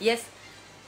[0.00, 0.20] yes.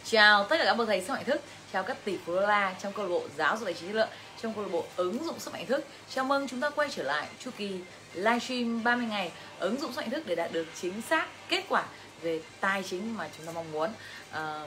[0.05, 1.41] Chào tất cả các bậc thầy sức mạnh thức.
[1.73, 3.95] Chào các tỷ phú đô la trong câu lạc bộ giáo dục tài chính chất
[3.95, 4.09] lượng
[4.43, 5.85] trong câu lạc bộ ứng dụng sức mạnh thức.
[6.15, 7.79] Chào mừng chúng ta quay trở lại chu kỳ
[8.15, 11.85] livestream 30 ngày ứng dụng sức mạnh thức để đạt được chính xác kết quả
[12.23, 13.91] về tài chính mà chúng ta mong muốn.
[14.31, 14.67] À,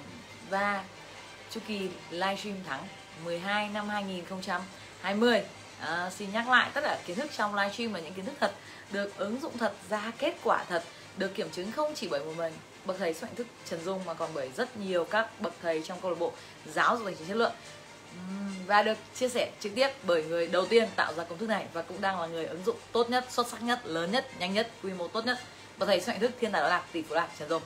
[0.50, 0.84] và
[1.52, 2.88] chu kỳ livestream tháng
[3.26, 5.44] 12 năm 2020 à,
[5.80, 8.52] ờ, xin nhắc lại tất cả kiến thức trong livestream là những kiến thức thật
[8.92, 10.84] được ứng dụng thật ra kết quả thật
[11.18, 12.54] được kiểm chứng không chỉ bởi một mình
[12.86, 16.02] bậc thầy sức thức Trần Dung mà còn bởi rất nhiều các bậc thầy trong
[16.02, 16.32] câu lạc bộ
[16.74, 17.54] giáo dục hành chính chất lượng
[18.68, 21.66] và được chia sẻ trực tiếp bởi người đầu tiên tạo ra công thức này
[21.74, 24.54] và cũng đang là người ứng dụng tốt nhất, xuất sắc nhất, lớn nhất, nhanh
[24.54, 25.40] nhất, quy mô tốt nhất.
[25.78, 27.62] Bậc thầy sức thức thiên tài đó là tỷ phú lạc Trần Dung.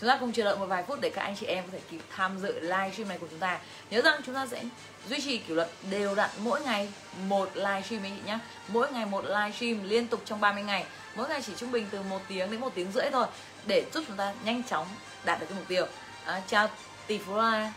[0.00, 1.80] Chúng ta cùng chờ đợi một vài phút để các anh chị em có thể
[1.90, 3.60] kịp tham dự livestream này của chúng ta.
[3.90, 4.62] Nhớ rằng chúng ta sẽ
[5.08, 6.92] duy trì kỷ luật đều đặn mỗi ngày
[7.28, 8.38] một livestream anh chị nhé.
[8.68, 10.84] Mỗi ngày một livestream liên tục trong 30 ngày.
[11.14, 13.26] Mỗi ngày chỉ trung bình từ một tiếng đến một tiếng rưỡi thôi
[13.66, 14.86] để giúp chúng ta nhanh chóng
[15.24, 15.86] đạt được cái mục tiêu.
[16.24, 16.68] À, chào
[17.06, 17.72] tỷ phú la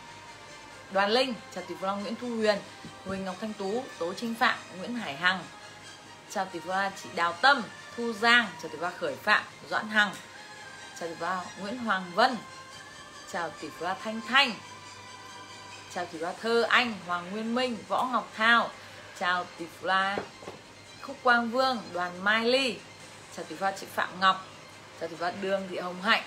[0.91, 2.59] Đoàn Linh, chào tỷ phú la Nguyễn Thu Huyền,
[3.05, 5.39] Huỳnh Ngọc Thanh Tú, Tố Trinh Phạm, Nguyễn Hải Hằng.
[6.29, 7.63] Chào tỷ phú la chị Đào Tâm,
[7.97, 10.11] Thu Giang, chào tỷ phú la Khởi Phạm, Doãn Hằng.
[10.99, 11.25] Chào tỷ phú
[11.59, 12.37] Nguyễn Hoàng Vân.
[13.31, 14.51] Chào tỷ phú Thanh Thanh.
[15.93, 18.69] Chào tỷ phú Thơ Anh Hoàng Nguyên Minh Võ Ngọc Thao.
[19.19, 19.87] Chào tỷ phú
[21.01, 22.77] Khúc Quang Vương Đoàn Mai Ly.
[23.35, 24.56] Chào tỷ phú chị Phạm Ngọc
[24.99, 26.23] chào tỷ phú Đường Thị Hồng Hạnh.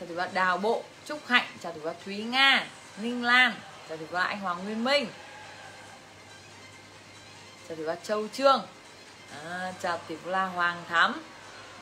[0.00, 1.46] Chào tỷ phú Đào Bộ Trúc Hạnh.
[1.62, 2.66] Chào tỷ phú Thúy Nga
[2.98, 3.52] Ninh Lan.
[3.88, 5.06] Chào tỷ phú anh Hoàng Nguyên Minh.
[7.68, 8.66] Chào tỷ phú Châu Trương.
[9.44, 11.22] À, chào tỷ phú Hoàng Thắm.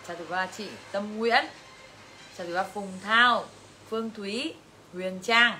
[0.08, 1.44] Chào tỷ phú chị Tâm Nguyễn.
[2.38, 3.44] Chào thủy bác phùng thao
[3.88, 4.54] phương thúy
[4.92, 5.58] huyền trang.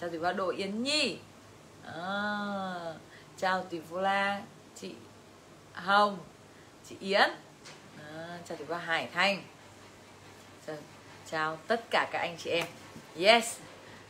[0.00, 1.18] Chào thủy bác đỗ yến nhi.
[1.86, 2.02] À,
[3.38, 4.40] chào tỷ phú la
[4.80, 4.94] chị
[5.72, 6.18] hồng
[6.88, 7.30] chị yến
[8.20, 9.42] à, chào tỷ phú hải thanh.
[10.66, 10.76] Chào,
[11.30, 12.66] chào tất cả các anh chị em.
[13.18, 13.56] Yes.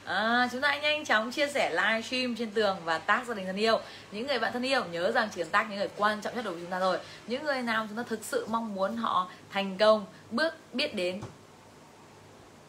[0.05, 3.57] À, chúng ta nhanh chóng chia sẻ livestream trên tường và tác gia đình thân
[3.57, 3.81] yêu.
[4.13, 6.45] Những người bạn thân yêu nhớ rằng chỉ cần tác những người quan trọng nhất
[6.45, 6.99] đối với chúng ta rồi.
[7.27, 11.23] những người nào chúng ta thực sự mong muốn họ thành công bước biết đến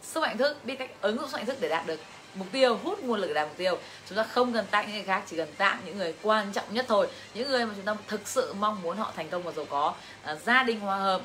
[0.02, 2.00] sức mạnh thức biết cách ứng dụng sức mạnh thức để đạt được
[2.36, 3.78] mục tiêu hút nguồn lực để đạt mục tiêu.
[4.10, 6.74] Chúng ta không cần tặng những người khác chỉ cần tặng những người quan trọng
[6.74, 7.08] nhất thôi.
[7.34, 9.94] Những người mà chúng ta thực sự mong muốn họ thành công và giàu có.
[10.24, 11.22] À, gia đình hòa hợp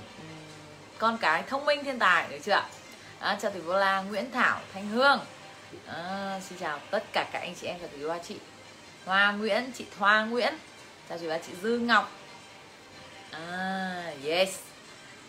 [0.98, 2.66] con cái thông minh thiên tài được chưa ạ?
[3.18, 5.20] À, chào thủy vô la nguyễn thảo thanh hương.
[5.86, 8.36] À, xin chào tất cả các anh chị em chào thủy vô chị
[9.04, 10.54] hoa nguyễn chị thoa nguyễn.
[11.08, 12.10] Chào thủy ba chị dư ngọc.
[13.30, 14.58] À, yes.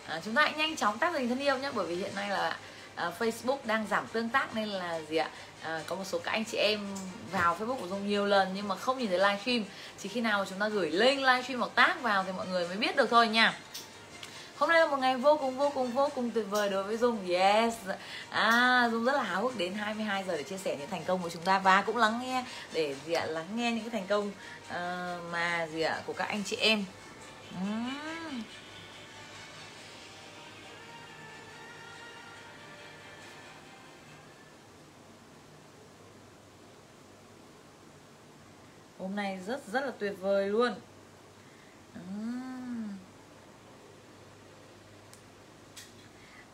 [0.06, 2.30] À, chúng ta hãy nhanh chóng tác đình thân yêu nhé bởi vì hiện nay
[2.30, 2.56] là
[3.06, 5.30] uh, Facebook đang giảm tương tác nên là gì ạ?
[5.62, 6.86] À, có một số các anh chị em
[7.32, 9.64] vào Facebook của Dung nhiều lần nhưng mà không nhìn thấy livestream.
[9.98, 12.76] Chỉ khi nào chúng ta gửi link livestream hoặc tác vào thì mọi người mới
[12.76, 13.58] biết được thôi nha.
[14.56, 16.96] Hôm nay là một ngày vô cùng vô cùng vô cùng tuyệt vời đối với
[16.96, 17.28] Dung.
[17.28, 17.74] Yes.
[18.30, 21.22] À, Dung rất là háo hức đến 22 giờ để chia sẻ những thành công
[21.22, 24.06] của chúng ta Và cũng lắng nghe để gì ạ, lắng nghe những cái thành
[24.08, 26.84] công uh, mà gì ạ, của các anh chị em.
[27.62, 28.08] Uhm.
[38.98, 40.74] Hôm nay rất rất là tuyệt vời luôn.
[41.94, 42.48] Uhm.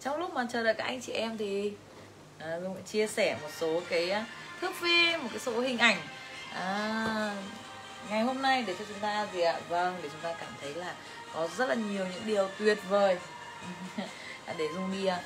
[0.00, 1.72] trong lúc mà chờ đợi các anh chị em thì
[2.38, 4.26] à, dung chia sẻ một số cái à,
[4.60, 5.96] thước phim một cái số hình ảnh.
[6.52, 7.34] À,
[8.10, 9.60] ngày hôm nay để cho chúng ta gì ạ?
[9.68, 10.94] Vâng để chúng ta cảm thấy là
[11.34, 13.18] có rất là nhiều những điều tuyệt vời.
[14.58, 15.20] Để dung đi à,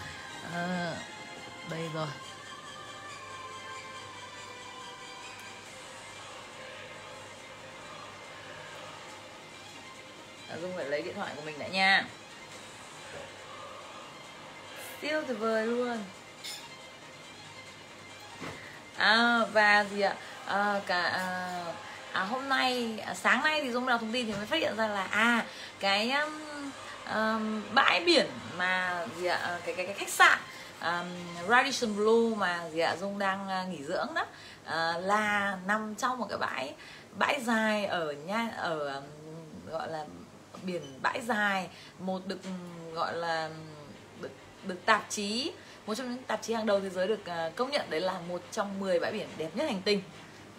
[0.55, 0.95] à
[1.71, 2.07] đây rồi.
[10.50, 12.04] Dạ dung phải lấy điện thoại của mình đã nha.
[15.03, 15.98] Siêu tuyệt vời luôn.
[18.97, 20.14] À, và gì ạ?
[20.47, 21.64] À, cả à,
[22.12, 24.76] à, hôm nay à, sáng nay thì dung đọc thông tin thì mới phát hiện
[24.76, 25.44] ra là à
[25.81, 26.70] cái um,
[27.15, 28.26] um, bãi biển
[28.56, 30.38] mà gì ạ à, cái cái cái khách sạn
[30.82, 31.06] um,
[31.48, 34.22] Radisson Blue mà gì ạ dung đang uh, nghỉ dưỡng đó
[34.66, 36.74] uh, là nằm trong một cái bãi
[37.18, 39.04] bãi dài ở nha ở um,
[39.71, 40.04] gọi là
[40.63, 41.69] biển bãi dài
[41.99, 42.51] một được ừ,
[42.95, 43.51] gọi là
[44.21, 44.31] được,
[44.66, 45.53] được tạp chí
[45.89, 48.21] một trong những tạp chí hàng đầu thế giới được à, công nhận đấy là
[48.28, 50.03] một trong 10 bãi biển đẹp nhất hành tinh.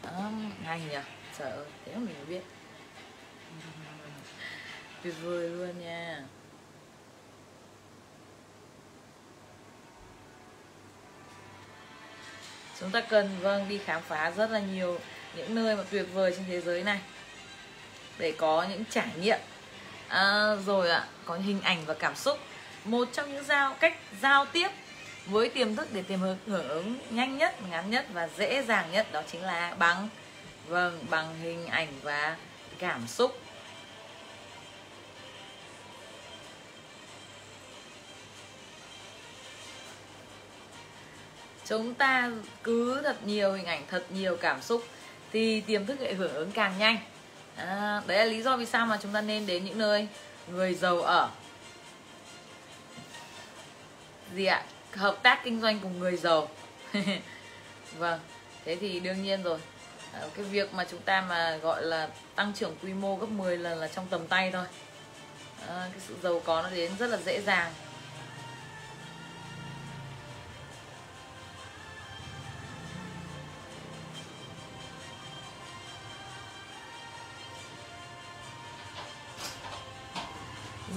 [0.03, 0.31] Đó,
[0.63, 0.97] hay nhỉ?
[1.39, 2.41] Trời ơi thế mà mình mới biết.
[5.03, 6.23] Tuyệt vời luôn nha.
[12.79, 14.99] Chúng ta cần vâng đi khám phá rất là nhiều
[15.35, 16.99] những nơi mà tuyệt vời trên thế giới này
[18.17, 19.39] để có những trải nghiệm
[20.09, 22.39] à, rồi ạ có hình ảnh và cảm xúc.
[22.85, 24.69] Một trong những giao cách giao tiếp
[25.25, 29.11] với tiềm thức để tìm hưởng ứng nhanh nhất ngắn nhất và dễ dàng nhất
[29.11, 30.09] đó chính là bằng.
[30.67, 32.37] Vâng bằng hình ảnh và
[32.79, 33.39] cảm xúc.
[41.65, 42.31] Chúng ta
[42.63, 44.87] cứ thật nhiều hình ảnh thật nhiều cảm xúc
[45.31, 46.97] thì tiềm thức hệ hưởng ứng càng nhanh
[47.67, 50.07] à, đấy là lý do vì sao mà chúng ta nên đến những nơi
[50.47, 51.29] người giàu ở.
[54.35, 54.63] Gì ạ?
[54.95, 56.49] Hợp tác kinh doanh cùng người giàu.
[57.97, 58.19] Vâng
[58.65, 59.59] thế thì đương nhiên rồi.
[60.13, 63.57] À, cái việc mà chúng ta mà gọi là tăng trưởng quy mô gấp 10
[63.57, 64.65] lần là trong tầm tay thôi.
[65.67, 67.73] À, cái sự giàu có nó đến rất là dễ dàng.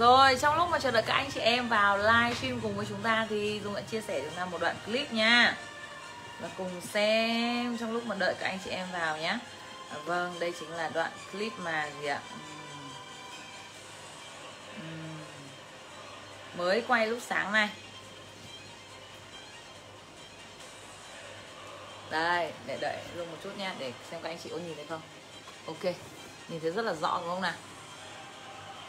[0.02, 3.02] Rồi trong lúc mà chờ đợi các anh chị em vào livestream cùng với chúng
[3.02, 5.56] ta thì Dung đã chia sẻ chúng ta một đoạn clip nha.
[6.40, 9.38] Và cùng xem trong lúc mà đợi các anh chị em vào nhé
[9.90, 12.20] à, Vâng đây chính là đoạn clip mà gì ạ?
[16.56, 17.69] Mới quay lúc sáng nay
[22.10, 24.87] Đây để đợi Dung một chút nha để xem các anh chị có nhìn thấy
[24.88, 25.00] không?
[25.66, 25.94] Ok
[26.48, 27.55] nhìn thấy rất là rõ đúng không nào?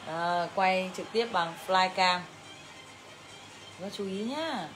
[0.08, 2.20] À, quay trực tiếp bằng flycam.
[3.82, 4.68] Các chú ý nhá.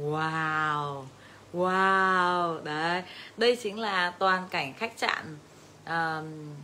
[0.00, 1.04] Wow
[1.52, 3.02] Wow Đấy.
[3.36, 5.38] Đây chính là toàn cảnh khách sạn
[5.86, 6.54] um,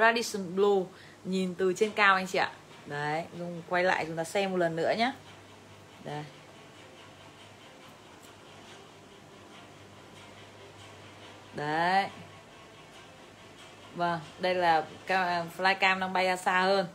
[0.00, 0.84] Radisson Blue.
[1.24, 2.50] Nhìn từ trên cao anh chị ạ.
[2.86, 5.12] Đấy Dung quay lại chúng ta xem một lần nữa nhé
[6.04, 6.24] Đây.
[11.58, 12.06] Đấy.
[13.94, 14.84] Vâng đây là
[15.56, 16.86] flycam đang bay ra xa hơn.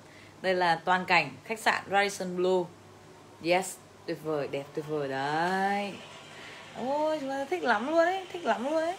[0.42, 2.64] Đây là toàn cảnh khách sạn Radisson Blue.
[3.44, 3.76] Yes
[4.06, 5.94] tuyệt vời đẹp tuyệt vời đấy.
[6.78, 8.96] Ôi chúng ta thích lắm luôn đấy thích lắm luôn đấy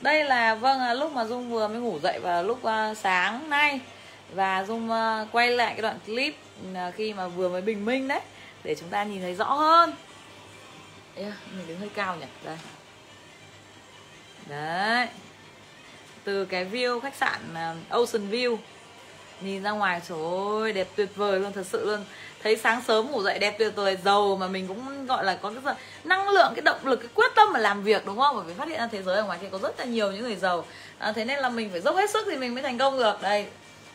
[0.00, 3.50] đây là vâng à, lúc mà dung vừa mới ngủ dậy vào lúc uh, sáng
[3.50, 3.80] nay.
[4.34, 6.34] Và dung uh, quay lại cái đoạn clip
[6.94, 8.20] khi mà vừa mới bình minh đấy
[8.64, 9.94] để chúng ta nhìn thấy rõ hơn.
[11.16, 12.26] Yeah, mình đứng hơi cao nhỉ?
[12.44, 12.58] Đây
[14.48, 15.08] đấy.
[16.24, 18.56] Từ cái view khách sạn à, Ocean View
[19.40, 20.18] nhìn ra ngoài trời
[20.62, 22.04] ơi đẹp tuyệt vời luôn thật sự luôn.
[22.42, 25.52] Thấy sáng sớm ngủ dậy đẹp tuyệt vời giàu mà mình cũng gọi là có
[25.64, 28.36] cái năng lượng cái động lực cái quyết tâm mà làm việc đúng không?
[28.36, 30.22] Bởi vì phát hiện ra thế giới ở ngoài kia có rất là nhiều những
[30.22, 30.64] người giàu.
[30.98, 33.22] À, thế nên là mình phải dốc hết sức thì mình mới thành công được.
[33.22, 33.46] Đây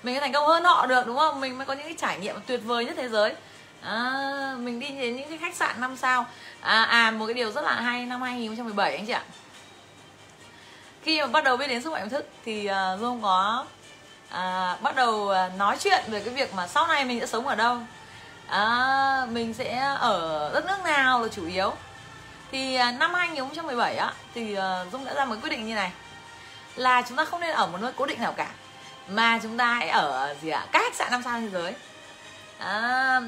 [0.03, 1.41] mình mới thành công hơn họ được đúng không?
[1.41, 3.33] Mình mới có những cái trải nghiệm tuyệt vời nhất thế giới.
[3.81, 6.25] À, mình đi đến những cái khách sạn năm sao.
[6.61, 9.23] À, à một cái điều rất là hay năm 2017 anh chị ạ
[11.03, 13.65] khi mà bắt đầu biết đến sức mạnh thức thì uh, dung có
[14.31, 17.47] uh, bắt đầu à, nói chuyện về cái việc mà sau này mình sẽ sống
[17.47, 17.77] ở đâu.
[18.47, 21.73] À, mình sẽ ở đất nước nào là chủ yếu.
[22.51, 25.91] Thì uh, năm 2017 á thì uh, dung đã ra một quyết định như này.
[26.75, 28.47] Là chúng ta không nên ở một nơi cố định nào cả
[29.07, 31.73] mà chúng ta hãy ở gì ạ các khách sạn năm sao thế giới.
[32.59, 33.19] À,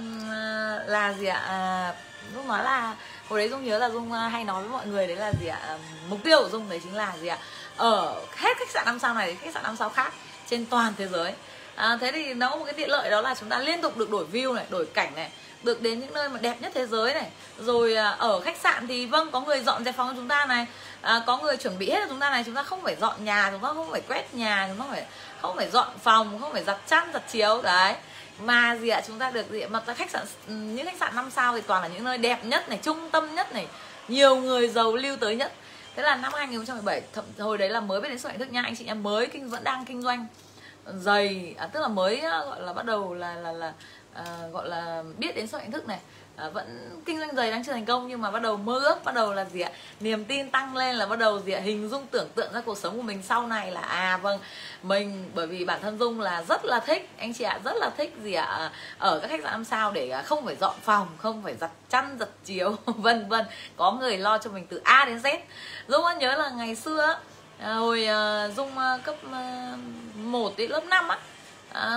[0.85, 1.93] là gì ạ à,
[2.35, 2.95] dung nói là
[3.29, 5.77] hồi đấy dung nhớ là dung hay nói với mọi người đấy là gì ạ
[6.09, 7.37] mục tiêu của dung đấy chính là gì ạ
[7.77, 10.13] ở hết khách sạn năm sao này đến khách sạn năm sao khác
[10.49, 11.33] trên toàn thế giới.
[11.75, 13.97] À, thế thì nó có một cái tiện lợi đó là chúng ta liên tục
[13.97, 15.31] được đổi view này đổi cảnh này
[15.63, 17.29] được đến những nơi mà đẹp nhất thế giới này.
[17.59, 20.45] Rồi à, ở khách sạn thì vâng có người dọn dẹp phòng cho chúng ta
[20.45, 20.65] này
[21.01, 22.43] à, có người chuẩn bị hết cho chúng ta này.
[22.45, 25.05] Chúng ta không phải dọn nhà chúng ta không phải quét nhà chúng ta phải
[25.41, 27.93] không phải dọn phòng không phải giặt chăn giặt chiếu đấy.
[28.39, 29.67] Mà gì ạ chúng ta được gì ạ?
[29.71, 32.69] mà khách sạn những khách sạn năm sao thì toàn là những nơi đẹp nhất
[32.69, 33.67] này trung tâm nhất này
[34.07, 35.53] nhiều người giàu lưu tới nhất
[35.95, 38.61] thế là năm 2017 thậm hồi đấy là mới biết đến sức mạnh thức nha
[38.61, 40.27] anh chị em mới kinh vẫn đang kinh doanh
[40.83, 43.73] ờ, dày à, tức là mới ờ, gọi là bắt đầu là là là
[44.13, 45.99] à, gọi là biết đến sức mạnh thức này
[46.35, 49.03] à, vẫn kinh doanh giày đang chưa thành công nhưng mà bắt đầu mơ ước
[49.03, 49.71] bắt đầu là gì ạ?
[49.99, 51.59] Niềm tin tăng lên là bắt đầu gì ạ?
[51.59, 54.39] Hình dung tưởng tượng ra cuộc sống của mình sau này là à vâng
[54.83, 57.89] mình bởi vì bản thân dung là rất là thích anh chị ạ rất là
[57.97, 58.45] thích gì ạ?
[58.45, 61.55] Ờ, ở các khách sạn năm sao để à, không phải dọn phòng không phải
[61.55, 63.45] giặt chăn giặt chiếu vân vân.
[63.75, 65.39] Có người lo cho mình từ a đến z.
[65.87, 67.19] Dung nhớ là ngày xưa
[67.59, 68.71] à, hồi à, dung
[69.03, 69.15] cấp
[70.15, 71.17] một đến lớp 5 á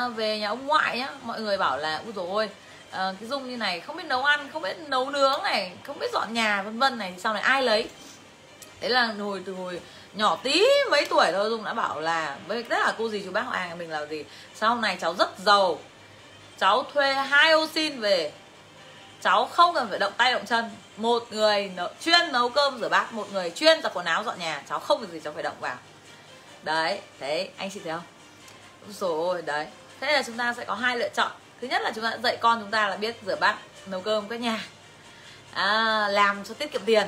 [0.09, 2.49] về nhà ông ngoại á mọi người bảo là ui rồi ôi
[2.90, 5.99] à, cái dung như này không biết nấu ăn không biết nấu nướng này không
[5.99, 7.88] biết dọn nhà vân vân này thì sau này ai lấy?
[8.81, 9.81] Đấy là hồi từ hồi
[10.12, 13.31] nhỏ tí mấy tuổi thôi dung đã bảo là với tất cả cô gì chú
[13.31, 14.25] bác họ hàng mình là gì?
[14.55, 15.78] Sau này cháu rất giàu
[16.59, 18.33] cháu thuê hai ô xin về
[19.23, 20.71] cháu không cần phải động tay động chân.
[20.97, 24.38] Một người nấu, chuyên nấu cơm rửa bát một người chuyên giặt quần áo dọn
[24.38, 25.76] nhà cháu không việc gì cháu phải động vào.
[26.62, 28.02] Đấy thế anh chị thấy không?
[28.88, 29.66] Rồi đấy.
[30.00, 32.37] Thế là chúng ta sẽ có hai lựa chọn thứ nhất là chúng ta dạy
[32.37, 34.61] con chúng ta là biết rửa bát nấu cơm các nhà.
[35.53, 37.07] À, làm cho tiết kiệm tiền.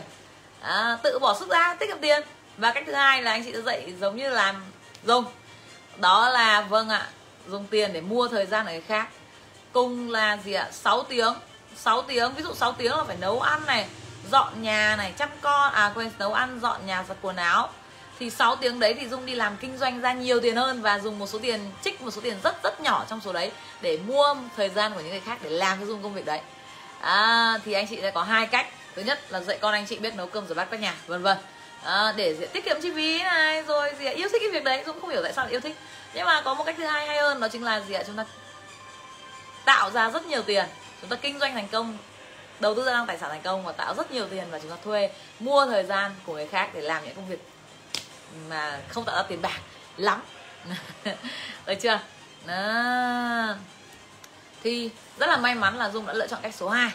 [0.61, 2.23] À, tự bỏ sức ra tiết kiệm tiền.
[2.57, 4.64] Và cách thứ hai là anh chị đã dạy giống như làm
[5.05, 5.25] dùng
[5.97, 7.09] đó là vâng ạ
[7.49, 9.09] dùng tiền để mua thời gian ở người khác.
[9.73, 10.69] Cùng là gì ạ?
[10.73, 11.35] 6 tiếng.
[11.76, 13.88] 6 tiếng ví dụ 6 tiếng là phải nấu ăn này
[14.31, 15.73] dọn nhà này chăm con.
[15.73, 17.71] À quên nấu ăn dọn nhà giặt quần áo
[18.18, 20.98] thì 6 tiếng đấy thì Dung đi làm kinh doanh ra nhiều tiền hơn và
[20.98, 23.98] dùng một số tiền trích một số tiền rất rất nhỏ trong số đấy để
[24.06, 26.40] mua thời gian của những người khác để làm cái Dung công việc đấy.
[27.00, 28.66] À, thì anh chị sẽ có hai cách.
[28.94, 31.22] Thứ nhất là dạy con anh chị biết nấu cơm rửa bát các nhà vân
[31.22, 31.38] vân.
[31.84, 34.82] À, để tiết kiệm chi phí này rồi gì ạ yêu thích cái việc đấy.
[34.87, 35.76] Dung không hiểu tại sao lại yêu thích.
[36.14, 38.02] Nhưng mà có một cách thứ hai hay hơn đó chính là gì ạ?
[38.06, 38.25] Chúng ta
[39.64, 40.64] tạo ra rất nhiều tiền.
[41.00, 41.98] Chúng ta kinh doanh thành công
[42.60, 44.70] đầu tư ra năng tài sản thành công và tạo rất nhiều tiền và chúng
[44.70, 45.10] ta thuê
[45.40, 47.38] mua thời gian của người khác để làm những công việc
[48.49, 49.61] mà không tạo ra tiền bạc
[49.97, 50.23] lắm.
[51.66, 52.00] Được chưa?
[52.47, 53.54] Đó.
[54.62, 56.90] thì rất là may mắn là dung đã lựa chọn cách số 2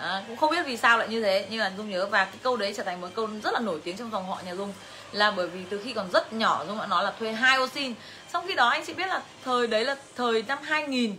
[0.00, 2.38] à, cũng không biết vì sao lại như thế nhưng mà dung nhớ và cái
[2.42, 4.72] câu đấy trở thành một câu rất là nổi tiếng trong dòng họ nhà dung.
[5.12, 7.68] Là bởi vì từ khi còn rất nhỏ dung đã nói là thuê hai ô
[7.68, 7.94] xin.
[8.32, 11.10] Xong khi đó anh chị biết là thời đấy là thời năm 2000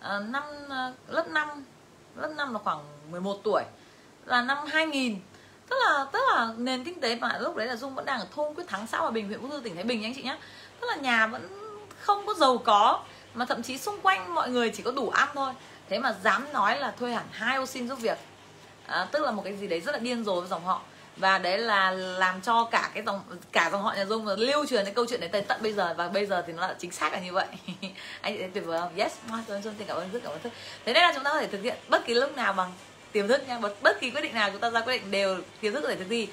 [0.00, 0.44] à, ờ, ờ, năm
[1.08, 1.64] lớp 5
[2.16, 2.78] lớp 5 là khoảng
[3.10, 3.62] 11 tuổi.
[4.24, 5.20] Là năm 2000
[5.68, 8.26] tức là tức là nền kinh tế mà lúc đấy là dung vẫn đang ở
[8.34, 10.36] thôn quyết thắng xã hòa bình huyện vũ thư tỉnh thái bình anh chị nhé
[10.80, 11.48] tức là nhà vẫn
[12.00, 13.00] không có giàu có
[13.34, 15.52] mà thậm chí xung quanh mọi người chỉ có đủ ăn thôi.
[15.88, 18.18] Thế mà dám nói là thuê hẳn hai ô xin giúp việc.
[18.86, 20.80] À, tức là một cái gì đấy rất là điên rồ với dòng họ.
[21.16, 23.20] Và đấy là làm cho cả cái dòng
[23.52, 25.94] cả dòng họ nhà dung lưu truyền cái câu chuyện đấy tới tận bây giờ.
[25.96, 27.46] Và bây giờ thì nó là chính xác là như vậy.
[28.20, 28.96] Anh chị thấy tuyệt vời không?
[28.96, 30.38] Yes cảm ơn cảm ơn rất cảm ơn.
[30.84, 32.72] Thế nên là chúng ta có thể thực hiện bất kỳ lúc nào bằng
[33.12, 35.38] tiềm thức nha bất, bất kỳ quyết định nào chúng ta ra quyết định đều
[35.60, 36.28] tiềm thức có thể thực thi.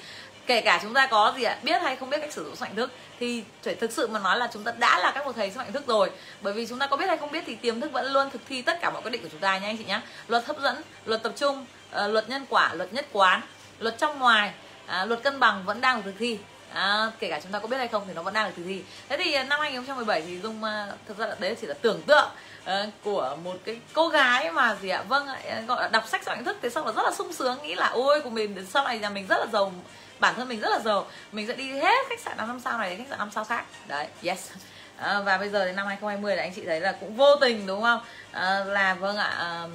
[0.46, 2.66] Kể cả chúng ta có gì ạ biết hay không biết cách sử dụng sức
[2.76, 2.90] thức
[3.20, 5.58] thì phải thực sự mà nói là chúng ta đã là các một thầy sức
[5.58, 6.10] mạnh thức rồi.
[6.40, 8.42] Bởi vì chúng ta có biết hay không biết thì tiềm thức vẫn luôn thực
[8.48, 10.60] thi tất cả mọi quyết định của chúng ta nha anh chị nhé luật hấp
[10.60, 11.66] dẫn luật tập trung
[12.04, 13.40] uh, luật nhân quả luật nhất quán
[13.78, 14.52] luật trong ngoài
[14.84, 16.38] uh, luật cân bằng vẫn đang được thực thi.
[16.72, 18.64] À, kể cả chúng ta có biết hay không thì nó vẫn đang được thực
[18.66, 18.82] thi.
[19.08, 22.02] Thế thì ờ, năm 2017 thì dung uh, thực ra là đấy chỉ là tưởng
[22.02, 22.28] tượng
[22.66, 25.02] uh, của một cái cô gái mà gì ạ?
[25.08, 25.26] Vâng
[25.66, 27.88] gọi là đọc sách soạn thức thế xong là rất là sung sướng nghĩ là
[27.88, 29.72] ôi của mình sau này nhà mình rất là giàu
[30.18, 32.90] bản thân mình rất là giàu mình sẽ đi hết khách sạn năm sao này
[32.90, 33.64] đến khách sạn năm sao khác.
[33.88, 34.50] Đấy yes.
[34.96, 37.66] À, và bây giờ đến năm 2020 là anh chị thấy là cũng vô tình
[37.66, 38.00] đúng không?
[38.32, 39.72] À, là vâng ạ um,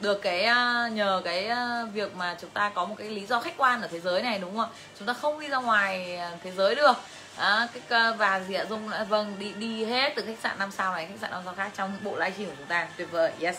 [0.00, 0.48] được cái
[0.92, 1.50] nhờ cái
[1.92, 4.38] việc mà chúng ta có một cái lý do khách quan ở thế giới này
[4.38, 6.96] đúng không chúng ta không đi ra ngoài thế giới được
[7.40, 10.92] à, cái, và gì ạ dung vâng đi đi hết từ khách sạn năm sao
[10.94, 12.88] này khách sạn năm sao khác trong bộ livestream của chúng ta.
[12.96, 13.32] Tuyệt vời.
[13.40, 13.56] Yes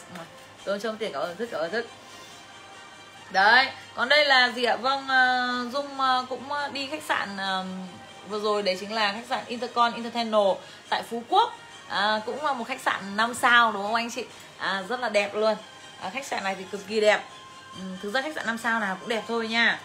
[0.64, 1.88] tôi trông tiền cảm ơn thức cảm ơn thức
[3.32, 7.30] đấy còn đây là gì ạ vâng uh, dung uh, cũng ờ, đi khách sạn
[7.36, 7.66] uh,
[8.30, 8.64] vừa rồi.
[8.64, 10.58] Đấy chính là khách sạn Intercon international
[10.90, 11.54] tại Phú Quốc.
[11.92, 14.26] À, cũng là một khách sạn 5 sao đúng không anh chị?
[14.58, 15.56] À, rất là đẹp luôn.
[16.02, 17.24] À, khách sạn này thì cực kỳ đẹp.
[17.76, 19.80] Ừ, thực ra khách sạn 5 sao nào cũng đẹp thôi nha.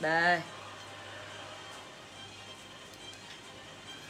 [0.00, 0.40] Đây.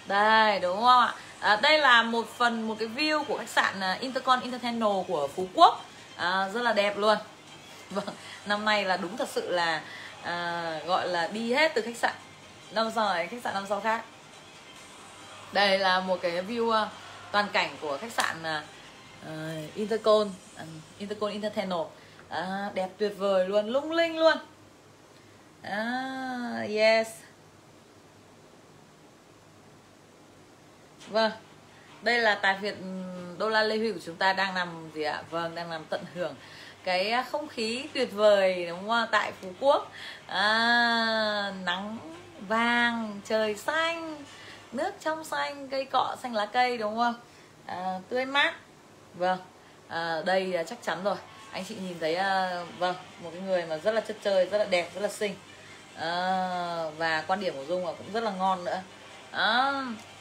[0.06, 1.14] Đây đúng không ạ?
[1.40, 5.28] À, đây là một phần một cái view của khách sạn à, Intercon International của
[5.36, 5.84] Phú Quốc.
[6.16, 7.18] À, rất là đẹp luôn.
[7.90, 8.14] Vâng
[8.46, 9.82] năm nay là đúng thật sự là
[10.22, 12.14] à, gọi là đi hết từ khách sạn.
[12.72, 14.04] Năm rồi này khách sạn năm sau khác.
[15.52, 16.88] Đây là một cái view à,
[17.32, 20.68] toàn cảnh của khách sạn uh, Intercon uh,
[20.98, 21.80] Intercon International.
[22.28, 24.36] À, đẹp tuyệt vời luôn lung linh luôn.
[25.62, 27.08] À, yes.
[31.08, 31.32] Vâng.
[32.02, 32.86] Đây là tài việt ừ,
[33.38, 35.22] đô la lê huy của chúng ta đang nằm gì ạ?
[35.30, 36.34] Vâng đang nằm tận hưởng
[36.84, 39.92] cái à, không khí tuyệt vời đúng không tại phú quốc.
[40.26, 41.98] À, nắng
[42.48, 44.24] vàng trời xanh
[44.72, 47.14] nước trong xanh cây cọ xanh lá cây đúng không?
[47.66, 48.54] À, tươi mát.
[49.14, 49.38] Vâng.
[49.88, 51.16] À, đây chắc chắn rồi.
[51.52, 54.58] Anh chị nhìn thấy à, vâng một cái người mà rất là chất chơi rất
[54.58, 55.34] là đẹp rất là xinh.
[55.96, 56.10] À,
[56.98, 58.80] và quan điểm của dung là cũng rất là ngon nữa.
[59.30, 59.72] À,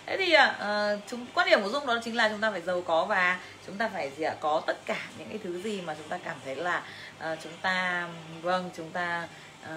[0.05, 2.81] thế thì uh, chúng quan điểm của dung đó chính là chúng ta phải giàu
[2.81, 5.95] có và chúng ta phải gì ạ có tất cả những cái thứ gì mà
[5.97, 6.83] chúng ta cảm thấy là
[7.17, 8.07] uh, chúng ta
[8.41, 9.27] vâng chúng ta
[9.63, 9.69] uh,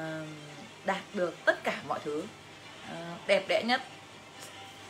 [0.85, 2.25] đạt được tất cả mọi thứ.
[2.92, 3.83] Uh, đẹp đẽ nhất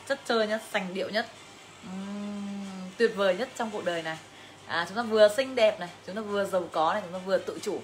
[0.08, 1.26] chất chơi nhất sành điệu nhất
[1.84, 4.18] um, tuyệt vời nhất trong cuộc đời này.
[4.66, 7.18] À, chúng ta vừa xinh đẹp này chúng ta vừa giàu có này chúng ta
[7.26, 7.80] vừa tự chủ.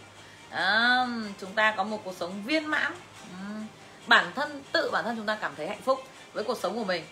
[0.51, 1.07] À,
[1.41, 2.93] chúng ta có một cuộc sống viên mãn.
[3.33, 3.67] Um,
[4.07, 6.01] bản thân tự bản thân chúng ta cảm thấy hạnh phúc
[6.33, 7.05] với cuộc sống của mình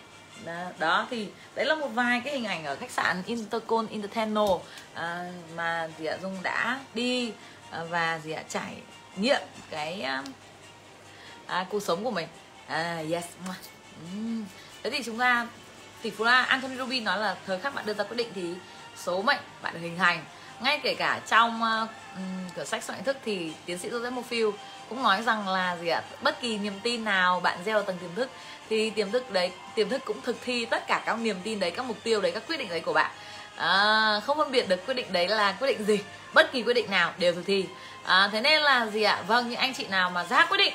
[0.45, 4.49] đó, đó thì đấy là một vài cái hình ảnh ở khách sạn Intercon Intertenal
[4.93, 7.31] à, mà dì ạ Dung đã đi
[7.71, 8.75] à, và dì ạ trải
[9.15, 10.23] nghiệm cái à,
[11.45, 12.27] à, cuộc sống của mình.
[12.67, 14.45] À, yes uhm.
[14.83, 15.47] thế thì chúng ta
[16.01, 18.53] tỷ phú la Anthony Robbins nói là thời khắc bạn đưa ra quyết định thì
[18.97, 20.25] số mệnh bạn được hình thành.
[20.61, 21.89] Ngay kể cả trong uh,
[22.55, 24.43] cửa sách soạn thức thì tiến sĩ Joseph Murphy
[24.89, 27.97] cũng nói rằng là gì ạ bất kỳ niềm tin nào bạn gieo vào tầng
[27.97, 28.29] tiềm thức
[28.71, 31.71] thì tiềm thức đấy tiềm thức cũng thực thi tất cả các niềm tin đấy
[31.71, 33.11] các mục tiêu đấy các quyết định đấy của bạn.
[33.55, 35.99] À, không phân biệt được quyết định đấy là quyết định gì
[36.33, 37.65] bất kỳ quyết định nào đều thực thi.
[38.03, 39.23] À, thế nên là gì ạ?
[39.27, 40.73] Vâng những anh chị nào mà ra quyết định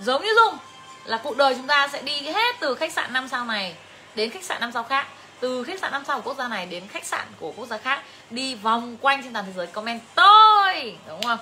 [0.00, 0.58] giống như dung
[1.04, 3.74] là cuộc đời chúng ta sẽ đi hết từ khách sạn năm sao này
[4.14, 5.06] đến khách sạn năm sao khác
[5.40, 7.78] từ khách sạn năm sao của quốc gia này đến khách sạn của quốc gia
[7.78, 11.38] khác đi vòng quanh trên toàn thế giới comment tôi đúng không?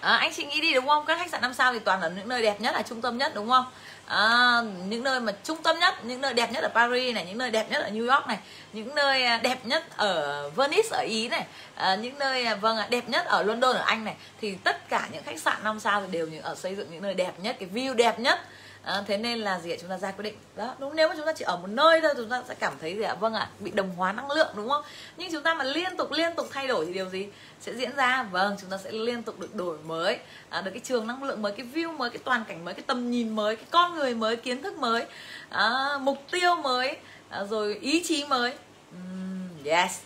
[0.00, 1.04] À, anh chị nghĩ đi đúng không?
[1.06, 3.18] Các khách sạn năm sao thì toàn là những nơi đẹp nhất là trung tâm
[3.18, 3.64] nhất đúng không?
[4.06, 7.38] À, những nơi mà trung tâm nhất những nơi đẹp nhất ở Paris này những
[7.38, 8.38] nơi đẹp nhất ở New York này
[8.72, 12.78] những nơi à, đẹp nhất ở Venice ở Ý này à, những nơi à, vâng
[12.90, 16.00] đẹp nhất ở London ở Anh này thì tất cả những khách sạn năm sao
[16.00, 18.40] thì đều như ở xây dựng những nơi đẹp nhất cái view đẹp nhất
[18.82, 19.76] à, thế nên là gì ạ?
[19.80, 20.34] Chúng ta ra quyết định.
[20.56, 22.72] Đó đúng nếu mà chúng ta chỉ ở một nơi thôi chúng ta sẽ cảm
[22.80, 23.14] thấy gì ạ?
[23.14, 24.84] Vâng ạ bị đồng hóa năng lượng đúng không?
[25.16, 27.28] Nhưng chúng ta mà liên tục liên tục thay đổi thì điều gì
[27.60, 28.22] sẽ diễn ra?
[28.22, 30.18] Vâng chúng ta sẽ liên tục được đổi mới.
[30.48, 32.84] À, được cái trường năng lượng mới cái view mới cái toàn cảnh mới cái
[32.86, 35.06] tầm nhìn mới cái con người mới kiến thức mới
[35.48, 36.96] à, mục tiêu mới
[37.28, 38.52] à, rồi ý chí mới.
[38.96, 40.00] Uhm, yes.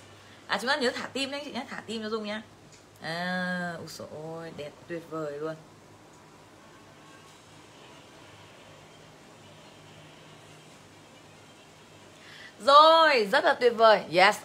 [0.47, 1.66] À chúng ta nhớ thả tim đấy chị nhé.
[1.71, 2.42] Thả tim cho dung nhá
[3.02, 5.54] à ôi ôi đẹp tuyệt vời luôn.
[12.61, 14.01] Rồi, rất là tuyệt vời.
[14.13, 14.37] Yes,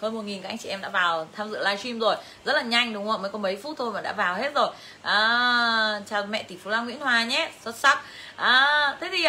[0.00, 2.16] hơn một nghìn các anh chị em đã vào tham dự livestream rồi.
[2.44, 3.22] Rất là nhanh đúng không?
[3.22, 4.70] Mới có mấy phút thôi mà đã vào hết rồi.
[5.02, 7.50] À, Chào mẹ tỷ phú Lan Nguyễn Hòa nhé.
[7.64, 8.02] Xuất sắc.
[8.36, 9.26] À, Thế thì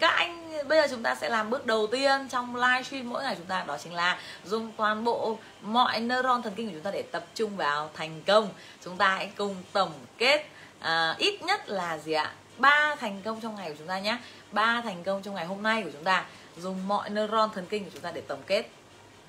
[0.00, 3.10] các anh bây giờ chúng ta sẽ làm bước đầu tiên trong livestream.
[3.10, 6.74] Mỗi ngày chúng ta đó chính là dùng toàn bộ mọi neuron thần kinh của
[6.74, 8.48] chúng ta để tập trung vào thành công.
[8.84, 10.46] Chúng ta hãy cùng tổng kết
[10.80, 12.32] à, ít nhất là gì ạ?
[12.58, 14.16] Ba thành công trong ngày của chúng ta nhé.
[14.52, 16.24] Ba thành công trong ngày hôm nay của chúng ta
[16.60, 18.70] dùng mọi neuron thần kinh của chúng ta để tổng kết.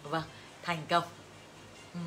[0.04, 0.24] Vâng
[0.64, 1.04] thành công.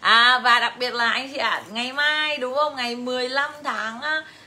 [0.00, 2.76] À và đặc biệt là anh chị ạ à, ngày mai đúng không?
[2.76, 4.00] Ngày 15 tháng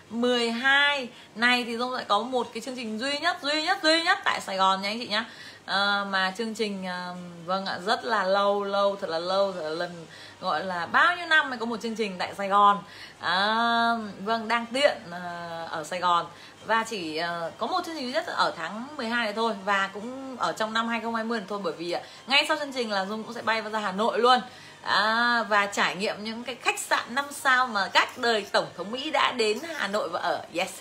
[0.10, 4.04] 12 này thì Dung lại có một cái chương trình duy nhất duy nhất duy
[4.04, 5.26] nhất tại Sài Gòn nha anh chị nhá.
[5.66, 7.10] À, mà chương trình à,
[7.46, 10.06] vâng ạ rất là lâu lâu thật là lâu thật là lần
[10.42, 12.84] gọi là bao nhiêu năm mới có một chương trình tại Sài Gòn.
[13.20, 16.26] À, vâng đang tiện à, ở Sài Gòn
[16.68, 19.90] và chỉ uh, có một chương trình duy nhất ở tháng 12 này thôi và
[19.94, 23.06] cũng ở trong năm 2020 này thôi bởi vì uh, ngay sau chương trình là
[23.06, 24.40] Dung cũng sẽ bay vào ra Hà Nội luôn.
[24.86, 28.92] À, và trải nghiệm những cái khách sạn năm sao mà các đời tổng thống
[28.92, 30.46] Mỹ đã đến Hà Nội và ở.
[30.54, 30.72] Yes.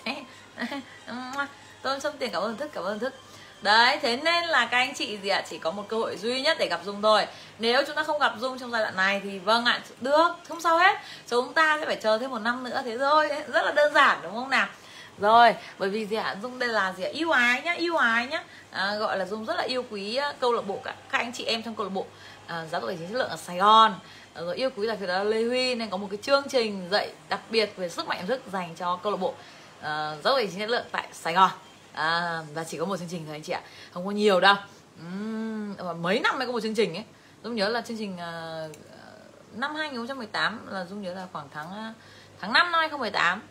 [1.83, 3.15] Tôi xong tiền cảm ơn thức cảm ơn thức.
[3.63, 6.41] Đấy thế nên là các anh chị gì ạ chỉ có một cơ hội duy
[6.41, 7.27] nhất để gặp dung thôi.
[7.59, 10.61] Nếu chúng ta không gặp dung trong giai đoạn này thì vâng ạ được không
[10.61, 10.97] sao hết.
[11.29, 13.29] Chúng ta sẽ phải chờ thêm một năm nữa thế thôi.
[13.49, 14.67] Rất là đơn giản đúng không nào?
[15.19, 16.37] Rồi bởi vì gì ạ?
[16.43, 17.11] Dung đây là gì ạ?
[17.13, 18.45] Yêu ái nhá yêu ái nhá.
[18.71, 21.33] À, gọi là dung rất là yêu quý à, câu lạc bộ các, các anh
[21.33, 22.07] chị em trong câu lạc bộ.
[22.47, 23.95] À, giáo dục tài chính chất lượng ở sài gòn.
[24.35, 26.89] À, rồi yêu quý đặc biệt là lê huy nên có một cái chương trình
[26.91, 29.35] dạy đặc biệt về sức mạnh thức dành cho câu lạc bộ.
[29.81, 31.51] À, giáo dục tài chính chất lượng tại sài gòn.
[31.93, 33.61] À, và chỉ có một chương trình thôi anh chị ạ.
[33.93, 34.55] Không có nhiều đâu.
[35.01, 37.05] Uhm, mấy năm mới có một chương trình ấy.
[37.45, 38.77] Dung nhớ là chương trình uh,
[39.59, 41.95] năm 2018 là dung nhớ là khoảng tháng à,
[42.41, 43.43] tháng 5 năm 2018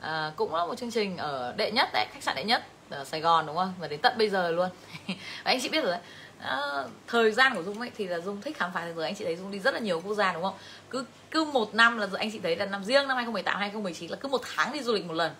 [0.00, 3.04] à, cũng là một chương trình ở đệ nhất đấy khách sạn đệ nhất ở
[3.04, 3.74] Sài Gòn đúng không?
[3.80, 4.68] Và đến tận bây giờ luôn.
[5.08, 6.00] Và anh chị biết rồi đấy.
[6.40, 6.58] À,
[7.06, 9.04] thời gian của dung ấy thì là dung thích khám phá thế giới.
[9.04, 10.54] Anh chị thấy dung đi rất là nhiều quốc gia đúng không?
[10.90, 14.16] Cứ cứ một năm là anh chị thấy là năm riêng năm 2018 2019 là
[14.16, 15.32] cứ một tháng đi du lịch một lần.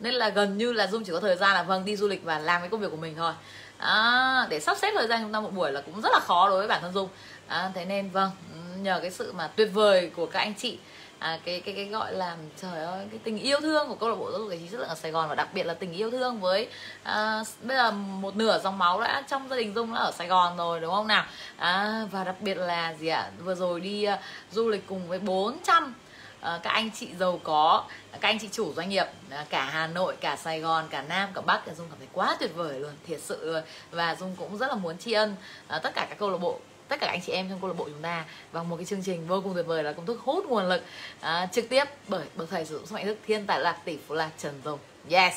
[0.00, 2.24] Nên là gần như là dung chỉ có thời gian là vâng đi du lịch
[2.24, 3.32] và làm cái công việc của mình thôi.
[3.78, 6.48] À, để sắp xếp thời gian chúng ta một buổi là cũng rất là khó
[6.48, 7.08] đối với bản thân dung.
[7.46, 10.78] À, thế nên vâng ừ, nhờ cái sự mà tuyệt vời của các anh chị
[11.26, 14.14] à, cái cái cái gọi là trời ơi cái tình yêu thương của câu lạc
[14.14, 15.92] bộ giáo dục giải trí chất lượng ở Sài Gòn và đặc biệt là tình
[15.92, 16.68] yêu thương với
[17.02, 20.26] à, bây giờ một nửa dòng máu đã trong gia đình Dung đã ở Sài
[20.26, 21.24] Gòn rồi đúng không nào?
[21.56, 23.30] À, và đặc biệt là gì ạ?
[23.44, 24.20] Vừa rồi đi à,
[24.52, 25.94] du lịch cùng với 400
[26.40, 29.86] À, các anh chị giàu có các anh chị chủ doanh nghiệp à, cả Hà
[29.86, 31.62] Nội cả Sài Gòn cả Nam cả Bắc.
[31.66, 33.56] Thì Dung cảm thấy quá tuyệt vời luôn thiệt sự
[33.90, 35.36] và Dung cũng rất là muốn tri ân
[35.68, 37.76] à, tất cả các câu lạc bộ tất cả anh chị em trong câu lạc
[37.78, 38.24] bộ chúng ta.
[38.52, 40.82] Vào một cái chương trình vô cùng tuyệt vời là công thức hút nguồn lực
[41.20, 43.98] à, trực tiếp bởi bậc thầy sử dụng sức mạnh thức thiên tài lạc tỷ
[44.08, 44.78] phú lạc trần dung
[45.10, 45.34] yes.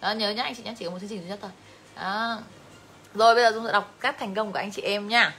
[0.00, 1.50] Đó, nhớ nhá anh chị nhé chỉ có một chương trình duy nhất thôi.
[1.96, 2.38] Đó.
[3.14, 5.34] rồi bây giờ chúng sẽ đọc các thành công của anh chị em nhá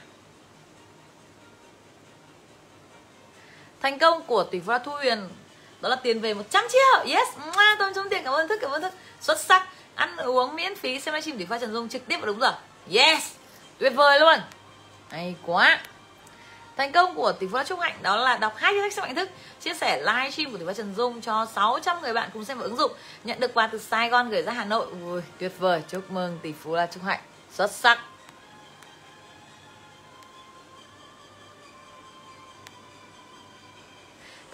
[3.80, 5.28] thành công của tỷ phú thu huyền.
[5.80, 7.14] Đó là tiền về 100 triệu.
[7.16, 7.28] Yes.
[7.78, 8.24] Tôi chung tiền.
[8.24, 8.92] Cảm ơn thức cảm ơn thức.
[9.20, 9.68] Xuất sắc.
[9.94, 12.52] Ăn uống miễn phí xem livestream tỷ phú trần dung trực tiếp và đúng rồi
[12.92, 13.32] yes.
[13.78, 14.38] Tuyệt vời luôn
[15.10, 15.80] hay quá.
[16.76, 19.30] Thành công của tỷ phú Trúc Hạnh đó là đọc hai sách sức mạnh thức
[19.60, 22.58] chia sẻ live stream của tỷ phú Trần Dung cho 600 người bạn cùng xem
[22.58, 22.92] và ứng dụng
[23.24, 24.86] nhận được quà từ Sài Gòn gửi ra Hà Nội.
[25.04, 25.82] Ui, tuyệt vời.
[25.88, 27.20] Chúc mừng tỷ phú là Trúc Hạnh.
[27.52, 27.98] Xuất sắc.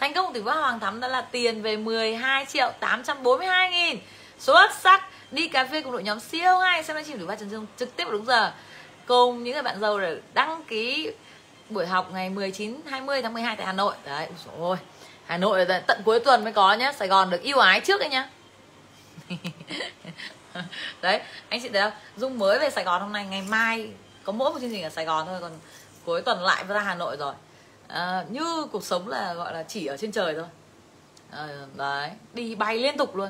[0.01, 3.99] Thành công của tỷ phú Hoàng Thắm đó là tiền về 12 triệu 842 nghìn.
[4.39, 5.09] Xuất sắc.
[5.31, 7.97] Đi cà phê cùng đội nhóm siêu hay Xem livestream tỷ phú Trần Dung trực
[7.97, 8.53] tiếp đúng giờ.
[9.07, 11.11] Cùng những người bạn giàu để đăng ký
[11.71, 13.95] buổi học ngày 19 20 tháng 12 tại Hà Nội.
[14.05, 14.77] Đấy ôi
[15.27, 16.93] Hà Nội là tận cuối tuần mới có nhá.
[16.93, 18.29] Sài Gòn được ưu ái trước đấy nhá.
[21.03, 21.93] Đấy anh chị thấy không?
[22.17, 23.89] Dung mới về Sài Gòn hôm nay ngày mai
[24.25, 25.53] có mỗi một chương trình ở Sài Gòn thôi còn
[26.05, 27.35] cuối tuần lại ra Hà Nội rồi.
[27.89, 30.47] À, như cuộc sống là gọi là chỉ ở trên trời thôi.
[31.31, 33.29] À, đấy đi bay liên tục luôn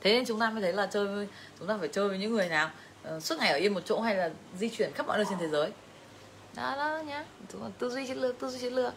[0.00, 2.32] thế nên chúng ta mới thấy là chơi với chúng ta phải chơi với những
[2.32, 2.70] người nào
[3.16, 5.38] uh, suốt ngày ở yên một chỗ hay là di chuyển khắp mọi nơi trên
[5.38, 5.70] thế giới.
[6.56, 7.24] Đó đó nhá.
[7.52, 8.92] Chúng ta tư duy chiến lược tư duy chiến lược.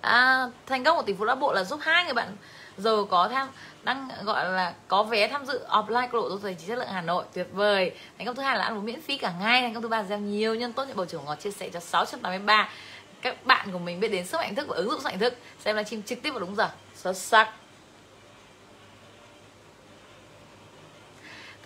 [0.00, 2.36] À, thành công của tỷ phú đã bộ là giúp hai người bạn
[2.78, 3.48] giờ có tham
[3.82, 7.00] đang gọi là có vé tham dự offline của độ tài chính chất lượng Hà
[7.00, 7.24] Nội.
[7.34, 7.90] Tuyệt vời.
[8.18, 9.62] Thành công thứ hai là ăn uống miễn phí cả ngày.
[9.62, 10.84] Thành công thứ ba là gieo nhiều nhân tốt.
[10.84, 12.70] Nhận bầu trưởng ngọt chia sẻ cho 683
[13.22, 15.34] các bạn của mình biết đến sức mạnh thức và ứng dụng sức mạnh thức.
[15.64, 16.70] Xem livestream trực tiếp vào đúng giờ.
[16.94, 17.52] Xuất sắc.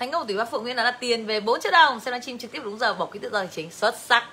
[0.02, 2.00] Thành công của tỷ phú phượng nguyên đó là tiền về 4 triệu đồng.
[2.00, 4.24] Xem livestream trực tiếp đúng giờ bỏ ký tự do chính xuất sắc.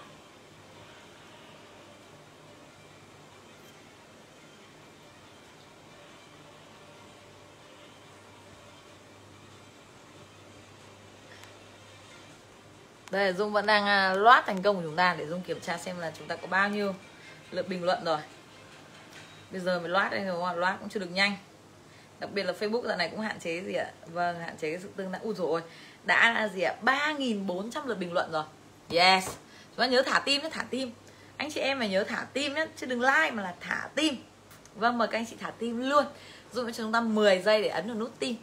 [13.12, 15.60] Đây là dung vẫn đang à, loát thành công của chúng ta để dung kiểm
[15.60, 16.95] tra xem là chúng ta có bao nhiêu
[17.51, 18.19] lượt bình luận rồi.
[19.51, 21.38] Bây giờ mới loát đây rồi loát cũng chưa được nhanh
[22.19, 23.91] đặc biệt là facebook giờ này cũng hạn chế gì ạ?
[24.05, 25.21] Vâng hạn chế cái sự tương tác.
[25.21, 25.62] U rồi
[26.03, 26.75] đã là gì ạ?
[26.82, 28.43] Ba nghìn bốn trăm lượt bình luận rồi.
[28.91, 29.27] Yes.
[29.75, 30.91] Chúng ta nhớ thả tim nhé, thả tim.
[31.38, 34.15] Anh chị em phải nhớ thả tim nhé, chứ đừng like mà là thả tim.
[34.75, 36.05] Vâng mời các anh chị thả tim luôn.
[36.53, 38.36] Dụ cho chúng ta 10 giây để ấn vào nút tim.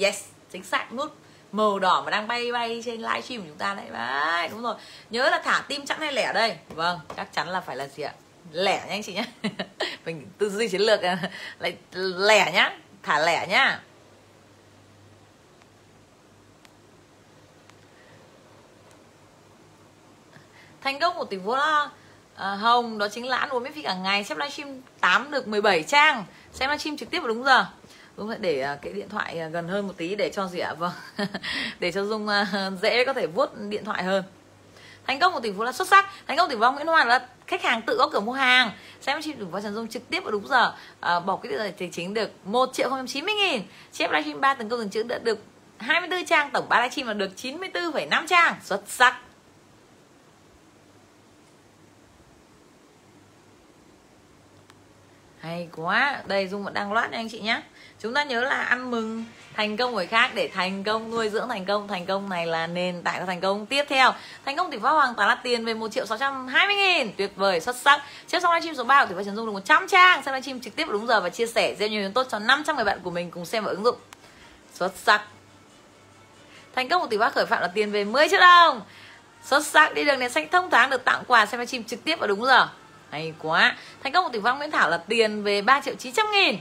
[0.00, 1.16] Yes, chính xác, nút
[1.52, 3.86] màu đỏ mà đang bay bay trên livestream của chúng ta đấy.
[3.92, 4.74] Đấy, đúng rồi.
[5.10, 6.56] Nhớ là thả tim chẵn hay lẻ đây.
[6.68, 8.12] Vâng chắc chắn là phải là gì ạ?
[8.52, 9.24] Lẻ nha anh chị nhé.
[10.04, 11.00] Mình tư duy chiến lược,
[11.58, 11.76] lại
[12.16, 13.80] lẻ nhá thả lẻ nhá.
[20.82, 21.52] Thành công của tỷ phú
[22.36, 24.24] à, hồng đó chính là ăn uống miễn phí cả ngày.
[24.24, 26.24] Xem livestream 8 được 17 trang.
[26.52, 27.66] Xem livestream trực tiếp vào đúng giờ.
[28.16, 30.58] Đúng sẽ để à, cái điện thoại à, gần hơn một tí để cho gì
[30.58, 30.74] ạ?
[30.74, 30.92] Vâng.
[31.80, 34.24] Để cho dung à, dễ có thể vuốt điện thoại hơn.
[35.06, 36.06] Thành công của tỷ phú là xuất sắc.
[36.26, 38.70] Thành công tỷ phú nguyễn hoàng là khách hàng tự có cửa mua hàng.
[39.00, 40.74] Xem chị đủ vào trần dung trực tiếp vào đúng giờ.
[41.00, 43.62] À, bỏ cái điện tài chính được một triệu không chín mươi nghìn.
[43.92, 45.38] Chép livestream ba tấn công từng chữ đã được
[45.78, 48.54] 24 trang tổng ba livestream là được 94,5 trang.
[48.62, 49.20] Xuất sắc.
[55.40, 56.22] Hay quá.
[56.26, 57.62] Đây dung vẫn đang loát nha anh chị nhé
[58.02, 59.24] chúng ta nhớ là ăn mừng,
[59.56, 61.88] thành công người khác để thành công, nuôi dưỡng thành công.
[61.88, 63.66] Thành công này là nền tảng cho thành công.
[63.66, 66.46] Tiếp theo, thành công tỷ phú hoàng tá là tiền về một triệu sáu trăm
[66.46, 67.12] hai mươi nghìn.
[67.16, 68.02] Tuyệt vời, xuất sắc.
[68.28, 70.22] Trước xong livestream số 3 của tỷ phú trần dung được 100 trang.
[70.22, 72.84] Xem livestream trực tiếp đúng giờ và chia sẻ gieo nhiều tốt cho 500 người
[72.84, 73.96] bạn của mình cùng xem và ứng dụng.
[74.74, 75.22] Xuất sắc.
[76.74, 78.80] Thành công của tỷ phú khởi phạm là tiền về 10 triệu đồng.
[79.44, 81.46] Xuất sắc, đi đường đèn xanh thông thoáng được tặng quà.
[81.46, 82.68] Xem livestream trực tiếp và đúng giờ.
[83.10, 83.76] Hay quá.
[84.02, 86.56] Thành công của tỷ phú nguyễn thảo là tiền về 3 triệu 900 nghìn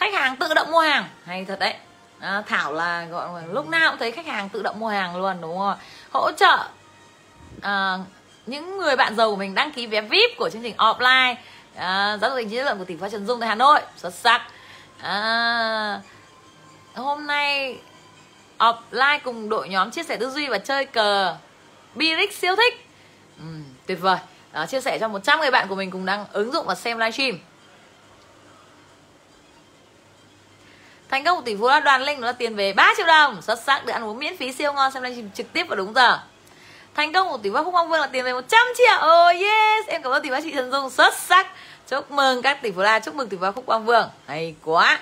[0.00, 1.04] khách hàng tự động mua hàng.
[1.24, 1.74] Hay thật đấy.
[2.20, 5.16] À, thảo là gọi là lúc nào cũng thấy khách hàng tự động mua hàng
[5.16, 5.76] luôn đúng không
[6.10, 6.68] hỗ trợ
[7.62, 7.98] à,
[8.46, 11.34] những người bạn giàu của mình đăng ký vé vip của chương trình offline
[11.76, 13.80] à, giáo dục hình chất lượng của tỷ phú trần dung tại hà nội.
[13.96, 14.42] Xuất sắc.
[15.00, 16.00] À,
[16.94, 17.78] hôm nay
[18.58, 21.36] offline cùng đội nhóm chia sẻ tư duy và chơi cờ.
[21.94, 22.86] Biric siêu thích.
[23.38, 23.44] Ừ,
[23.86, 24.18] tuyệt vời.
[24.52, 26.98] Đó, chia sẻ cho 100 người bạn của mình cùng đang ứng dụng và xem
[26.98, 27.38] livestream.
[31.10, 33.42] Thành công của tỷ phú là đoàn linh đó là tiền về 3 triệu đồng.
[33.42, 35.94] Xuất sắc, được ăn uống miễn phí, siêu ngon, xem livestream trực tiếp vào đúng
[35.94, 36.18] giờ.
[36.94, 38.96] Thành công của tỷ phú phúc quang vương là tiền về 100 triệu.
[38.96, 39.86] Oh yes.
[39.86, 40.90] Em cảm ơn tỷ phú chị trần dung.
[40.90, 41.46] Xuất sắc.
[41.88, 44.08] Chúc mừng các tỷ phú la, chúc mừng tỷ phú phúc quang vương.
[44.26, 44.98] Hay quá.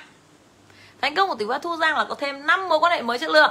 [1.00, 3.18] Thành công của tỷ phú thu giang là có thêm 5 mối quan hệ mới
[3.18, 3.50] chất lượng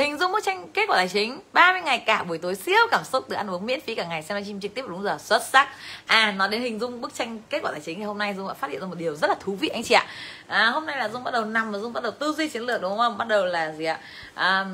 [0.00, 3.04] hình dung bức tranh kết quả tài chính 30 ngày cả buổi tối siêu cảm
[3.04, 5.42] xúc từ ăn uống miễn phí cả ngày xem livestream trực tiếp đúng giờ xuất
[5.42, 5.68] sắc.
[6.06, 8.48] À nói đến hình dung bức tranh kết quả tài chính thì hôm nay dung
[8.48, 10.06] đã phát hiện ra một điều rất là thú vị anh chị ạ.
[10.46, 12.62] À, hôm nay là dung bắt đầu nằm và dung bắt đầu tư duy chiến
[12.62, 13.18] lược đúng không?
[13.18, 14.00] Bắt đầu là gì ạ?
[14.34, 14.66] À,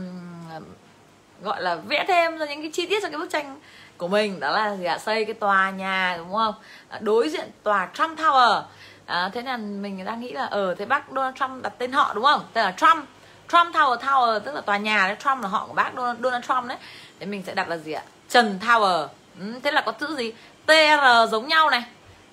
[1.42, 3.60] gọi là vẽ thêm ra những cái chi tiết cho cái bức tranh
[3.96, 4.40] của mình.
[4.40, 4.98] Đó là gì ạ?
[4.98, 6.54] Xây cái tòa nhà đúng không?
[6.88, 8.62] À, đối diện tòa Trump Tower.
[9.06, 11.92] À, thế là mình đang nghĩ là ở ừ, thế bác Donald Trump đặt tên
[11.92, 12.42] họ đúng không?
[12.52, 13.08] Tên là Trump.
[13.52, 15.90] Trump Tower Tower tức là tòa nhà đấy Trump là họ của bác
[16.22, 16.78] Donald Trump đấy.
[17.20, 18.02] Thế mình sẽ đặt là gì ạ?
[18.28, 19.06] Trần Tower.
[19.40, 20.32] Ừ, thế là có chữ gì?
[20.66, 21.82] Tr giống nhau này.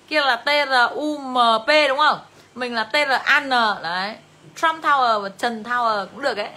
[0.08, 2.18] Kia là Trump, đúng không?
[2.54, 3.48] Mình là TRAN
[3.82, 4.16] đấy.
[4.56, 6.48] Trump tower và trần tower cũng được đấy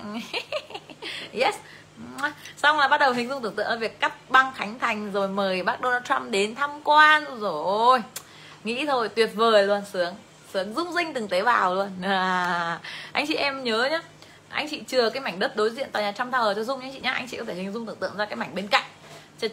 [1.34, 1.56] yes.
[2.58, 5.28] Xong là bắt đầu hình dung tưởng tượng là việc cắt băng khánh thành rồi
[5.28, 7.39] mời bác donald trump đến tham quan.
[7.39, 8.04] Rồi.
[8.63, 10.15] Nghĩ thôi tuyệt vời luôn sướng.
[10.54, 11.89] Sướng rung rinh từng tế bào luôn.
[12.04, 12.80] À,
[13.12, 14.02] anh chị em nhớ nhá
[14.54, 16.89] anh chị chừa cái mảnh đất đối diện tòa nhà trăm Tower cho dung nhé
[16.94, 17.12] chị nhá.
[17.12, 18.84] Anh chị có thể hình dung tưởng tượng ra cái mảnh bên cạnh.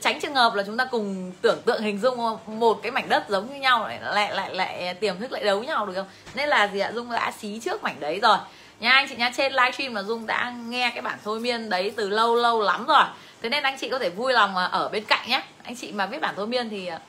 [0.01, 3.25] Tránh trường hợp là chúng ta cùng tưởng tượng hình dung một cái mảnh đất
[3.29, 6.09] giống như nhau, lại lại lại lại tiềm thức, lại đấu nhau, được không?
[6.35, 6.93] Nên là gì ạ?
[6.95, 8.37] Dung đã xí trước mảnh đấy rồi.
[8.81, 11.93] Nha, anh chị nhá, trên livestream là dung đã nghe cái bản thôi miên đấy
[11.97, 13.05] từ lâu lâu lắm rồi.
[13.43, 15.93] Thế nên anh chị có thể vui lòng à, ở bên cạnh nhé anh chị
[15.93, 17.01] mà viết bản thôi miên thì à,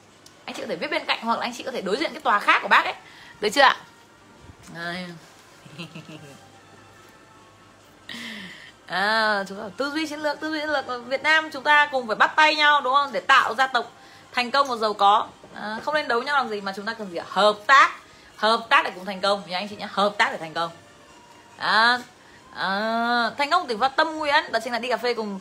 [0.46, 2.12] anh chị có thể viết bên cạnh hoặc là anh chị có thể đối diện
[2.14, 2.94] cái tòa khác của bác ấy.
[3.42, 3.78] Được chưa ạ?
[8.92, 11.90] à, chúng ta tư duy chiến lược tư duy chiến lược Việt Nam chúng ta
[11.92, 13.12] cùng phải bắt tay nhau đúng không?
[13.12, 13.92] Để tạo gia tộc
[14.32, 15.28] thành công và giàu có.
[15.54, 17.92] À, không nên đấu nhau làm gì mà chúng ta cần gì hợp tác.
[18.36, 19.44] Hợp tác để cùng thành công.
[19.48, 20.70] Nhá anh chị nhé hợp tác để thành công.
[21.58, 22.00] À,
[22.56, 25.40] à, thành công tỉnh phát tâm nguyễn đó chính là đi cà phê cùng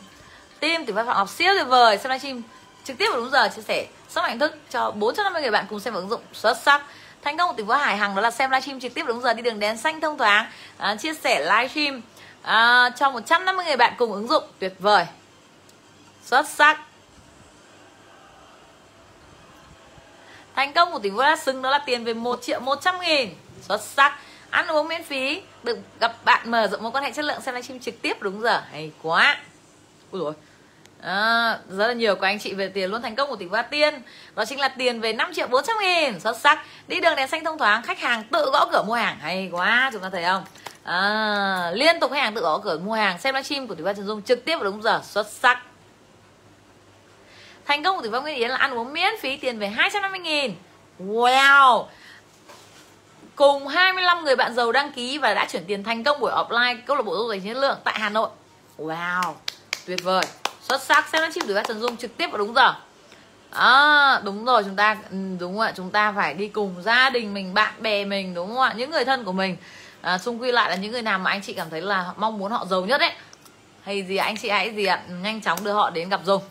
[0.59, 1.97] team tỉnh phát phạm học siêu tuyệt vời.
[1.97, 2.41] Xem livestream
[2.83, 5.79] trực tiếp vào đúng giờ chia sẻ sức mạnh thức cho 450 người bạn cùng
[5.79, 6.81] xem ứng dụng xuất sắc.
[7.21, 9.33] Thành công của tỉnh phố hải hằng đó là xem livestream trực tiếp đúng giờ
[9.33, 10.45] đi đường đèn xanh thông thoáng.
[10.77, 12.01] À, chia sẻ livestream
[12.41, 14.43] à, cho 150 người bạn cùng ứng dụng.
[14.59, 15.05] Tuyệt vời.
[16.25, 16.79] Xuất sắc.
[20.55, 23.29] Thành công của tỉnh Vũ xứng đó là tiền về 1 triệu 100 nghìn.
[23.61, 24.19] Xuất sắc.
[24.49, 25.41] Ăn uống miễn phí.
[25.63, 28.21] Được gặp bạn mở rộng mối quan hệ chất lượng xem livestream trực tiếp.
[28.21, 28.61] Đúng giờ.
[28.71, 29.37] Hay quá.
[30.11, 30.33] Ui rồi
[31.01, 33.01] À, rất là nhiều của anh chị về tiền luôn.
[33.01, 34.01] Thành công của tỉnh Hoa Tiên.
[34.35, 36.19] Đó chính là tiền về 5 triệu 400 nghìn.
[36.19, 36.65] Xuất sắc.
[36.87, 37.83] Đi đường đèn xanh thông thoáng.
[37.83, 39.17] Khách hàng tự gõ cửa mua hàng.
[39.21, 39.89] Hay quá.
[39.93, 40.43] Chúng ta thấy không?
[40.83, 43.95] À, Liên tục khách hàng tự gõ cửa mua hàng Xem livestream của Thủy Văn
[43.95, 45.61] Trần Dung trực tiếp vào đúng giờ Xuất sắc.
[47.65, 50.19] Thành công của Thủy Văn nguyễn Yến là ăn uống miễn phí tiền về 250
[50.19, 50.55] nghìn.
[50.99, 51.85] Wow!
[53.35, 56.77] Cùng 25 người bạn giàu đăng ký Và đã chuyển tiền thành công buổi offline
[56.85, 58.29] Câu lạc bộ du lịch chiến lượng tại Hà Nội.
[58.77, 59.33] Wow!
[59.85, 60.23] Tuyệt vời!
[60.61, 61.09] Xuất sắc!
[61.09, 62.73] Xem livestream thủy văn Trần Dung trực tiếp vào đúng giờ.
[63.51, 67.33] À, đúng rồi chúng ta ừ, đúng rồi chúng ta phải đi cùng gia đình
[67.33, 68.73] mình bạn bè mình đúng không ạ?
[68.77, 69.57] Những người thân của mình
[70.01, 72.37] à, xung quy lại là những người nào mà anh chị cảm thấy là mong
[72.37, 73.11] muốn họ giàu nhất đấy
[73.81, 75.03] hay gì anh chị hãy gì ạ?
[75.23, 76.41] Nhanh chóng đưa họ đến gặp Dung.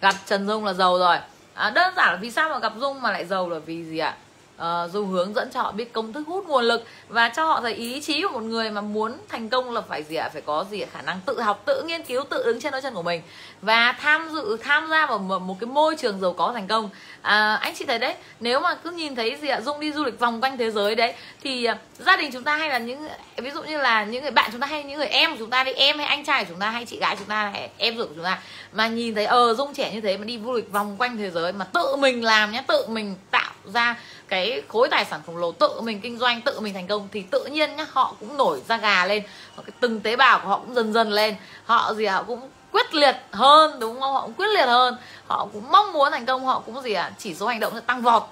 [0.00, 1.16] Gặp Trần Dung là giàu rồi.
[1.54, 3.98] À, đơn giản là vì sao mà gặp Dung mà lại giàu là vì gì
[3.98, 4.16] ạ?
[4.60, 7.60] Uh, dù hướng dẫn cho họ biết công thức hút nguồn lực và cho họ
[7.60, 10.28] thấy ý chí của một người mà muốn thành công là phải gì ạ?
[10.32, 10.88] Phải có gì ạ?
[10.92, 13.22] khả năng tự học tự nghiên cứu tự đứng trên đôi chân của mình
[13.62, 16.90] và tham dự tham gia vào một, một cái môi trường giàu có thành công.
[17.22, 19.60] À, anh chị thấy đấy nếu mà cứ nhìn thấy gì ạ?
[19.60, 22.56] Dung đi du lịch vòng quanh thế giới đấy thì à, gia đình chúng ta
[22.56, 25.06] hay là những ví dụ như là những người bạn chúng ta hay những người
[25.06, 27.16] em của chúng ta đi em hay anh trai của chúng ta hay chị gái
[27.18, 28.38] chúng ta hay em ruột của chúng ta
[28.72, 31.30] mà nhìn thấy ờ dung trẻ như thế mà đi du lịch vòng quanh thế
[31.30, 33.96] giới mà tự mình làm nhé tự mình tạo ra
[34.30, 37.22] cái khối tài sản khổng lồ tự mình kinh doanh tự mình thành công thì
[37.30, 39.22] tự nhiên nhá họ cũng nổi ra gà lên.
[39.56, 41.36] Cái từng tế bào của họ cũng dần dần lên.
[41.64, 44.14] Họ gì họ cũng quyết liệt hơn đúng không?
[44.14, 44.96] Họ cũng quyết liệt hơn.
[45.26, 47.80] Họ cũng mong muốn thành công họ cũng gì à chỉ số hành động sẽ
[47.80, 48.22] tăng vọt.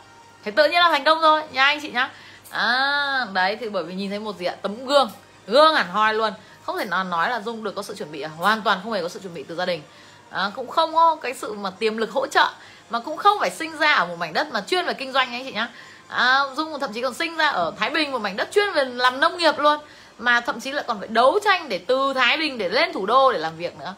[0.44, 1.42] Thế tự nhiên là thành công thôi.
[1.52, 2.10] Nha anh chị nhá.
[2.50, 4.56] À, đấy thì bởi vì nhìn thấy một gì ạ?
[4.62, 5.10] Tấm gương.
[5.46, 6.32] Gương hẳn hoi luôn.
[6.62, 8.30] Không thể nào nói là dung được có sự chuẩn bị à?
[8.36, 9.82] hoàn toàn không hề có sự chuẩn bị từ gia đình
[10.30, 12.50] à, cũng không có cái sự mà tiềm lực hỗ trợ
[12.90, 15.32] mà cũng không phải sinh ra ở một mảnh đất mà chuyên về kinh doanh
[15.32, 15.68] ấy chị nhá.
[16.08, 18.84] À, dung thậm chí còn sinh ra ở thái bình một mảnh đất chuyên về
[18.84, 19.80] làm nông nghiệp luôn
[20.18, 23.06] mà thậm chí lại còn phải đấu tranh để từ thái bình để lên thủ
[23.06, 23.94] đô để làm việc nữa.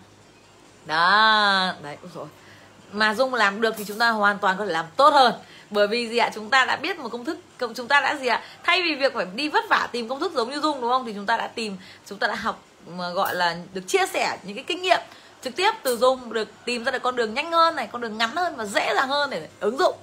[0.87, 2.27] Đó đấy rồi
[2.93, 5.33] mà dung làm được thì chúng ta hoàn toàn có thể làm tốt hơn.
[5.71, 6.31] Bởi vì gì ạ?
[6.35, 7.39] Chúng ta đã biết một công thức
[7.75, 8.43] chúng ta đã gì ạ?
[8.63, 11.07] Thay vì việc phải đi vất vả tìm công thức giống như dung đúng không?
[11.07, 14.39] Thì chúng ta đã tìm chúng ta đã học mà gọi là được chia sẻ
[14.43, 15.01] những cái kinh nghiệm
[15.43, 18.19] trực tiếp từ dung được, tìm ra được con đường nhanh hơn này, con đường
[18.19, 19.95] ngắn hơn và dễ dàng hơn để ứng dụng.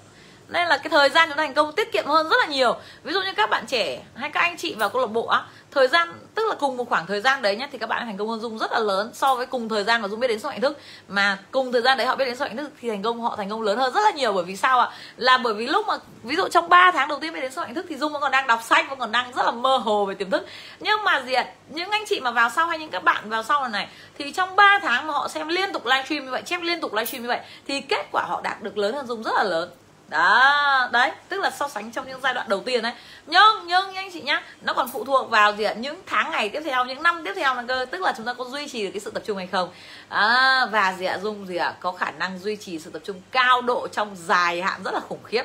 [0.47, 2.75] Nên là cái thời gian chúng ta thành công tiết kiệm hơn rất là nhiều.
[3.03, 5.43] Ví dụ như các bạn trẻ hay các anh chị vào câu lạc bộ á
[5.77, 8.17] thời gian, tức là cùng một khoảng thời gian đấy nhá, thì các bạn thành
[8.17, 10.39] công hơn dung rất là lớn so với cùng thời gian mà dung biết đến
[10.39, 10.77] số hạnh thức.
[11.07, 13.35] Mà cùng thời gian đấy họ biết đến số hạnh thức thì thành công, họ
[13.35, 14.33] thành công lớn hơn rất là nhiều.
[14.33, 14.89] Bởi vì sao ạ?
[15.17, 17.61] Là bởi vì lúc mà, ví dụ trong 3 tháng đầu tiên biết đến số
[17.61, 19.77] hạnh thức thì dung vẫn còn đang đọc sách, vẫn còn đang rất là mơ
[19.77, 20.45] hồ về tiềm thức.
[20.79, 21.45] Nhưng mà gì ạ?
[21.69, 23.87] Những anh chị mà vào sau hay những các bạn vào sau này này,
[24.17, 26.93] thì trong 3 tháng mà họ xem liên tục livestream như vậy, chép liên tục
[26.93, 29.69] livestream như vậy, thì kết quả họ đạt được lớn hơn dung rất là lớn
[30.09, 32.93] đó đấy tức là so sánh trong những giai đoạn đầu tiên đấy.
[33.25, 35.73] Nhưng nhưng anh chị nhá nó còn phụ thuộc vào gì ạ?
[35.73, 38.33] Những tháng ngày tiếp theo những năm tiếp theo là cơ tức là chúng ta
[38.33, 39.69] có duy trì được cái sự tập trung hay không?
[40.09, 41.17] À, và gì ạ?
[41.17, 41.73] Dung gì ạ?
[41.79, 44.99] Có khả năng duy trì sự tập trung cao độ trong dài hạn rất là
[44.99, 45.43] khủng khiếp.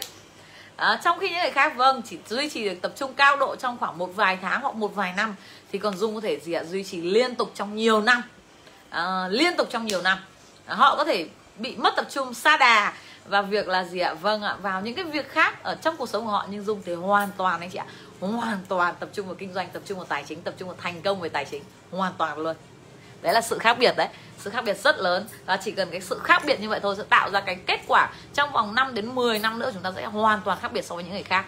[0.76, 3.56] À, trong khi những người khác vâng chỉ duy trì được tập trung cao độ
[3.56, 5.34] trong khoảng một vài tháng hoặc một vài năm
[5.72, 6.64] thì còn dung có thể gì ạ?
[6.64, 8.22] Duy trì liên tục trong nhiều năm.
[8.90, 10.18] À, liên tục trong nhiều năm.
[10.66, 12.92] À, họ có thể bị mất tập trung xa đà
[13.32, 14.14] và việc là gì ạ?
[14.14, 16.82] Vâng ạ, vào những cái việc khác ở trong cuộc sống của họ nhưng dung
[16.84, 17.86] thì hoàn toàn anh chị ạ,
[18.20, 20.76] hoàn toàn tập trung vào kinh doanh, tập trung vào tài chính, tập trung vào
[20.80, 22.56] thành công về tài chính, hoàn toàn luôn.
[23.22, 25.26] Đấy là sự khác biệt đấy, sự khác biệt rất lớn.
[25.46, 27.80] Và chỉ cần cái sự khác biệt như vậy thôi sẽ tạo ra cái kết
[27.86, 30.84] quả trong vòng 5 đến 10 năm nữa chúng ta sẽ hoàn toàn khác biệt
[30.84, 31.44] so với những người khác.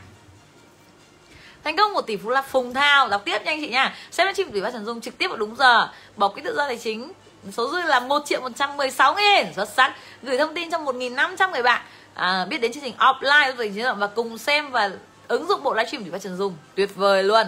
[1.64, 3.08] Thành công của tỷ phú là phùng thao.
[3.08, 3.94] Đọc tiếp nha anh chị nha.
[4.10, 5.88] Xem livestream tỷ phú trần dung trực tiếp vào đúng giờ.
[6.16, 7.12] Bỏ quỹ tự do tài chính
[7.52, 9.54] số dư là 1 triệu 116 nghìn.
[9.54, 9.94] Xuất sắc.
[10.22, 11.82] Gửi thông tin cho 1.500 người bạn.
[12.14, 14.90] À, biết đến chương trình offline và cùng xem và
[15.28, 16.56] ứng dụng bộ livestream của phú trần dung.
[16.74, 17.46] Tuyệt vời luôn.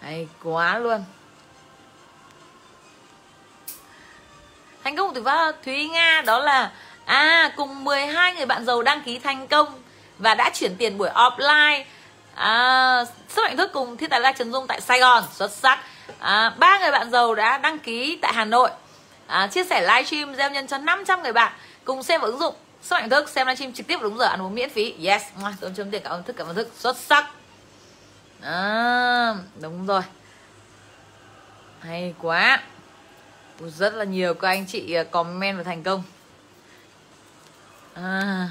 [0.00, 1.04] Hay quá luôn.
[4.84, 5.20] Thành công của tỷ
[5.64, 6.70] thúy nga đó là
[7.04, 9.82] à cùng 12 người bạn giàu đăng ký thành công
[10.18, 11.84] và đã chuyển tiền buổi offline.
[12.34, 15.24] À, sức mạnh thức cùng thiên tài lai trần dung tại sài gòn.
[15.32, 15.80] Xuất sắc
[16.18, 18.70] à, ba người bạn giàu đã đăng ký tại hà nội.
[19.26, 21.52] À, chia sẻ livestream gieo nhân cho 500 người bạn
[21.84, 22.54] cùng xem vào ứng dụng.
[22.82, 24.94] Sức mạnh thức xem livestream trực tiếp đúng giờ ăn uống miễn phí.
[25.06, 25.22] Yes.
[25.60, 26.72] Tôi chấm tiền cảm ơn thức cảm ơn thức.
[26.78, 27.30] Xuất sắc.
[28.40, 30.02] À, đúng rồi.
[31.80, 32.62] Hay quá.
[33.60, 36.02] Rất là nhiều các anh chị à, comment và thành công.
[37.94, 38.48] À.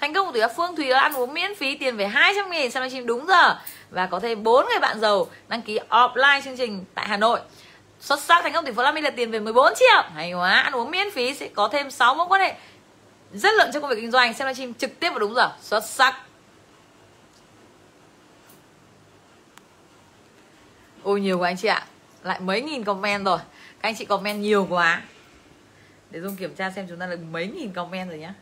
[0.00, 2.82] Thành công của tỷ Phương Thùy ăn uống miễn phí tiền về 200 nghìn xem
[2.82, 3.58] livestream đúng giờ.
[3.90, 7.40] Và có thêm 4 người bạn giàu đăng ký offline chương trình tại Hà Nội.
[8.00, 10.02] Xuất sắc thành công tỷ Phú Lam là tiền về 14 triệu.
[10.14, 12.54] Hay quá, ăn uống miễn phí sẽ có thêm 6 mối quan hệ
[13.32, 14.34] rất lượng trong công việc kinh doanh.
[14.34, 15.52] Xem livestream trực tiếp và đúng giờ.
[15.62, 16.14] Xuất sắc.
[21.02, 21.86] Ôi nhiều quá anh chị ạ.
[22.22, 23.38] Lại mấy nghìn comment rồi.
[23.80, 25.02] Các anh chị comment nhiều quá.
[26.10, 28.34] Để dung kiểm tra xem chúng ta được mấy nghìn comment rồi nhá.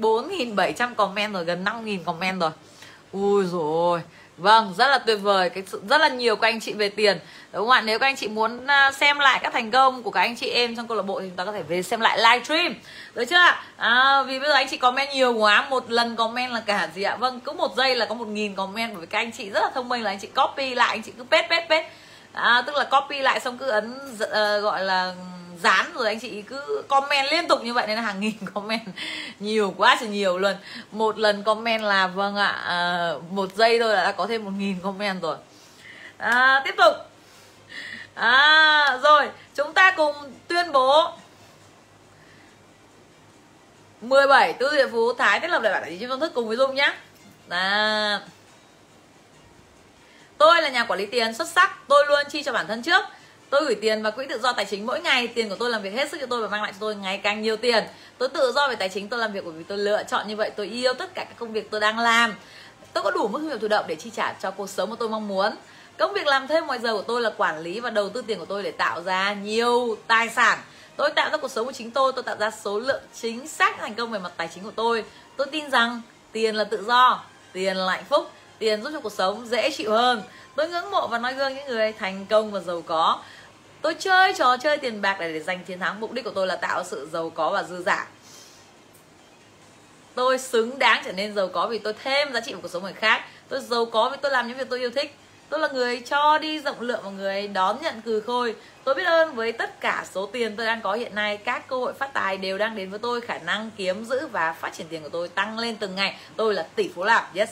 [0.00, 2.50] 4.700 comment rồi gần 5.000 comment rồi
[3.12, 4.00] ui rồi
[4.36, 7.18] Vâng, rất là tuyệt vời cái sự rất là nhiều các anh chị về tiền.
[7.52, 7.80] Đúng không ạ?
[7.80, 10.48] Nếu các anh chị muốn à, xem lại các thành công của các anh chị
[10.48, 12.74] em trong câu lạc bộ thì chúng ta có thể về xem lại livestream.
[13.14, 13.62] Được chưa ạ?
[13.76, 17.02] À, vì bây giờ anh chị comment nhiều quá, một lần comment là cả gì
[17.02, 17.16] ạ?
[17.16, 19.60] Vâng, cứ một giây là có một nghìn comment bởi vì các anh chị rất
[19.62, 21.84] là thông minh là anh chị copy lại, anh chị cứ pết pết pết.
[22.32, 25.14] À, tức là copy lại xong cứ ấn uh, gọi là
[25.62, 28.80] dán rồi anh chị cứ comment liên tục như vậy nên là hàng nghìn comment.
[29.38, 30.54] Nhiều quá trời nhiều luôn.
[30.92, 34.50] Một lần comment là vâng ạ à, một giây thôi là đã có thêm một
[34.58, 35.36] nghìn comment rồi.
[36.18, 36.94] À, tiếp tục.
[38.14, 40.14] À, rồi chúng ta cùng
[40.48, 41.12] tuyên bố.
[44.00, 46.56] 17 tư địa phú thái thiết lập lại bản đại trí phương thức cùng với
[46.56, 46.94] dung nhá.
[47.48, 48.20] À,
[50.38, 53.04] tôi là nhà quản lý tiền xuất sắc tôi luôn chi cho bản thân trước
[53.52, 55.26] tôi gửi tiền vào quỹ tự do tài chính mỗi ngày.
[55.26, 57.18] Tiền của tôi làm việc hết sức cho tôi và mang lại cho tôi ngày
[57.18, 57.84] càng nhiều tiền.
[58.18, 60.36] Tôi tự do về tài chính, tôi làm việc bởi vì tôi lựa chọn như
[60.36, 60.50] vậy.
[60.56, 62.34] Tôi yêu tất cả các công việc tôi đang làm.
[62.92, 64.96] Tôi có đủ mức thu nhập thụ động để chi trả cho cuộc sống mà
[64.98, 65.52] tôi mong muốn.
[65.98, 68.38] Công việc làm thêm ngoài giờ của tôi là quản lý và đầu tư tiền
[68.38, 70.58] của tôi để tạo ra nhiều tài sản.
[70.96, 73.78] Tôi tạo ra cuộc sống của chính tôi tôi tạo ra số lượng chính xác
[73.78, 75.04] thành công về mặt tài chính của tôi.
[75.36, 76.00] Tôi tin rằng
[76.32, 79.90] tiền là tự do, tiền là hạnh phúc, tiền giúp cho cuộc sống dễ chịu
[79.90, 80.22] hơn.
[80.56, 83.18] Tôi ngưỡng mộ và nói gương những người thành công và giàu có
[83.82, 86.00] tôi chơi trò chơi tiền bạc để, để giành chiến thắng.
[86.00, 88.08] Mục đích của tôi là tạo sự giàu có và dư giả.
[90.14, 92.82] Tôi xứng đáng trở nên giàu có vì tôi thêm giá trị vào cuộc sống
[92.82, 93.24] người khác.
[93.48, 95.14] Tôi giàu có vì tôi làm những việc tôi yêu thích
[95.52, 98.54] tôi là người cho đi rộng lượng và người đón nhận cừ khôi.
[98.84, 101.36] Tôi biết ơn với tất cả số tiền tôi đang có hiện nay.
[101.36, 103.20] Các cơ hội phát tài đều đang đến với tôi.
[103.20, 106.16] Khả năng kiếm giữ và phát triển tiền của tôi tăng lên từng ngày.
[106.36, 107.50] Tôi là tỷ phú lạc yes.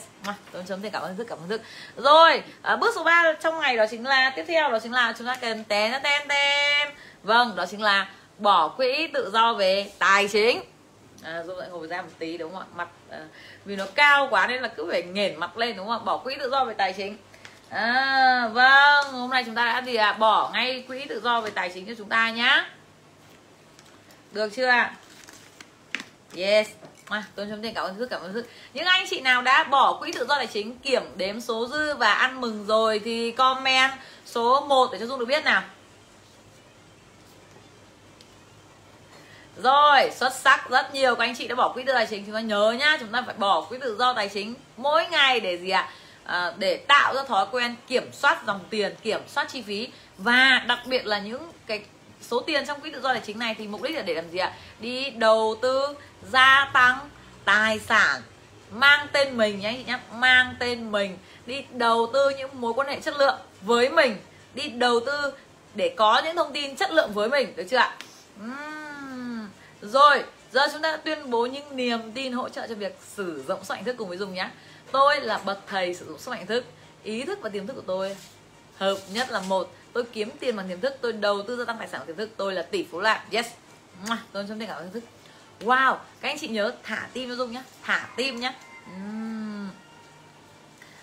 [0.51, 0.91] Tôi chấm tiền.
[0.91, 1.61] Cảm ơn rất cảm ơn rất
[1.97, 5.13] rồi à, bước số 3 trong ngày đó chính là tiếp theo đó chính là
[5.17, 6.87] chúng ta cần tên tên tên
[7.23, 10.61] vâng đó chính là bỏ quỹ tự do về tài chính.
[11.23, 12.75] À, dung lại ngồi ra một tí đúng không ạ?
[12.75, 13.19] Mặt à,
[13.65, 16.05] vì nó cao quá nên là cứ phải nghển mặt lên đúng không ạ?
[16.05, 17.17] Bỏ quỹ tự do về tài chính
[17.71, 20.13] à, vâng hôm nay chúng ta đã gì à?
[20.13, 22.69] bỏ ngay quỹ tự do về tài chính cho chúng ta nhá.
[24.31, 24.95] Được chưa ạ?
[26.35, 26.67] Yes.
[27.05, 29.63] À, tôi chấm tiền cảm ơn thức cảm ơn thức những anh chị nào đã
[29.63, 33.31] bỏ quỹ tự do tài chính kiểm đếm số dư và ăn mừng rồi thì
[33.31, 33.91] comment
[34.25, 35.63] số 1 để cho dung được biết nào.
[39.57, 41.15] Rồi, xuất sắc rất nhiều.
[41.15, 43.09] Các anh chị đã bỏ quỹ tự do tài chính Chúng ta nhớ nhá, chúng
[43.09, 45.81] ta phải bỏ quỹ tự do tài chính mỗi ngày để gì ạ?
[45.81, 45.93] À,
[46.31, 50.63] À, để tạo ra thói quen kiểm soát dòng tiền, kiểm soát chi phí Và
[50.67, 51.83] đặc biệt là những cái
[52.21, 54.29] số tiền trong quỹ tự do tài chính này thì mục đích là để làm
[54.29, 54.53] gì ạ?
[54.79, 55.87] Đi đầu tư,
[56.31, 57.09] gia tăng
[57.45, 58.21] tài sản
[58.71, 62.87] Mang tên mình nhé chị nhé, mang tên mình Đi đầu tư những mối quan
[62.87, 64.17] hệ chất lượng với mình
[64.53, 65.33] Đi đầu tư
[65.75, 67.95] để có những thông tin chất lượng với mình, được chưa ạ?
[68.43, 68.91] Uhm
[69.81, 73.63] rồi, giờ chúng ta tuyên bố những niềm tin hỗ trợ cho việc sử dụng
[73.63, 74.49] soạn mạnh thức cùng với dùng nhé.
[74.91, 76.65] Tôi là bậc thầy sử dụng sức mạnh thức.
[77.03, 78.17] Ý thức và tiềm thức của tôi
[78.77, 79.73] hợp nhất là một.
[79.93, 82.15] Tôi kiếm tiền bằng tiềm thức tôi đầu tư gia tăng tài sản bằng tiềm
[82.15, 82.29] thức.
[82.37, 83.47] Tôi là tỷ phú lạc yes.
[84.31, 85.03] Tôi trong tình cảm tiềm thức.
[85.61, 85.97] Wow.
[86.21, 87.63] Các anh chị nhớ thả tim cho dung nhá.
[87.83, 88.53] Thả tim nhá.
[88.95, 89.69] Uhm.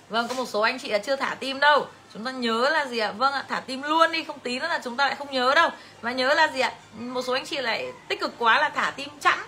[0.09, 1.87] vâng có một số anh chị là chưa thả tim đâu.
[2.15, 3.13] Chúng ta nhớ là gì ạ?
[3.13, 4.25] Vâng ạ thả tim luôn đi.
[4.25, 5.71] Không tí nữa là chúng ta lại không nhớ đâu.
[6.01, 6.73] Và nhớ là gì ạ?
[6.99, 9.39] Một số anh chị lại tích cực quá là thả tim chẵn.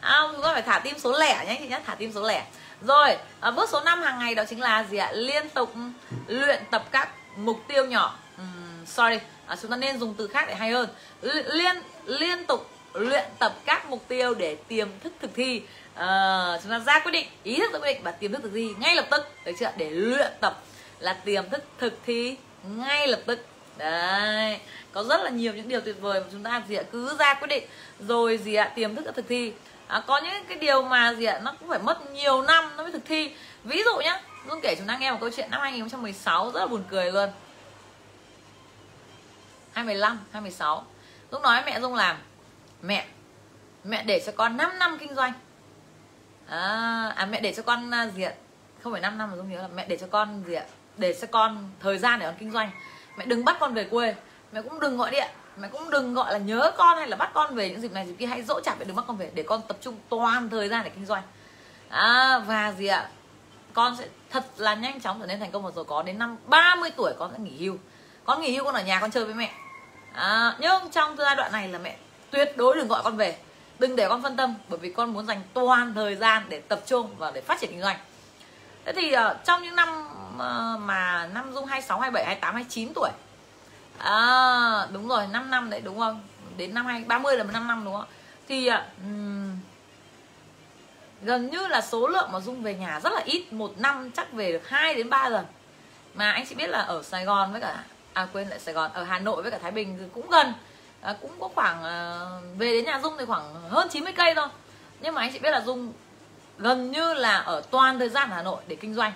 [0.00, 2.22] À, chúng ta phải thả tim số lẻ nhé anh chị nhé thả tim số
[2.22, 2.46] lẻ
[2.86, 5.12] rồi à, bước số 5 hàng ngày đó chính là gì ạ?
[5.12, 5.74] Liên tục
[6.26, 8.18] luyện tập các mục tiêu nhỏ.
[8.38, 10.88] Um, sorry à, chúng ta nên dùng từ khác để hay hơn.
[11.22, 11.76] Liên
[12.06, 15.62] liên tục luyện tập các mục tiêu để tiềm thức thực thi.
[15.94, 18.52] À, chúng ta ra quyết định ý thức ra quyết định và tiềm thức thực
[18.54, 20.62] thi ngay lập tức được chưa để luyện tập
[20.98, 23.46] là tiềm thức thực thi ngay lập tức.
[23.76, 24.58] Đấy
[24.92, 26.82] có rất là nhiều những điều tuyệt vời mà chúng ta gì ạ?
[26.92, 27.64] Cứ ra quyết định
[28.08, 28.72] rồi gì ạ?
[28.74, 29.52] Tiềm thức thực thi
[29.94, 31.40] à, có những cái điều mà gì ạ?
[31.42, 33.34] Nó cũng phải mất nhiều năm nó mới thực thi.
[33.64, 34.20] Ví dụ nhá
[34.50, 37.30] Dung kể chúng ta nghe một câu chuyện năm 2016 rất là buồn cười luôn.
[39.72, 40.84] 25, 26
[41.30, 42.16] Dung nói mẹ Dung làm
[42.82, 43.06] Mẹ
[43.84, 45.32] Mẹ để cho con 5 năm kinh doanh.
[46.46, 48.32] À, à mẹ để cho con à, gì ạ?
[48.82, 50.64] Không phải 5 năm mà Dung nhớ là mẹ để cho con gì ạ?
[50.96, 52.70] Để cho con thời gian để con kinh doanh.
[53.16, 54.14] Mẹ đừng bắt con về quê
[54.52, 57.30] Mẹ cũng đừng gọi điện mẹ cũng đừng gọi là nhớ con hay là bắt
[57.34, 58.26] con về những dịp này dịp kia.
[58.26, 60.84] Hãy dỗ chặt mẹ đừng bắt con về để con tập trung toàn thời gian
[60.84, 61.22] để kinh doanh.
[61.88, 63.08] À, và gì ạ?
[63.72, 66.02] Con sẽ thật là nhanh chóng trở nên thành công và rồi có.
[66.02, 67.76] Đến năm 30 tuổi con sẽ nghỉ hưu.
[68.24, 69.52] Con nghỉ hưu con ở nhà con chơi với mẹ.
[70.12, 71.96] À, nhưng trong giai đoạn này là mẹ
[72.30, 73.38] tuyệt đối đừng gọi con về.
[73.78, 76.80] Đừng để con phân tâm bởi vì con muốn dành toàn thời gian để tập
[76.86, 77.96] trung và để phát triển kinh doanh.
[78.84, 79.88] Thế thì uh, trong những năm
[80.34, 83.10] uh, mà năm dung 26, 27, 28, 29 tuổi
[83.98, 86.20] à, đúng rồi 5 năm đấy đúng không?
[86.56, 88.06] Đến năm 2030 là 5 năm đúng không?
[88.48, 89.58] Thì um,
[91.22, 94.32] gần như là số lượng mà dung về nhà rất là ít một năm chắc
[94.32, 95.44] về được 2 đến 3 lần.
[96.14, 98.90] Mà anh chị biết là ở Sài Gòn với cả à quên lại Sài Gòn
[98.94, 100.52] ở Hà Nội với cả Thái Bình thì cũng gần.
[101.00, 102.20] À, cũng có khoảng à,
[102.58, 104.48] về đến nhà Dung thì khoảng hơn 90 cây thôi.
[105.00, 105.92] Nhưng mà anh chị biết là Dung
[106.58, 109.12] gần như là ở toàn thời gian ở Hà Nội để kinh doanh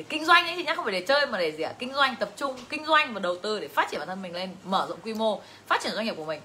[0.00, 1.72] để kinh doanh ấy thì nhá không phải để chơi mà để gì ạ?
[1.78, 4.34] Kinh doanh tập trung kinh doanh và đầu tư để phát triển bản thân mình
[4.34, 6.40] lên mở rộng quy mô phát triển doanh nghiệp của mình.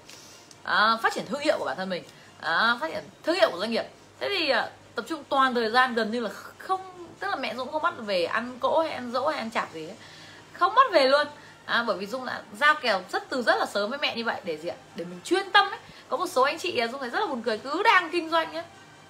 [0.62, 2.04] À, phát triển thương hiệu của bản thân mình.
[2.40, 3.84] À, phát triển thương hiệu của doanh nghiệp.
[4.20, 6.80] Thế thì à, tập trung toàn thời gian gần như là không
[7.20, 9.72] tức là mẹ dũng không bắt về ăn cỗ hay ăn dỗ hay ăn chạp
[9.72, 9.96] gì ấy.
[10.52, 11.26] không bắt về luôn.
[11.64, 14.24] À, bởi vì dung đã giao kèo rất từ rất là sớm với mẹ như
[14.24, 14.76] vậy để gì ạ?
[14.96, 15.78] Để mình chuyên tâm ấy.
[16.08, 18.30] Có một số anh chị à, dung thấy rất là buồn cười cứ đang kinh
[18.30, 18.64] doanh ấy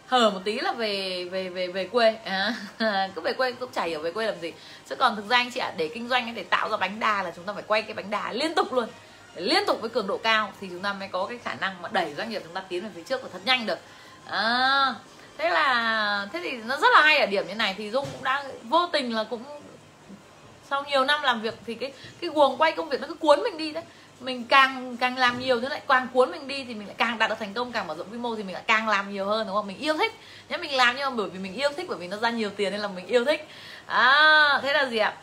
[0.06, 2.18] hở một tí là về về về về quê.
[2.24, 2.54] À,
[3.14, 4.52] cứ về quê cũng chả hiểu về quê làm gì.
[4.88, 7.22] Chứ còn thực ra anh chị ạ để kinh doanh để tạo ra bánh đa
[7.22, 8.88] là chúng ta phải quay cái bánh đa liên tục luôn.
[9.34, 11.82] Để liên tục với cường độ cao thì chúng ta mới có cái khả năng
[11.82, 13.78] mà đẩy doanh nghiệp chúng ta tiến về phía trước và thật nhanh được.
[14.26, 14.94] À,
[15.38, 18.24] thế là thế thì nó rất là hay ở điểm như này thì dung cũng
[18.24, 19.42] đã vô tình là cũng
[20.70, 23.42] sau nhiều năm làm việc thì cái cái guồng quay công việc nó cứ cuốn
[23.42, 23.84] mình đi đấy
[24.20, 27.18] mình càng càng làm nhiều thế lại càng cuốn mình đi thì mình lại càng
[27.18, 29.26] đạt được thành công càng mở rộng quy mô thì mình lại càng làm nhiều
[29.26, 29.66] hơn đúng không?
[29.66, 30.12] Mình yêu thích.
[30.48, 32.50] Nếu mình làm nhưng mà bởi vì mình yêu thích bởi vì nó ra nhiều
[32.50, 33.48] tiền nên là mình yêu thích.
[33.86, 35.14] À thế là gì ạ?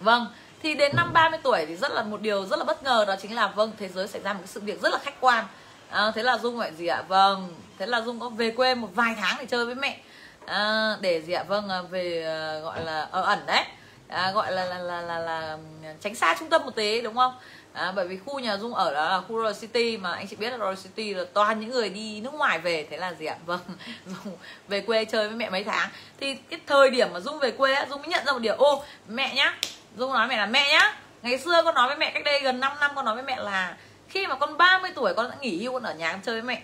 [0.00, 0.26] Vâng
[0.62, 3.16] thì đến năm 30 tuổi thì rất là một điều rất là bất ngờ đó
[3.22, 5.44] chính là vâng thế giới xảy ra một cái sự việc rất là khách quan.
[5.90, 7.02] À, thế là dung gọi gì ạ?
[7.08, 9.98] Vâng thế là dung có về quê một vài tháng để chơi với mẹ.
[10.46, 11.44] À, để gì ạ?
[11.48, 13.64] Vâng à, về à, gọi là ở ẩn đấy.
[14.08, 17.16] À, gọi là là, là là là ừ, tránh xa trung tâm một tí đúng
[17.16, 17.34] không?
[17.80, 20.36] À, bởi vì khu nhà dung ở đó là khu Royal City mà anh chị
[20.36, 23.26] biết là Royal City là toàn những người đi nước ngoài về thế là gì
[23.26, 23.36] ạ?
[23.46, 23.60] Vâng
[24.06, 24.36] dung
[24.68, 25.88] về quê chơi với mẹ mấy tháng.
[26.20, 28.54] Thì cái thời điểm mà dung về quê á dung mới nhận ra một điều
[28.54, 29.58] ô mẹ nhá
[29.96, 32.60] dung nói mẹ là mẹ nhá ngày xưa con nói với mẹ cách đây gần
[32.60, 33.76] 5 năm con nói với mẹ là
[34.08, 36.42] khi mà con 30 tuổi con đã nghỉ hưu con ở nhà con chơi với
[36.42, 36.62] mẹ.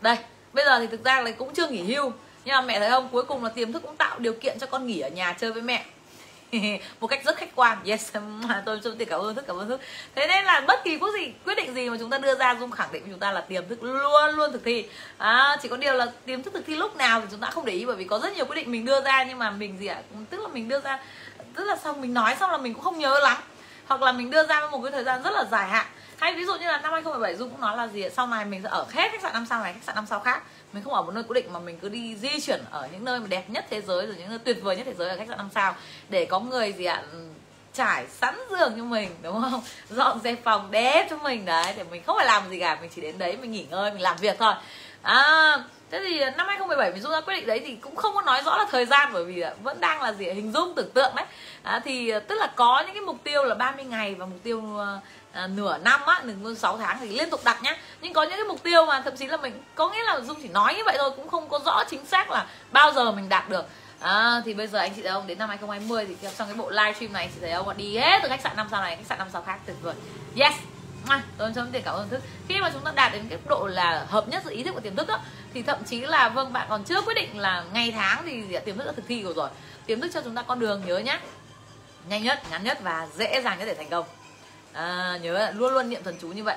[0.00, 0.16] Đây
[0.52, 2.12] bây giờ thì thực ra là cũng chưa nghỉ hưu
[2.44, 3.08] nhưng mà mẹ thấy không?
[3.12, 5.52] Cuối cùng là tiềm thức cũng tạo điều kiện cho con nghỉ ở nhà chơi
[5.52, 5.84] với mẹ.
[7.00, 7.78] một cách rất khách quan.
[7.86, 8.12] Yes
[8.66, 9.80] tôi tôi cảm ơn thức cảm ơn thức
[10.14, 12.56] thế nên là bất kỳ quyết gì quyết định gì mà chúng ta đưa ra
[12.60, 14.88] dung khẳng định chúng ta là tiềm thức luôn luôn thực thi.
[15.18, 17.64] À, chỉ có điều là tiềm thức thực thi lúc nào thì chúng ta không
[17.64, 19.78] để ý bởi vì có rất nhiều quyết định mình đưa ra nhưng mà mình
[19.78, 20.02] gì ạ?
[20.30, 20.98] Tức là mình đưa ra
[21.54, 23.36] tức là xong mình nói xong là mình cũng không nhớ lắm.
[23.86, 25.86] Hoặc là mình đưa ra một cái thời gian rất là dài hạn.
[26.16, 28.60] Hay ví dụ như là năm 2017 Dung cũng nói là gì sau này mình
[28.62, 30.42] sẽ ở hết khách sạn năm sao này khách sạn năm sao khác
[30.76, 33.04] mình không ở một nơi cố định mà mình cứ đi di chuyển ở những
[33.04, 35.16] nơi mà đẹp nhất thế giới rồi những nơi tuyệt vời nhất thế giới ở
[35.16, 35.74] khách sạn năm sao.
[36.08, 37.18] Để có người gì ạ ừ,
[37.74, 39.62] trải sẵn giường cho mình đúng không?
[39.90, 42.90] Dọn dẹp phòng đẹp cho mình đấy để mình không phải làm gì cả mình
[42.94, 44.54] chỉ đến đấy mình nghỉ ngơi mình làm việc thôi.
[45.02, 45.58] À
[45.90, 48.42] thế thì năm 2017 mình dung ra quyết định đấy thì cũng không có nói
[48.44, 51.26] rõ là thời gian bởi vì vẫn đang là gì hình dung tưởng tượng đấy.
[51.62, 54.38] À, thì ờ, tức là có những cái mục tiêu là 30 ngày và mục
[54.42, 55.00] tiêu ờ,
[55.36, 57.76] à, nửa năm á đừng hơn 6 tháng thì liên tục đặt nhá.
[58.00, 60.42] Nhưng có những cái mục tiêu mà thậm chí là mình có nghĩa là dung
[60.42, 63.28] chỉ nói như vậy thôi cũng không có rõ chính xác là bao giờ mình
[63.28, 63.64] đạt được.
[64.00, 65.26] À, thì bây giờ anh chị thấy không?
[65.26, 67.76] Đến năm 2020 thì trong cái bộ livestream này anh chị thấy không?
[67.76, 69.94] Đi hết từ khách sạn năm sao này khách sạn năm sao khác tuyệt vời.
[70.36, 70.54] Yes.
[71.38, 74.06] Tôi chấm tiền cảm ơn thức khi mà chúng ta đạt đến cái độ là
[74.08, 75.18] hợp nhất giữa ý thức và tiềm thức đó,
[75.54, 78.60] thì thậm chí là vâng bạn còn chưa quyết định là ngày tháng thì dạ,
[78.60, 79.48] tiềm thức đã thực thi rồi rồi.
[79.86, 81.20] Tiềm thức cho chúng ta con đường nhớ nhá.
[82.08, 84.06] Nhanh nhất ngắn nhất và dễ dàng nhất để thành công
[84.76, 86.56] à, nhớ luôn luôn niệm thần chú như vậy.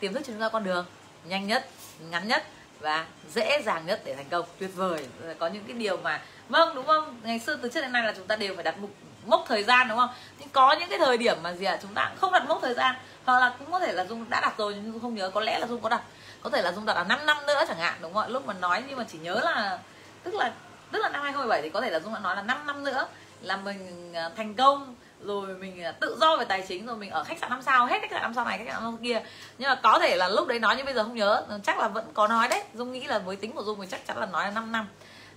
[0.00, 0.86] Tiềm thức cho chúng ta con đường
[1.24, 1.66] nhanh nhất
[2.10, 2.44] ngắn nhất
[2.80, 4.44] và dễ dàng nhất để thành công.
[4.58, 5.06] Tuyệt vời.
[5.38, 7.20] Có những cái điều mà vâng đúng không?
[7.22, 8.90] Ngày xưa từ trước đến nay là chúng ta đều phải đặt mục
[9.26, 10.10] mốc thời gian đúng không?
[10.38, 11.72] Nhưng có những cái thời điểm mà gì ạ?
[11.72, 12.96] À, chúng ta không đặt mốc thời gian.
[13.24, 15.30] Hoặc là cũng có thể là dung đã đặt rồi nhưng dung không nhớ.
[15.30, 16.02] Có lẽ là dung có đặt.
[16.42, 18.28] Có thể là dung đặt là 5 năm nữa chẳng hạn đúng không ạ?
[18.28, 19.78] Lúc mà nói nhưng mà chỉ nhớ là
[20.22, 20.52] tức là
[20.92, 23.06] tức là năm 2017 thì có thể là dung đã nói là 5 năm nữa
[23.40, 27.10] là mình à, thành công rồi mình à, tự do về tài chính rồi mình
[27.10, 28.98] ở khách sạn năm sao hết khách sạn năm sao này khách sạn năm sao
[29.02, 29.22] kia.
[29.58, 31.78] Nhưng mà có thể là lúc đấy nói nhưng bây giờ không nhớ ờ, chắc
[31.78, 32.62] là vẫn có nói đấy.
[32.74, 34.88] Dung nghĩ là với tính của dung thì chắc chắn là nói là 5 năm.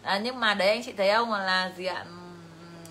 [0.01, 1.31] À, nhưng mà đấy anh chị thấy không?
[1.31, 2.05] Là gì ạ?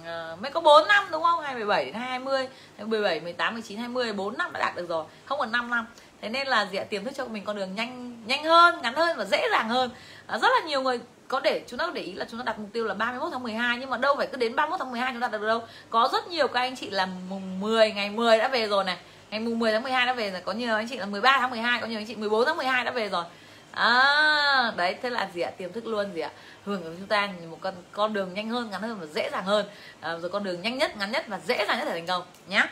[0.01, 1.41] Uh, mới có 4 năm đúng không?
[1.41, 5.53] 27 đến 20 17 18 19 20 4 năm đã đạt được rồi không còn
[5.53, 5.87] 5 năm.
[6.23, 6.85] Thế nên là gì ạ?
[6.85, 9.91] Tiềm thức cho mình con đường nhanh nhanh hơn ngắn hơn và dễ dàng hơn.
[10.27, 12.45] À, rất là nhiều người có để chúng ta có để ý là chúng ta
[12.45, 14.91] đặt mục tiêu là 31 tháng 12 nhưng mà đâu phải cứ đến 31 tháng
[14.91, 15.63] 12 chúng ta đạt được đâu.
[15.91, 18.97] Có rất nhiều các anh chị là mùng 10 ngày 10 đã về rồi này.
[19.31, 21.51] Ngày mùng 10 tháng 12 đã về rồi có nhiều anh chị là 13 tháng
[21.51, 23.25] 12 có nhiều anh chị 14 tháng 12 đã về rồi.
[23.73, 25.51] À, đấy thế là gì ạ?
[25.51, 26.31] Tiềm thức luôn gì ạ?
[26.65, 29.45] Hưởng ứng chúng ta một con con đường nhanh hơn ngắn hơn và dễ dàng
[29.45, 29.67] hơn.
[30.01, 32.23] À, rồi con đường nhanh nhất ngắn nhất và dễ dàng nhất để thành công
[32.47, 32.67] nhá.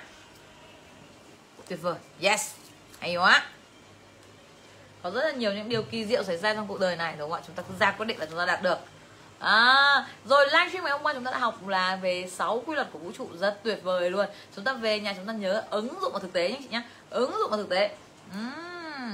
[1.69, 1.95] Tuyệt vời.
[2.21, 2.55] Yes.
[3.01, 3.45] Hay quá
[5.03, 7.15] có rất là nhiều những điều kỳ diệu xảy ra trong cuộc đời này.
[7.19, 7.45] Đúng không ạ?
[7.47, 8.79] Chúng ta cứ ra quyết định là chúng ta đạt được.
[9.39, 12.89] À, rồi livestream ngày hôm qua chúng ta đã học là về 6 quy luật
[12.93, 14.27] của vũ trụ rất tuyệt vời luôn.
[14.57, 16.83] Chúng ta về nhà chúng ta nhớ ứng dụng vào thực tế nhé chị nhé
[17.11, 17.91] ứng dụng vào thực tế.
[18.39, 19.13] Uhm.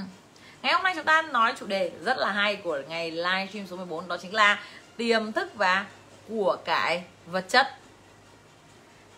[0.61, 3.75] ngày hôm nay chúng ta nói chủ đề rất là hay của ngày livestream số
[3.75, 4.63] 14 đó chính là
[4.97, 5.85] tiềm thức và
[6.29, 7.67] của cải vật chất.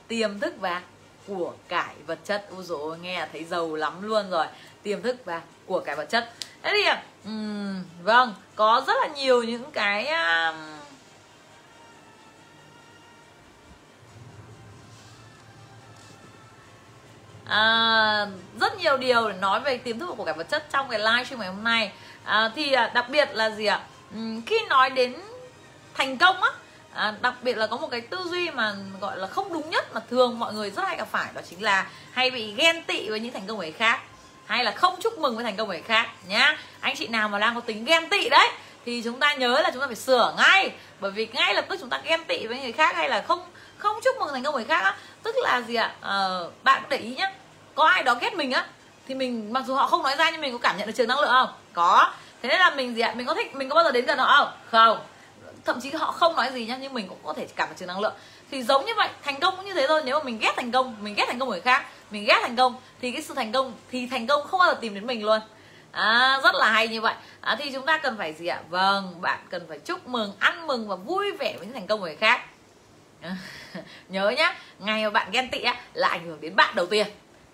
[0.07, 0.81] Tiềm thức và
[1.27, 2.45] của cải vật chất.
[2.55, 4.45] Ôi dồi nghe thấy giàu lắm luôn rồi.
[4.83, 6.33] Tiềm thức và của cải vật chất
[6.67, 6.89] thế thì
[7.25, 10.55] um, vâng có rất là nhiều những cái um,
[17.45, 18.27] à,
[18.61, 21.23] rất nhiều điều để nói về tiềm thức của cải vật chất trong cái live
[21.23, 21.91] stream ngày hôm nay.
[22.23, 23.81] À, thì à, đặc biệt là gì ạ?
[24.15, 25.15] Uhm, khi nói đến
[25.93, 26.49] thành công á
[26.93, 29.93] à, đặc biệt là có một cái tư duy mà gọi là không đúng nhất
[29.93, 33.09] mà thường mọi người rất hay gặp phải đó chính là hay bị ghen tị
[33.09, 33.99] với những thành công của người khác
[34.47, 36.57] hay là không chúc mừng với thành công của người khác nhá.
[36.79, 38.49] Anh chị nào mà đang có tính ghen tị đấy
[38.85, 40.71] thì chúng ta nhớ là chúng ta phải sửa ngay.
[40.99, 43.39] Bởi vì ngay lập tức chúng ta ghen tị với người khác hay là không
[43.77, 45.93] không chúc mừng thành công của người khác á tức là gì ạ?
[46.01, 46.27] À,
[46.63, 47.31] bạn để ý nhá.
[47.75, 48.65] Có ai đó ghét mình á
[49.07, 51.07] thì mình mặc dù họ không nói ra nhưng mình có cảm nhận được trường
[51.07, 51.49] năng lượng không?
[51.73, 52.11] Có.
[52.41, 53.13] Thế nên là mình gì ạ?
[53.15, 54.51] Mình có thích mình có bao giờ đến gần họ không?
[54.71, 55.05] Không.
[55.65, 57.87] Thậm chí họ không nói gì nhá nhưng mình cũng có thể cảm được trường
[57.87, 58.13] năng lượng.
[58.51, 60.01] Thì giống như vậy thành công cũng như thế thôi.
[60.05, 62.39] Nếu mà mình ghét thành công mình ghét thành công của người khác mình ghét
[62.41, 62.75] thành công.
[63.01, 65.39] Thì cái sự thành công thì thành công không bao giờ tìm đến mình luôn.
[65.91, 67.13] À, rất là hay như vậy.
[67.41, 68.61] À, thì chúng ta cần phải gì ạ?
[68.69, 71.99] Vâng bạn cần phải chúc mừng ăn mừng và vui vẻ với những thành công
[71.99, 72.41] của người khác.
[74.09, 77.07] Nhớ nhá ngày mà bạn ghen tị á là ảnh hưởng đến bạn đầu tiên.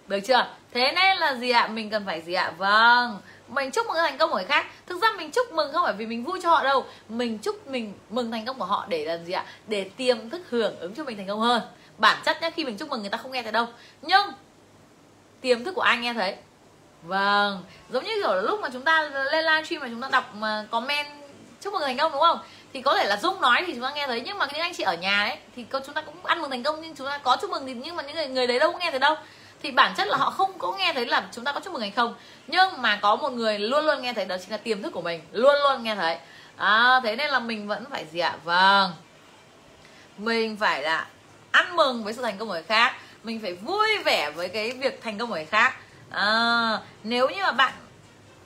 [0.08, 0.48] Được chưa?
[0.72, 1.68] Thế nên là gì ạ?
[1.68, 2.54] Mình cần phải gì ạ?
[2.58, 4.66] Vâng mình chúc mừng thành công của người khác.
[4.86, 6.86] Thực ra mình chúc mừng không phải vì mình vui cho họ đâu.
[7.10, 9.46] Mình chúc mình mừng thành công của họ để làm gì ạ?
[9.68, 11.62] Để tiềm thức hưởng ứng cho mình thành công hơn
[11.98, 13.68] bản chất nhá khi mình chúc mừng người ta không nghe thấy đâu.
[14.02, 14.32] Nhưng
[15.42, 16.36] tiềm thức của anh nghe thấy?
[17.04, 20.66] Vâng giống như kiểu lúc mà chúng ta lên livestream mà chúng ta đọc mà
[20.72, 21.08] comment
[21.62, 22.40] chúc mừng thành công đúng không?
[22.74, 24.74] Thì có thể là dung nói thì chúng ta nghe thấy nhưng mà những anh
[24.74, 27.18] chị ở nhà ấy thì chúng ta cũng ăn mừng thành công nhưng chúng ta
[27.18, 29.16] có chúc mừng thì nhưng mà những người người đấy đâu có nghe thấy đâu.
[29.62, 31.82] Thì bản chất là họ không có nghe thấy là chúng ta có chúc mừng
[31.82, 32.16] hay không.
[32.48, 35.02] Nhưng mà có một người luôn luôn nghe thấy đó chính là tiềm thức của
[35.02, 36.18] mình luôn luôn nghe thấy.
[36.58, 38.36] À, thế nên là mình vẫn phải gì ạ?
[38.44, 38.92] Vâng.
[40.18, 41.08] Mình phải là
[41.54, 44.72] ăn mừng với sự thành công của người khác mình phải vui vẻ với cái
[44.72, 45.76] việc thành công của người khác.
[46.10, 47.74] À, nếu như mà bạn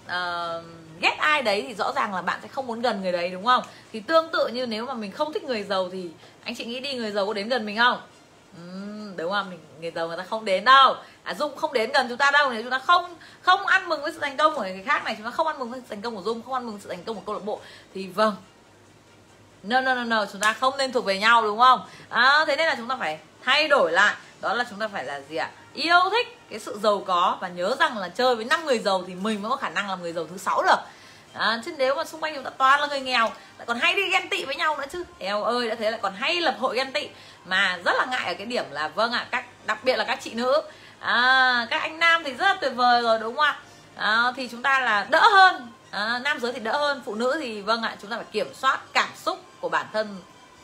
[0.06, 0.66] uh,
[1.02, 3.46] ghét ai đấy thì rõ ràng là bạn sẽ không muốn gần người đấy đúng
[3.46, 3.64] không?
[3.94, 6.10] Thì tương tự như nếu mà mình không thích người giàu thì
[6.44, 8.02] anh chị nghĩ đi người giàu có đến gần mình không?
[8.62, 9.50] Uhm, đúng không?
[9.50, 10.96] Mình người giàu người ta không đến đâu.
[11.24, 12.52] À dung không đến gần chúng ta đâu.
[12.52, 15.16] Nếu chúng ta không không ăn mừng với sự thành công của người khác này
[15.18, 16.90] chúng ta không ăn mừng với sự thành công của dung không ăn mừng sự
[16.90, 17.60] thành công của câu lạc bộ
[17.94, 18.36] thì vâng
[19.64, 21.82] no no no no chúng ta không nên thuộc về nhau đúng không?
[22.10, 24.16] À, thế nên là chúng ta phải thay đổi lại.
[24.42, 25.50] Đó là chúng ta phải là gì ạ?
[25.74, 29.04] Yêu thích cái sự giàu có và nhớ rằng là chơi với năm người giàu
[29.08, 30.80] thì mình mới có khả năng làm người giàu thứ sáu được.
[31.34, 33.94] À, chứ nếu mà xung quanh chúng ta toàn là người nghèo lại còn hay
[33.94, 35.04] đi ghen tị với nhau nữa chứ.
[35.20, 37.10] Eo ơi đã thế lại còn hay lập hội ghen tị.
[37.46, 40.20] Mà rất là ngại ở cái điểm là vâng ạ các đặc biệt là các
[40.22, 40.62] chị nữ.
[41.00, 43.60] À, các anh nam thì rất là tuyệt vời rồi đúng không ạ?
[43.96, 45.72] À, thì chúng ta là đỡ hơn.
[45.92, 48.54] À, nam giới thì đỡ hơn phụ nữ thì vâng ạ chúng ta phải kiểm
[48.54, 50.18] soát cảm xúc của bản thân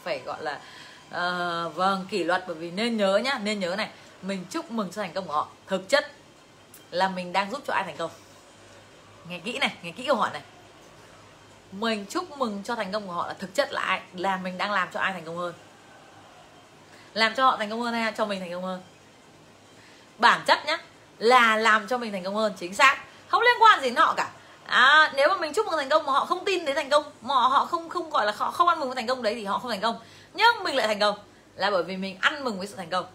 [0.04, 0.60] phải gọi là
[1.08, 3.90] uh, vâng kỷ luật bởi vì nên nhớ nhá nên nhớ này
[4.22, 5.48] mình chúc mừng cho thành công của họ.
[5.68, 6.12] Thực chất
[6.92, 8.12] là mình đang giúp cho ai thành công?
[9.28, 10.42] Nghe kỹ này nghe kỹ câu hỏi này.
[11.72, 14.02] Mình chúc mừng cho thành công của họ là thực chất là ai?
[14.14, 15.54] Là mình đang làm cho ai thành công hơn?
[17.14, 18.82] Làm cho họ thành công hơn hay cho mình thành công hơn?
[20.18, 20.78] Bản chất nhá
[21.18, 23.04] là làm cho mình thành công hơn chính xác.
[23.28, 24.32] Không liên quan gì đến họ cả
[24.66, 27.04] à, nếu mà mình chúc mừng thành công mà họ không tin đến thành công
[27.22, 29.46] mà họ không không gọi là họ không ăn mừng với thành công đấy thì
[29.46, 30.00] họ không thành công.
[30.34, 31.16] Nhưng mình lại thành công
[31.56, 33.06] là bởi vì mình ăn mừng với sự thành công.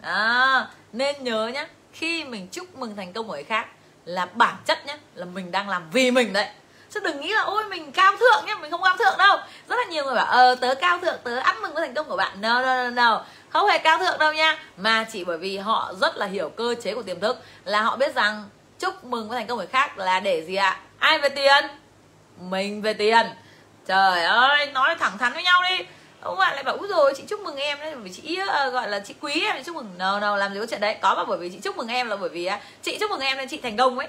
[0.00, 3.66] À, nên nhớ nhá khi mình chúc mừng thành công của người khác
[4.04, 6.48] là bản chất nhá là mình đang làm vì mình đấy.
[6.90, 9.36] Chứ đừng nghĩ là ôi mình cao thượng nhá mình không cao thượng đâu.
[9.68, 12.08] Rất là nhiều người bảo ờ tớ cao thượng tớ ăn mừng với thành công
[12.08, 12.40] của bạn.
[12.40, 13.24] No no no no.
[13.48, 16.74] Không hề cao thượng đâu nha mà chỉ bởi vì họ rất là hiểu cơ
[16.82, 18.48] chế của tiềm thức là họ biết rằng
[18.78, 20.80] chúc mừng với thành công người khác là để gì ạ?
[21.02, 21.64] Ai về tiền?
[22.40, 23.26] Mình về tiền.
[23.86, 25.84] Trời ơi nói thẳng thắn với nhau đi.
[26.20, 28.72] Ông bạn lại bảo úi rồi chị chúc mừng em đấy bởi vì chị uh,
[28.72, 30.96] gọi là chị quý em chúc mừng no no làm gì có chuyện đấy.
[31.00, 33.20] Có mà bởi vì chị chúc mừng em là bởi vì uh, chị chúc mừng
[33.20, 34.08] em nên chị thành công ấy.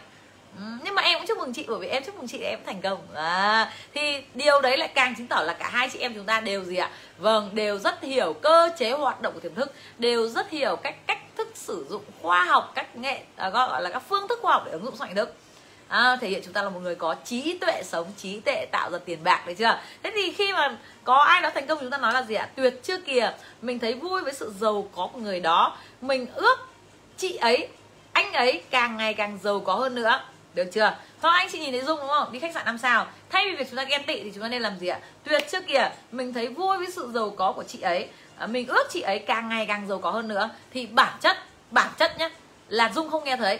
[0.57, 2.59] Ừ, nhưng mà em cũng chúc mừng chị bởi vì em chúc mừng chị em
[2.65, 3.07] thành công.
[3.15, 6.39] À, thì điều đấy lại càng chứng tỏ là cả hai chị em chúng ta
[6.39, 6.89] đều gì ạ?
[7.17, 10.95] Vâng đều rất hiểu cơ chế hoạt động của tiềm thức đều rất hiểu cách
[11.07, 14.53] cách thức sử dụng khoa học cách nghệ à, gọi là các phương thức khoa
[14.53, 15.35] học để ứng dụng soạn thức
[15.93, 18.91] à, thể hiện chúng ta là một người có trí tuệ sống trí tuệ tạo
[18.91, 19.79] ra tiền bạc đấy chưa?
[20.03, 22.49] Thế thì khi mà có ai đó thành công chúng ta nói là gì ạ?
[22.55, 23.31] Tuyệt chưa kìa.
[23.61, 25.77] Mình thấy vui với sự giàu có của người đó.
[26.01, 26.67] Mình ước
[27.17, 27.67] chị ấy
[28.13, 30.21] anh ấy càng ngày càng giàu có hơn nữa.
[30.53, 30.95] Được chưa?
[31.21, 32.31] Thôi anh chị nhìn thấy dung đúng không?
[32.31, 33.07] Đi khách sạn năm sao.
[33.29, 34.99] Thay vì việc chúng ta ghen tị thì chúng ta nên làm gì ạ?
[35.23, 35.91] Tuyệt chưa kìa.
[36.11, 38.07] Mình thấy vui với sự giàu có của chị ấy.
[38.37, 40.49] À, mình ước chị ấy càng ngày càng giàu có hơn nữa.
[40.71, 41.37] Thì bản chất
[41.71, 42.29] bản chất nhá
[42.69, 43.59] là dung không nghe thấy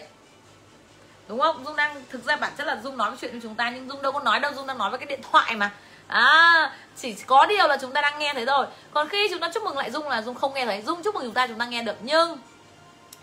[1.28, 1.64] đúng không?
[1.64, 4.02] Dung đang, thực ra bản chất là dung nói chuyện với chúng ta nhưng dung
[4.02, 5.70] đâu có nói đâu, dung đang nói với cái điện thoại mà.
[6.06, 8.66] À chỉ có điều là chúng ta đang nghe thấy rồi.
[8.92, 10.82] Còn khi chúng ta chúc mừng lại dung là dung không nghe thấy.
[10.82, 11.96] Dung chúc mừng chúng ta chúng ta nghe được.
[12.02, 12.38] Nhưng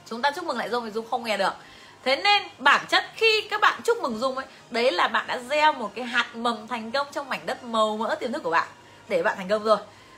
[0.10, 1.54] chúng ta chúc mừng lại dung thì dung không nghe được.
[2.04, 5.38] Thế nên bản chất khi các bạn chúc mừng dung ấy, đấy là bạn đã
[5.38, 8.52] gieo một cái hạt mầm thành công trong mảnh đất màu mỡ tiềm thức của
[8.52, 8.68] bạn.
[9.08, 9.78] Để bạn thành công rồi.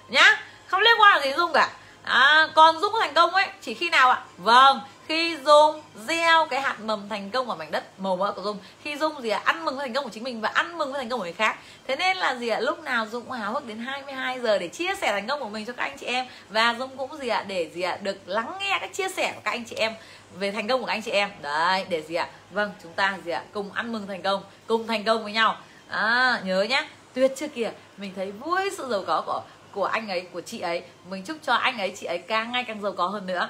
[0.09, 0.41] Nhá.
[0.67, 1.69] Không liên quan gì dung cả
[2.04, 4.24] à, còn dung thành công ấy chỉ khi nào ạ?
[4.38, 8.41] Vâng khi dung gieo cái hạt mầm thành công vào mảnh đất màu mỡ của
[8.41, 10.49] dung khi dung gì ạ à, ăn mừng với thành công của chính mình và
[10.49, 11.58] ăn mừng với thành công của người khác.
[11.88, 14.60] Thế nên là gì ạ à, lúc nào dung cũng háo hức đến 22 giờ
[14.60, 16.26] để chia sẻ thành công của mình cho các anh chị em.
[16.49, 19.32] Và dung cũng gì ạ à, để gì ạ được lắng nghe các chia sẻ
[19.36, 19.93] của các anh chị em
[20.34, 21.30] về thành công của các anh chị em.
[21.41, 24.88] Đấy để gì ạ vâng chúng ta gì ạ cùng ăn mừng thành công cùng
[24.88, 25.58] thành công với nhau.
[25.89, 29.41] À, nhớ nhá tuyệt chưa kìa mình thấy vui sự giàu có của
[29.74, 30.84] của anh ấy của chị ấy.
[31.09, 33.49] Mình chúc cho anh ấy chị ấy càng ngày càng giàu có hơn nữa.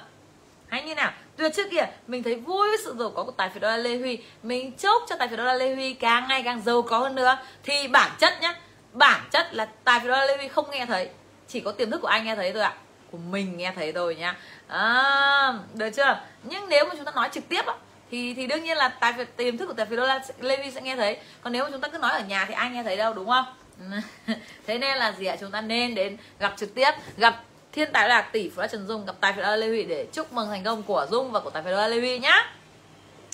[0.68, 1.12] Hay như nào?
[1.38, 3.78] Tuyệt trước kìa mình thấy vui với sự giàu có của tài phiệt đô la
[3.78, 4.18] lê huy.
[4.44, 7.16] Mình chúc cho tài phiệt đô la lê huy càng ngày càng giàu có hơn
[7.16, 7.38] nữa.
[7.64, 8.56] Thì bản chất nhá
[8.92, 11.10] bản chất là tài phiệt đô la lê huy không nghe thấy.
[11.48, 12.74] Chỉ có tiềm thức của anh nghe thấy thôi ạ.
[13.12, 14.36] Của mình nghe thấy rồi nhá.
[14.68, 16.20] À, được chưa?
[16.44, 17.74] Nhưng nếu mà chúng ta nói trực tiếp á
[18.12, 20.58] thì thì đương nhiên là tài phiệt tiềm thức của tài phiệt đô la lê
[20.58, 21.18] huy sẽ nghe thấy.
[21.42, 23.30] Còn nếu mà chúng ta cứ nói ở nhà thì ai nghe thấy đâu đúng
[23.30, 23.46] không?
[24.68, 25.36] thế nên là gì ạ?
[25.40, 29.06] Chúng ta nên đến gặp trực tiếp, gặp thiên tài lạc tỷ phú trần dung,
[29.06, 31.64] gặp tài phiệt lê huy để chúc mừng thành công của dung và của tài
[31.64, 32.52] phiệt lê huy nhá.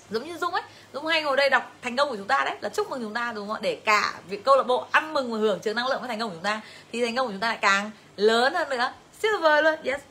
[0.09, 0.63] Giống như dung ấy,
[0.93, 3.13] dung hay ngồi đây đọc thành công của chúng ta đấy, là chúc mừng chúng
[3.13, 5.87] ta, đúng không để cả việc câu lạc bộ ăn mừng và hưởng chứa năng
[5.87, 6.61] lượng với thành công của chúng ta,
[6.91, 8.93] thì thành công của chúng ta lại càng lớn hơn nữa.
[9.21, 10.01] Siêu vời luôn, yes.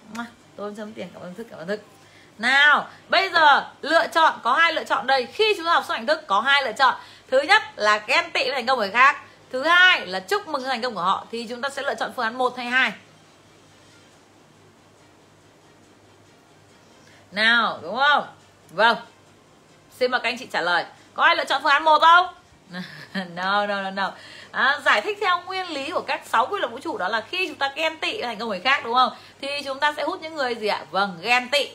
[0.57, 1.81] Tôi chấm tiền, cảm ơn thức, cảm ơn thức.
[2.39, 5.27] Nào, bây giờ lựa chọn, có hai lựa chọn đây.
[5.27, 6.95] Khi chúng ta học xong hành thức, có hai lựa chọn.
[7.31, 9.17] Thứ nhất là ghen tị với thành công của người khác
[9.53, 12.13] thứ hai là chúc mừng thành công của họ thì chúng ta sẽ lựa chọn
[12.17, 12.93] phương án 1 hay 2
[17.33, 18.25] nào đúng không?
[18.71, 18.97] Vâng.
[19.99, 20.85] Xin mời các anh chị trả lời.
[21.15, 22.27] Có ai lựa chọn phương án 1 không?
[23.35, 24.13] No no no no.
[24.51, 27.21] À, giải thích theo nguyên lý của các sáu quy luật vũ trụ đó là
[27.21, 29.13] khi chúng ta ghen tị thành công người khác đúng không?
[29.41, 30.85] Thì chúng ta sẽ hút những người gì ạ?
[30.91, 31.69] Vâng ghen tị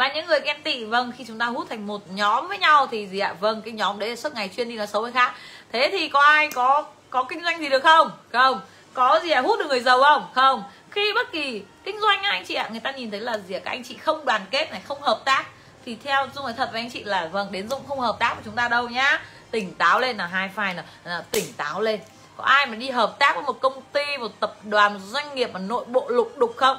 [0.00, 2.86] và những người ghen tị vâng khi chúng ta hút thành một nhóm với nhau
[2.90, 3.34] thì gì ạ?
[3.40, 5.34] Vâng cái nhóm đấy là suốt ngày chuyên đi nói xấu với khác.
[5.72, 8.10] Thế thì có ai có có kinh doanh gì được không?
[8.32, 8.60] Không.
[8.94, 9.40] Có gì ạ?
[9.40, 10.26] Hút được người giàu không?
[10.34, 10.62] Không.
[10.90, 13.60] Khi bất kỳ kinh doanh anh chị ạ người ta nhìn thấy là gì ạ?
[13.64, 15.44] Các anh chị không đoàn kết này không hợp tác
[15.86, 18.34] thì theo dung nói thật với anh chị là vâng đến dung không hợp tác
[18.34, 19.22] với chúng ta đâu nhá.
[19.50, 22.00] Tỉnh táo lên là hai file là, là tỉnh táo lên.
[22.36, 25.34] Có ai mà đi hợp tác với một công ty một tập đoàn một doanh
[25.34, 26.78] nghiệp mà nội bộ lục đục không?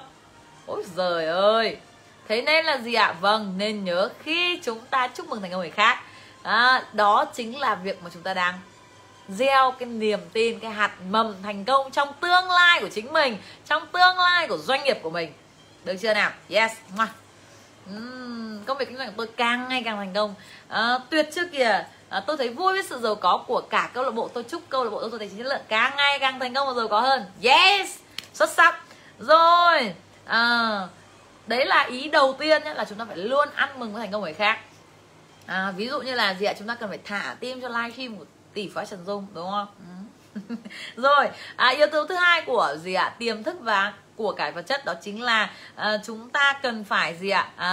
[0.66, 1.78] Ôi giời ơi!
[2.28, 3.16] Thế nên là gì ạ?
[3.22, 6.00] Vâng nên nhớ khi chúng ta chúc mừng thành công người khác.
[6.44, 8.60] À, đó chính là việc mà chúng ta đang
[9.30, 13.38] gieo cái niềm tin cái hạt mầm thành công trong tương lai của chính mình
[13.68, 15.34] trong tương lai của doanh nghiệp của mình.
[15.84, 16.32] Được chưa nào?
[16.50, 16.72] Yes
[17.90, 20.36] uhm, công việc kinh doanh của tôi càng ngày càng thành công.
[20.68, 21.86] À, tuyệt chưa kìa.
[22.10, 24.28] À, tôi thấy vui với sự giàu có của cả câu lạc bộ.
[24.28, 26.68] Tôi chúc câu lạc bộ tôi tài chính chất lượng càng ngày càng thành công
[26.68, 27.26] và giàu có hơn.
[27.44, 27.98] Yes
[28.34, 28.82] xuất sắc.
[29.20, 29.94] Rồi
[30.26, 30.88] à,
[31.52, 34.12] đấy là ý đầu tiên nhé là chúng ta phải luôn ăn mừng với thành
[34.12, 34.60] công người khác.
[35.46, 36.54] À, ví dụ như là gì ạ?
[36.60, 39.68] Chúng ta cần phải thả tim cho livestream của tỷ phú trần dung đúng không?
[39.80, 40.56] Ừ.
[40.96, 43.16] rồi à, yếu tố thứ hai của gì ạ?
[43.20, 47.16] Tiềm thức và của cải vật chất đó chính là à, chúng ta cần phải
[47.16, 47.50] gì ạ?
[47.56, 47.70] À,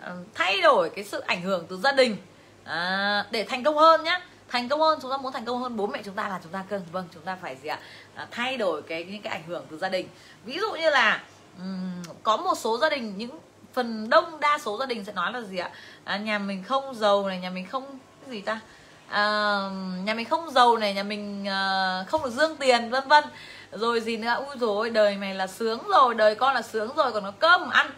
[0.00, 2.16] à thay đổi cái sự ảnh hưởng từ gia đình
[2.64, 5.76] à, để thành công hơn nhé thành công hơn chúng ta muốn thành công hơn
[5.76, 7.78] bố mẹ chúng ta là chúng ta cần vâng chúng ta phải gì ạ?
[8.14, 10.08] À, thay đổi cái những cái ảnh hưởng từ gia đình.
[10.44, 11.20] Ví dụ như là
[11.58, 13.38] um, có một số gia đình những
[13.72, 15.70] phần đông đa số gia đình sẽ nói là gì ạ?
[16.04, 18.60] À, nhà mình không giàu này nhà mình không cái gì ta?
[19.08, 19.60] À,
[20.04, 23.24] nhà mình không giàu này nhà mình à, không được dương tiền vân vân.
[23.72, 24.44] Rồi gì nữa?
[24.46, 27.70] Ui rồi đời mày là sướng rồi đời con là sướng rồi còn có cơm
[27.70, 27.90] ăn.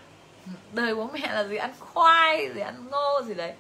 [0.72, 1.56] Đời bố mẹ là gì?
[1.56, 3.52] Ăn khoai gì ăn ngô gì đấy.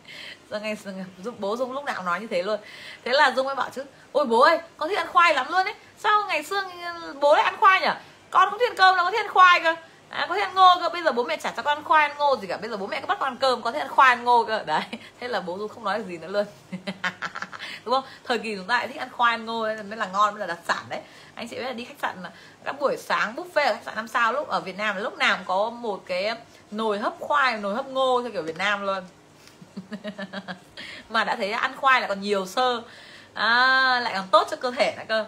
[0.50, 0.76] Giờ ngày
[1.24, 2.60] dung bố dung lúc nào nói như thế luôn.
[3.04, 5.64] Thế là dung mới bảo chứ ôi bố ơi con thích ăn khoai lắm luôn
[5.64, 6.62] đấy sao ngày xưa
[7.20, 7.90] bố lại ăn khoai nhỉ
[8.32, 9.74] con cũng thích ăn cơm nó có thích ăn khoai cơ.
[10.08, 12.08] À, có thể ăn ngô cơ bây giờ bố mẹ chả cho con ăn khoai
[12.08, 13.78] ăn ngô gì cả bây giờ bố mẹ cứ bắt con ăn cơm có thể
[13.78, 14.62] ăn khoai ăn ngô cơ.
[14.64, 14.82] Đấy
[15.20, 16.46] thế là bố du không nói gì nữa luôn.
[17.84, 18.04] Đúng không?
[18.24, 20.40] Thời kỳ chúng ta lại thích ăn khoai ăn ngô nên mới là ngon mới
[20.40, 21.00] là đặc sản đấy.
[21.34, 22.16] Anh chị biết là đi khách sạn
[22.64, 25.36] các buổi sáng buffet ở khách sạn năm sao lúc ở Việt Nam lúc nào
[25.36, 26.30] cũng có một cái
[26.70, 29.04] nồi hấp khoai nồi hấp ngô theo kiểu Việt Nam luôn.
[31.08, 32.82] Mà đã thấy ăn khoai lại còn nhiều sơ
[33.34, 35.26] à, lại còn tốt cho cơ thể nữa cơ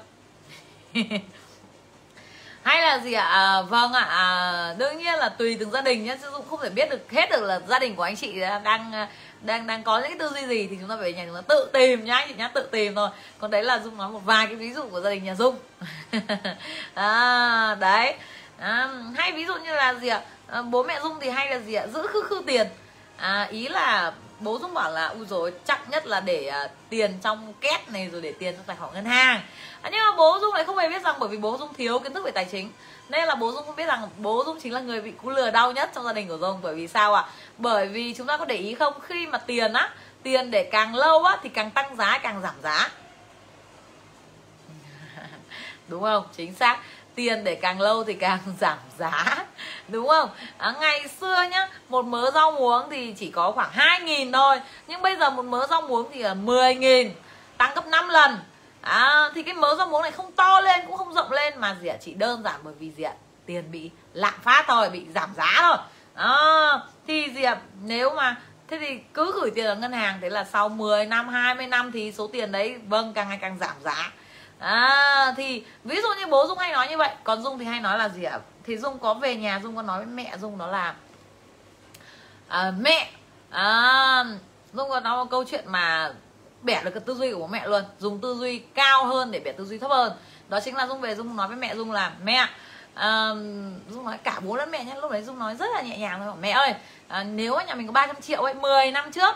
[2.64, 3.24] hay là gì ạ?
[3.24, 4.04] À, vâng ạ.
[4.04, 7.10] À, đương nhiên là tùy từng gia đình nhé chứ cũng không thể biết được
[7.10, 8.64] hết được là gia đình của anh chị đang
[9.42, 11.40] đang đang có những cái tư duy gì thì chúng ta phải nhà chúng ta
[11.40, 13.08] tự tìm nhá anh chị nhá tự tìm thôi.
[13.38, 15.56] Còn đấy là dung nói một vài cái ví dụ của gia đình nhà dung.
[16.94, 18.14] À, đấy.
[18.58, 20.20] À, hay ví dụ như là gì ạ?
[20.46, 21.86] À, bố mẹ dung thì hay là gì ạ?
[21.86, 22.66] Giữ khư khư tiền.
[23.16, 24.12] À, ý là
[24.44, 28.08] bố dung bảo là u rồi chắc nhất là để uh, tiền trong két này
[28.12, 29.40] rồi để tiền trong tài khoản ngân hàng.
[29.82, 31.98] À, nhưng mà bố dung lại không hề biết rằng bởi vì bố dung thiếu
[31.98, 32.70] kiến thức về tài chính.
[33.08, 35.50] Nên là bố dung không biết rằng bố dung chính là người bị cú lừa
[35.50, 37.22] đau nhất trong gia đình của dung bởi vì sao ạ?
[37.22, 37.30] À?
[37.58, 39.00] bởi vì chúng ta có để ý không?
[39.00, 39.90] Khi mà tiền á
[40.22, 42.90] tiền để càng lâu á thì càng tăng giá càng giảm giá.
[45.88, 46.24] Đúng không?
[46.36, 46.78] Chính xác
[47.14, 49.44] tiền để càng lâu thì càng giảm giá
[49.88, 50.28] đúng không?
[50.58, 54.60] À, ngày xưa nhá một mớ rau muống thì chỉ có khoảng 2 nghìn thôi.
[54.86, 57.12] Nhưng bây giờ một mớ rau muống thì là 10 nghìn
[57.58, 58.38] tăng gấp 5 lần.
[58.80, 61.76] À, thì cái mớ rau muống này không to lên cũng không rộng lên mà
[61.82, 63.12] gì ạ chỉ đơn giản bởi vì gì ạ
[63.46, 65.76] tiền bị lạm phát thôi bị giảm giá thôi.
[66.14, 68.36] À, thì gì ạ nếu mà
[68.68, 71.92] thế thì cứ gửi tiền ở ngân hàng thế là sau 10 năm 20 năm
[71.92, 74.12] thì số tiền đấy vâng càng ngày càng giảm giá
[74.64, 77.80] à thì ví dụ như bố dung hay nói như vậy còn dung thì hay
[77.80, 78.38] nói là gì ạ?
[78.64, 80.94] Thì dung có về nhà dung có nói với mẹ dung đó là
[82.48, 83.10] à, mẹ
[83.50, 84.24] à,
[84.72, 86.12] dung có nói một câu chuyện mà
[86.62, 89.40] bẻ được cái tư duy của bố mẹ luôn dùng tư duy cao hơn để
[89.40, 90.12] bẻ tư duy thấp hơn.
[90.48, 92.46] Đó chính là dung về dung nói với mẹ dung là mẹ
[92.94, 93.28] à,
[93.90, 96.20] dung nói cả bố lẫn mẹ nhé lúc đấy dung nói rất là nhẹ nhàng
[96.24, 96.74] thôi mẹ ơi
[97.08, 99.34] à, nếu nhà mình có 300 triệu ấy 10 năm trước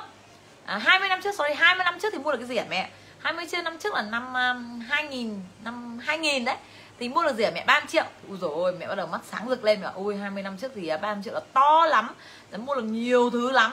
[0.65, 2.91] à, 20 năm trước sorry 20 năm trước thì mua được cái gì hả mẹ?
[3.23, 6.57] 20 chia năm trước là năm um, 2000 năm 2000 đấy.
[6.99, 7.65] Thì mua được gì hả mẹ?
[7.67, 8.05] 30 triệu.
[8.29, 10.73] Ui rồi ôi mẹ bắt đầu mắt sáng rực lên mà ui 20 năm trước
[10.75, 12.15] thì à, 30 triệu là to lắm.
[12.51, 13.73] Là mua được nhiều thứ lắm.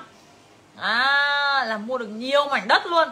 [0.77, 3.07] À, là mua được nhiều mảnh đất luôn.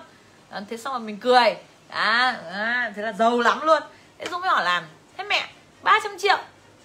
[0.49, 1.55] À, thế xong rồi mình cười.
[1.87, 3.83] À, à thế là giàu lắm luôn.
[4.17, 4.83] Thế Dũng mới hỏi làm
[5.17, 5.49] thế mẹ
[5.81, 6.37] 300 triệu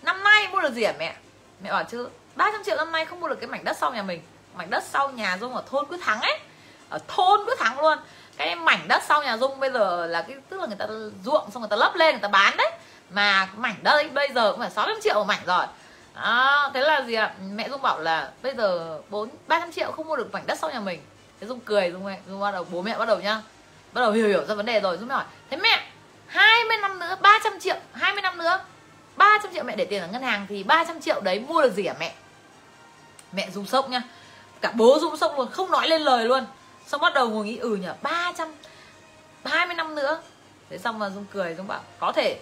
[0.03, 1.17] năm nay mua được gì hả mẹ?
[1.63, 4.03] Mẹ bảo chứ 300 triệu năm nay không mua được cái mảnh đất sau nhà
[4.03, 4.23] mình.
[4.57, 6.39] Mảnh đất sau nhà dung ở thôn quyết thắng ấy.
[6.89, 7.99] Ở thôn quyết thắng luôn
[8.39, 10.87] cái mảnh đất sau nhà dung bây giờ là cái tức là người ta
[11.25, 12.71] ruộng xong người ta lấp lên người ta bán đấy.
[13.11, 15.67] Mà cái mảnh đất ấy bây giờ cũng phải 600 triệu một mảnh rồi.
[16.15, 17.35] À, thế là gì ạ?
[17.53, 20.59] Mẹ dung bảo là bây giờ bốn ba trăm triệu không mua được mảnh đất
[20.59, 21.01] sau nhà mình.
[21.41, 23.43] Thế dung cười dung, dung bắt đầu bố mẹ bắt đầu nhá.
[23.93, 25.85] Bắt đầu hiểu hiểu ra vấn đề rồi dung mới hỏi thế mẹ
[26.27, 28.61] 20 năm nữa 300 triệu 20 năm nữa
[29.17, 31.87] 300 triệu mẹ để tiền ở ngân hàng thì 300 triệu đấy mua được gì
[31.87, 32.15] hả mẹ?
[33.33, 34.03] Mẹ dung sốc nhá.
[34.61, 36.47] Cả bố dung sốc luôn không nói lên lời luôn
[36.89, 38.55] xong bắt đầu ngồi nghĩ ừ nhở 300
[39.45, 40.23] 20 năm nữa.
[40.71, 42.41] Thế xong mà dung cười, dung bảo, có thể,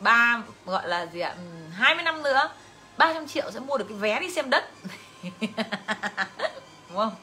[0.00, 2.48] ba gọi là gì ạ ừ, 20 năm nữa
[2.96, 4.64] 300 triệu sẽ mua được cái vé đi xem đất.
[6.88, 7.14] Đúng không?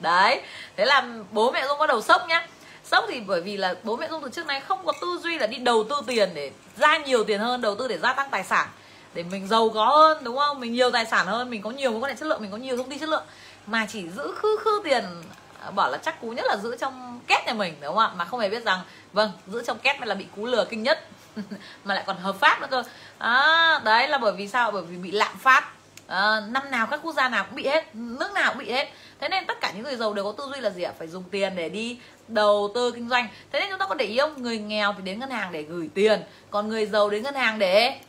[0.00, 0.42] Đấy,
[0.76, 2.46] thế là bố mẹ dung bắt đầu sốc nhá.
[2.84, 5.38] Sốc thì bởi vì là bố mẹ dung từ trước nay không có tư duy
[5.38, 8.28] là đi đầu tư tiền để ra nhiều tiền hơn, đầu tư để gia tăng
[8.30, 8.68] tài sản,
[9.14, 10.60] để mình giàu có hơn, đúng không?
[10.60, 12.56] Mình nhiều tài sản hơn, mình có nhiều mối quan hệ chất lượng, mình có
[12.56, 13.24] nhiều thông tin chất lượng.
[13.66, 15.04] Mà chỉ giữ khư khư tiền
[15.74, 18.12] bảo là chắc cú nhất là giữ trong két nhà mình đúng không ạ?
[18.16, 18.80] Mà không hề biết rằng
[19.12, 21.08] vâng giữ trong két mới là bị cú lừa kinh nhất
[21.84, 22.82] mà lại còn hợp pháp nữa cơ.
[23.18, 24.70] À, đấy là bởi vì sao?
[24.70, 25.68] Bởi vì bị lạm phát.
[26.06, 28.88] À, năm nào các quốc gia nào cũng bị hết nước nào cũng bị hết.
[29.20, 30.92] Thế nên tất cả những người giàu đều có tư duy là gì ạ?
[30.98, 31.98] Phải dùng tiền để đi
[32.28, 33.28] đầu tư kinh doanh.
[33.52, 34.42] Thế nên chúng ta có để ý không?
[34.42, 37.58] Người nghèo thì đến ngân hàng để gửi tiền còn người giàu đến ngân hàng
[37.58, 38.00] để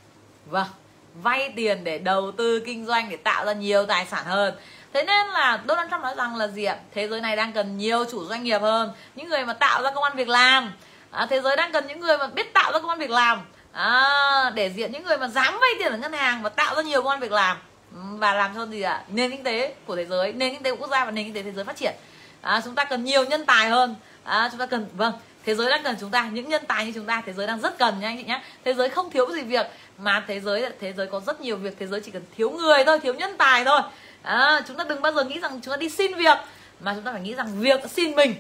[0.45, 0.68] vâng
[1.16, 4.54] vay tiền để đầu tư kinh doanh để tạo ra nhiều tài sản hơn
[4.94, 6.76] thế nên là Donald Trump nói rằng là gì ạ?
[6.94, 9.92] Thế giới này đang cần nhiều chủ doanh nghiệp hơn những người mà tạo ra
[9.92, 10.74] công an việc làm.
[11.12, 13.42] À, thế giới đang cần những người mà biết tạo ra công an việc làm.
[13.72, 16.82] À, để diện những người mà dám vay tiền ở ngân hàng và tạo ra
[16.82, 17.58] nhiều công an việc làm.
[17.94, 19.04] Ừ, và làm cho gì ạ?
[19.08, 21.34] Nền kinh tế của thế giới nền kinh tế của quốc gia và nền kinh
[21.34, 21.94] tế thế giới phát triển.
[22.42, 23.96] À, chúng ta cần nhiều nhân tài hơn.
[24.24, 25.14] À, chúng ta cần vâng
[25.46, 27.60] thế giới đang cần chúng ta những nhân tài như chúng ta thế giới đang
[27.60, 29.68] rất cần nha anh chị nhé thế giới không thiếu gì việc
[29.98, 32.84] mà thế giới thế giới có rất nhiều việc thế giới chỉ cần thiếu người
[32.86, 33.82] thôi thiếu nhân tài thôi
[34.22, 36.38] à, chúng ta đừng bao giờ nghĩ rằng chúng ta đi xin việc
[36.80, 38.36] mà chúng ta phải nghĩ rằng việc xin mình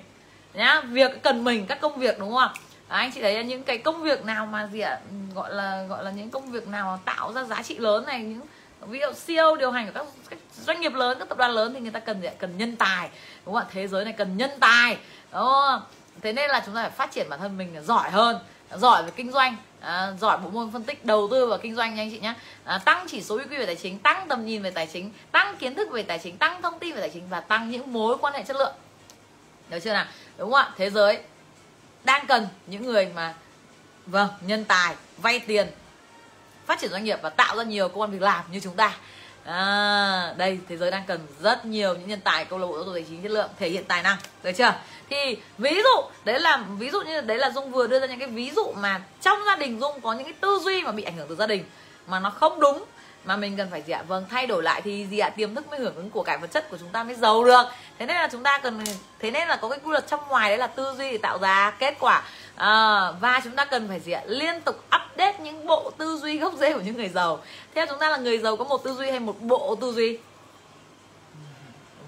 [0.53, 2.53] nhá việc cần mình các công việc đúng không ạ
[2.87, 4.99] à, anh chị thấy những cái công việc nào mà gì ạ
[5.35, 8.41] gọi là gọi là những công việc nào tạo ra giá trị lớn này những
[8.81, 11.73] ví dụ CEO điều hành của các, các doanh nghiệp lớn các tập đoàn lớn
[11.73, 12.33] thì người ta cần gì ạ?
[12.39, 13.09] cần nhân tài
[13.45, 14.97] đúng không ạ thế giới này cần nhân tài
[15.31, 15.81] đúng không?
[16.21, 18.39] thế nên là chúng ta phải phát triển bản thân mình giỏi hơn
[18.75, 21.95] giỏi về kinh doanh à, giỏi bộ môn phân tích đầu tư và kinh doanh
[21.95, 24.61] nha anh chị nhé à, tăng chỉ số EQ về tài chính tăng tầm nhìn
[24.61, 27.29] về tài chính tăng kiến thức về tài chính tăng thông tin về tài chính
[27.29, 28.73] và tăng những mối quan hệ chất lượng.
[29.69, 30.05] Được chưa nào?
[30.37, 30.71] Đúng không ạ?
[30.77, 31.21] Thế giới
[32.03, 33.33] đang cần những người mà
[34.05, 35.67] vâng nhân tài vay tiền
[36.65, 38.97] phát triển doanh nghiệp và tạo ra nhiều công an việc làm như chúng ta.
[39.43, 42.85] À, đây thế giới đang cần rất nhiều những nhân tài câu lạc bộ giáo
[42.85, 44.17] dục tài chính chất lượng thể hiện tài năng.
[44.43, 44.73] Được chưa?
[45.11, 48.19] Thì ví dụ đấy là ví dụ như đấy là dung vừa đưa ra những
[48.19, 51.03] cái ví dụ mà trong gia đình dung có những cái tư duy mà bị
[51.03, 51.63] ảnh hưởng từ gia đình
[52.07, 52.83] mà nó không đúng
[53.25, 54.03] mà mình cần phải gì ạ?
[54.07, 55.29] Vâng thay đổi lại thì gì ạ?
[55.29, 57.63] Tiềm thức mới hưởng ứng của cải vật chất của chúng ta mới giàu được.
[57.99, 58.83] Thế nên là chúng ta cần
[59.19, 61.37] thế nên là có cái quy luật trong ngoài đấy là tư duy để tạo
[61.37, 62.23] ra kết quả.
[62.55, 64.21] À, và chúng ta cần phải gì ạ?
[64.25, 67.39] Liên tục update những bộ tư duy gốc rễ của những người giàu.
[67.75, 70.17] Theo chúng ta là người giàu có một tư duy hay một bộ tư duy?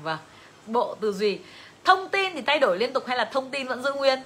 [0.03, 0.17] Vâng
[0.67, 1.39] bộ tư duy
[1.83, 4.19] thông tin thì thay đổi liên tục hay là thông tin vẫn giữ nguyên?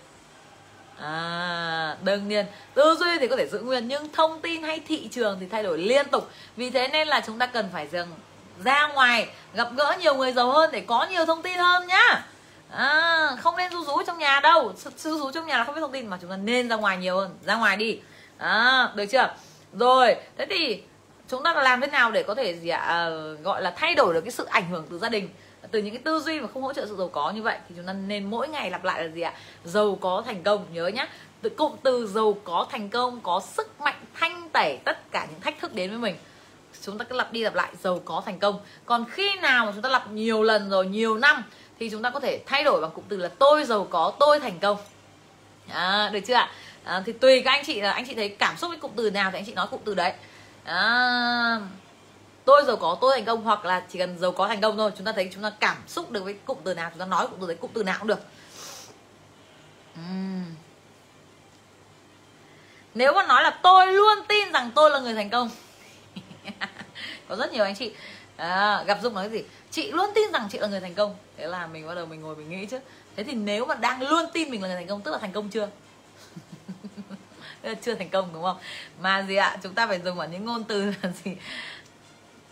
[1.01, 2.45] À, đương nhiên.
[2.73, 5.63] Tư duy thì có thể giữ nguyên nhưng thông tin hay thị trường thì thay
[5.63, 6.29] đổi liên tục.
[6.55, 8.07] Vì thế nên là chúng ta cần phải dừng
[8.63, 12.25] ra ngoài gặp gỡ nhiều người giàu hơn để có nhiều thông tin hơn nhá.
[12.71, 14.73] À, không nên ru rú trong nhà đâu.
[14.97, 16.97] Ru rú trong nhà là không biết thông tin mà chúng ta nên ra ngoài
[16.97, 17.29] nhiều hơn.
[17.45, 17.99] Ra ngoài đi.
[18.37, 19.29] À, được chưa?
[19.73, 20.83] Rồi thế thì
[21.29, 22.79] chúng ta làm thế nào để có thể gì ạ?
[22.79, 23.09] À,
[23.43, 25.29] gọi là thay đổi được cái sự ảnh hưởng từ gia đình?
[25.71, 27.75] Từ những cái tư duy mà không hỗ trợ sự giàu có như vậy thì
[27.77, 29.33] chúng ta nên mỗi ngày lặp lại là gì ạ?
[29.63, 31.07] Giàu có thành công nhớ nhá.
[31.41, 35.41] Từ cụm từ giàu có thành công có sức mạnh thanh tẩy tất cả những
[35.41, 36.15] thách thức đến với mình.
[36.81, 38.59] Chúng ta cứ lặp đi lặp lại giàu có thành công.
[38.85, 41.43] Còn khi nào mà chúng ta lặp nhiều lần rồi nhiều năm
[41.79, 44.39] thì chúng ta có thể thay đổi bằng cụm từ là tôi giàu có tôi
[44.39, 44.77] thành công.
[45.69, 46.51] À, được chưa ạ?
[46.83, 49.11] À, thì tùy các anh chị là anh chị thấy cảm xúc với cụm từ
[49.11, 50.13] nào thì anh chị nói cụm từ đấy.
[50.63, 51.59] À,
[52.47, 54.91] tôi giàu có tôi thành công hoặc là chỉ cần giàu có thành công thôi
[54.97, 57.27] chúng ta thấy chúng ta cảm xúc được với cụm từ nào chúng ta nói
[57.27, 58.19] cụm từ đấy cụm từ nào cũng được.
[59.99, 60.45] Uhm.
[62.93, 65.49] nếu mà nói là tôi luôn tin rằng tôi là người thành công.
[67.27, 67.93] Có rất nhiều anh chị.
[68.37, 69.43] À, gặp dung nói gì?
[69.71, 71.15] Chị luôn tin rằng chị là người thành công.
[71.37, 72.79] Thế là mình bắt đầu mình ngồi mình nghĩ chứ.
[73.15, 75.31] Thế thì nếu mà đang luôn tin mình là người thành công tức là thành
[75.31, 75.69] công chưa?
[77.81, 78.57] Chưa thành công đúng không?
[79.01, 79.57] Mà gì ạ?
[79.63, 81.35] Chúng ta phải dùng ở những ngôn từ là gì?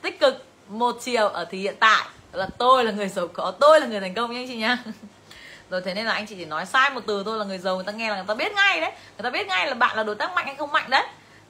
[0.05, 2.07] Tích cực một chiều ở thì hiện tại.
[2.31, 4.77] Là tôi là người giàu có tôi là người thành công nha anh chị nhá
[5.69, 7.75] rồi thế nên là anh chị chỉ nói sai một từ tôi là người giàu
[7.75, 8.91] người ta nghe là người ta biết ngay đấy.
[8.91, 11.03] Người ta biết ngay là bạn là đối tác mạnh hay không mạnh đấy.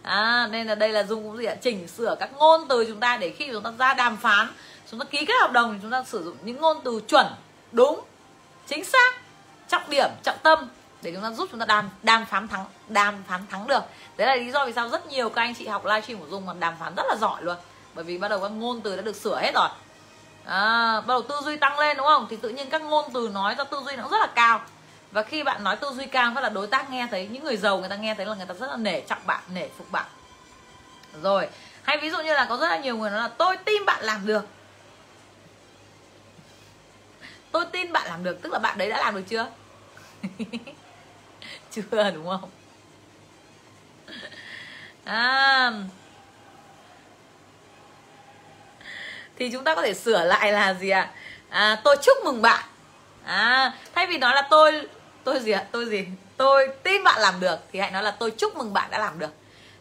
[0.04, 1.56] À, nên là đây là dùng cũng gì ạ?
[1.62, 4.48] Chỉnh sửa các ngôn từ chúng ta để khi chúng ta ra đàm phán
[4.92, 7.26] chúng ta ký kết hợp đồng thì chúng ta sử dụng những ngôn từ chuẩn
[7.72, 8.02] đúng
[8.68, 9.16] chính xác
[9.68, 10.70] trọng điểm trọng tâm
[11.02, 13.84] để chúng ta giúp chúng ta đàm đàm phán thắng đàm phán thắng được.
[14.18, 16.46] Đấy là lý do vì sao rất nhiều các anh chị học livestream của dung
[16.46, 17.56] mà đàm phán rất là giỏi luôn
[17.96, 19.70] bởi vì bắt đầu các ngôn từ đã được sửa hết rồi.
[20.46, 22.28] À, bắt đầu tư duy tăng lên đúng không?
[22.30, 24.62] Thì tự nhiên các ngôn từ nói ra tư duy nó cũng rất là cao.
[25.12, 27.58] Và khi bạn nói tư duy cao phát là đối tác nghe thấy những người
[27.58, 29.92] giàu người ta nghe thấy là người ta rất là nể trọng bạn nể phục
[29.92, 30.06] bạn.
[31.24, 31.50] Rồi
[31.84, 34.04] hay ví dụ như là có rất là nhiều người nói là tôi tin bạn
[34.04, 34.46] làm được.
[37.52, 38.42] Tôi tin bạn làm được.
[38.42, 39.48] Tức là bạn đấy đã làm được chưa?
[41.72, 42.50] Chưa đúng không?
[45.06, 45.72] À,
[49.38, 51.10] thì chúng ta có thể sửa lại là gì ạ?
[51.50, 51.70] À?
[51.70, 52.64] à, tôi chúc mừng bạn.
[53.26, 54.88] À thay vì nói là tôi
[55.24, 55.66] tôi gì ạ?
[55.72, 56.06] Tôi gì?
[56.38, 59.20] Tôi tin bạn làm được thì hãy nói là tôi chúc mừng bạn đã làm
[59.20, 59.30] được.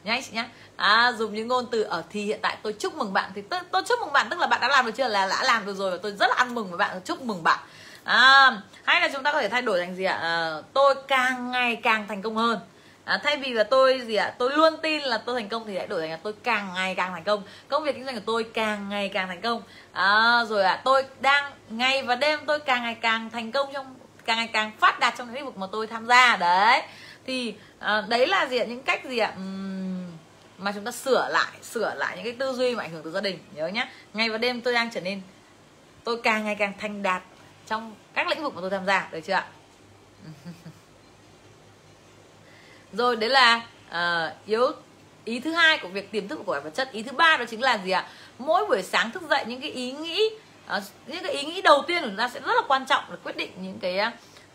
[0.04, 0.48] Nhá anh chị nhá.
[0.76, 3.60] À, dùng những ngôn từ ở thì hiện tại tôi chúc mừng bạn thì tôi,
[3.70, 5.08] tôi chúc mừng bạn tức là bạn đã làm được chưa?
[5.08, 7.42] Là đã làm được rồi và tôi rất là ăn mừng với bạn chúc mừng
[7.42, 7.58] bạn.
[8.04, 8.52] À,
[8.84, 10.18] hay là chúng ta có thể thay đổi thành gì ạ?
[10.22, 12.58] À, tôi càng ngày càng thành công hơn
[13.04, 15.74] à, thay vì là tôi gì ạ tôi luôn tin là tôi thành công thì
[15.74, 17.42] lại đổi thành là tôi càng ngày càng thành công.
[17.68, 19.62] Công việc kinh doanh của tôi càng ngày càng thành công.
[19.92, 23.72] À, rồi ạ à, tôi đang ngày và đêm tôi càng ngày càng thành công
[23.72, 23.94] trong
[24.24, 26.36] càng ngày càng phát đạt trong những lĩnh vực mà tôi tham gia.
[26.36, 26.82] Đấy
[27.26, 30.06] thì à, đấy là gì ạ những cách gì ạ uhm,
[30.58, 33.10] mà chúng ta sửa lại sửa lại những cái tư duy mà ảnh hưởng từ
[33.10, 35.20] gia đình nhớ nhá, ngày và đêm tôi đang trở nên
[36.04, 37.22] tôi càng ngày càng thành đạt
[37.66, 39.46] trong các lĩnh vực mà tôi tham gia được chưa ạ?
[42.96, 44.72] rồi đấy là uh, yếu
[45.24, 46.92] ý thứ hai của việc tiềm thức của vật chất.
[46.92, 48.06] Ý thứ ba đó chính là gì ạ?
[48.38, 50.30] Mỗi buổi sáng thức dậy những cái ý nghĩ
[50.76, 53.04] uh, những cái ý nghĩ đầu tiên của chúng ta sẽ rất là quan trọng
[53.10, 54.00] để quyết định những cái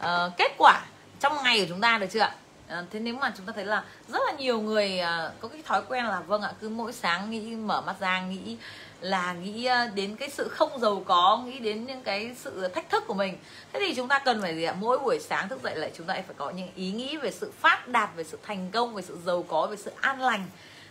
[0.04, 0.82] uh, kết quả
[1.20, 2.32] trong ngày của chúng ta được chưa ạ?
[2.70, 5.62] À, thế nếu mà chúng ta thấy là rất là nhiều người à, có cái
[5.66, 8.58] thói quen là vâng ạ cứ mỗi sáng nghĩ mở mắt ra nghĩ
[9.02, 12.90] là nghĩ ờ, đến cái sự không giàu có nghĩ đến những cái sự thách
[12.90, 13.38] thức của mình.
[13.74, 14.74] Thế thì chúng ta cần phải gì ạ?
[14.80, 17.52] Mỗi buổi sáng thức dậy lại chúng ta phải có những ý nghĩ về sự
[17.60, 20.46] phát đạt về sự thành công về sự giàu có về sự an lành.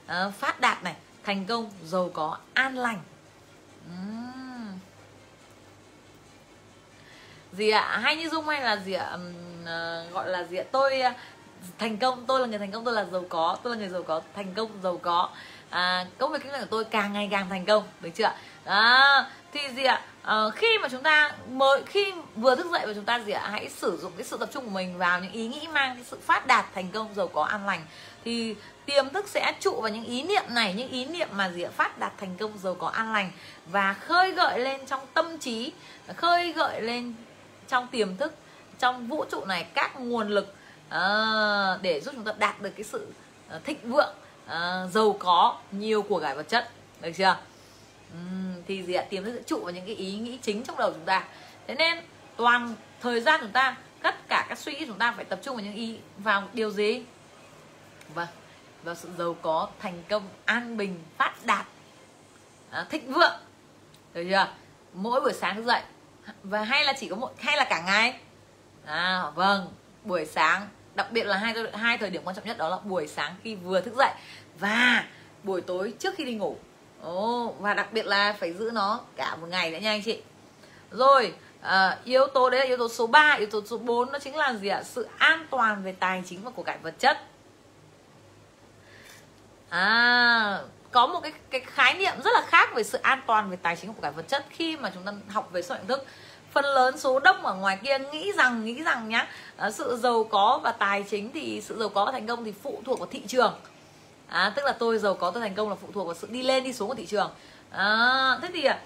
[0.06, 3.00] À, phát đạt này thành công giàu có an lành.
[3.90, 4.78] Uhm.
[7.52, 7.98] gì ạ?
[8.02, 9.16] Hay như dung hay là gì ạ?
[10.12, 10.64] Gọi là gì ạ?
[10.72, 11.02] Tôi
[11.78, 14.02] thành công tôi là người thành công tôi là giàu có tôi là người giàu
[14.02, 15.28] có thành công giàu có.
[15.70, 18.32] À, công việc kinh doanh của tôi càng ngày càng thành công được chưa
[18.64, 20.02] đó thì gì ạ?
[20.22, 23.48] À, khi mà chúng ta mới khi vừa thức dậy và chúng ta gì ạ?
[23.50, 26.04] Hãy sử dụng cái sự tập trung của mình vào những ý nghĩ mang cái
[26.04, 27.86] sự phát đạt thành công giàu có an lành.
[28.24, 28.54] Thì
[28.86, 31.70] tiềm thức sẽ trụ vào những ý niệm này những ý niệm mà gì ạ?
[31.76, 33.30] Phát đạt thành công giàu có an lành
[33.66, 35.72] và khơi gợi lên trong tâm trí
[36.16, 37.14] khơi gợi lên
[37.68, 38.34] trong tiềm thức
[38.78, 40.54] trong vũ trụ này các nguồn lực
[40.88, 43.12] à, để giúp chúng ta đạt được cái sự
[43.56, 44.14] uh, thịnh vượng
[44.46, 46.70] uh, giàu có nhiều của cải vật chất.
[47.00, 47.36] Được chưa?
[48.12, 50.76] Uhm, thì gì ạ tiềm thức sẽ trụ vào những cái ý nghĩ chính trong
[50.76, 51.24] đầu chúng ta.
[51.66, 51.98] Thế nên
[52.36, 55.56] toàn thời gian chúng ta tất cả các suy nghĩ chúng ta phải tập trung
[55.56, 57.02] vào những ý vào điều gì?
[58.14, 58.28] Vâng
[58.82, 61.66] vào sự giàu có thành công an bình phát đạt
[62.70, 63.40] à, thịnh vượng.
[64.14, 64.48] Được chưa?
[64.92, 65.82] Mỗi buổi sáng thức dậy
[66.42, 68.18] và hay là chỉ có một hay là cả ngày?
[68.84, 69.68] À vâng
[70.04, 70.68] buổi sáng
[70.98, 73.54] đặc biệt là hai hai thời điểm quan trọng nhất đó là buổi sáng khi
[73.54, 74.10] vừa thức dậy
[74.58, 75.04] và
[75.42, 76.56] buổi tối trước khi đi ngủ.
[77.02, 80.20] Ồ, và đặc biệt là phải giữ nó cả một ngày nữa nha anh chị.
[80.90, 84.18] Rồi à, yếu tố đấy là yếu tố số 3 yếu tố số 4 nó
[84.18, 84.82] chính là gì ạ?
[84.82, 87.18] Sự an toàn về tài chính và của cải vật chất.
[89.68, 90.58] À
[90.90, 93.76] có một cái cái khái niệm rất là khác về sự an toàn về tài
[93.76, 96.06] chính của cải vật chất khi mà chúng ta học về số nhận thức
[96.52, 99.26] phần lớn số đông ở ngoài kia nghĩ rằng nghĩ rằng nhá
[99.56, 102.52] à, sự giàu có và tài chính thì sự giàu có và thành công thì
[102.62, 103.54] phụ thuộc vào thị trường.
[104.28, 106.42] À, tức là tôi giàu có tôi thành công là phụ thuộc vào sự đi
[106.42, 107.30] lên đi xuống của thị trường.
[107.70, 108.78] À, thế thì à,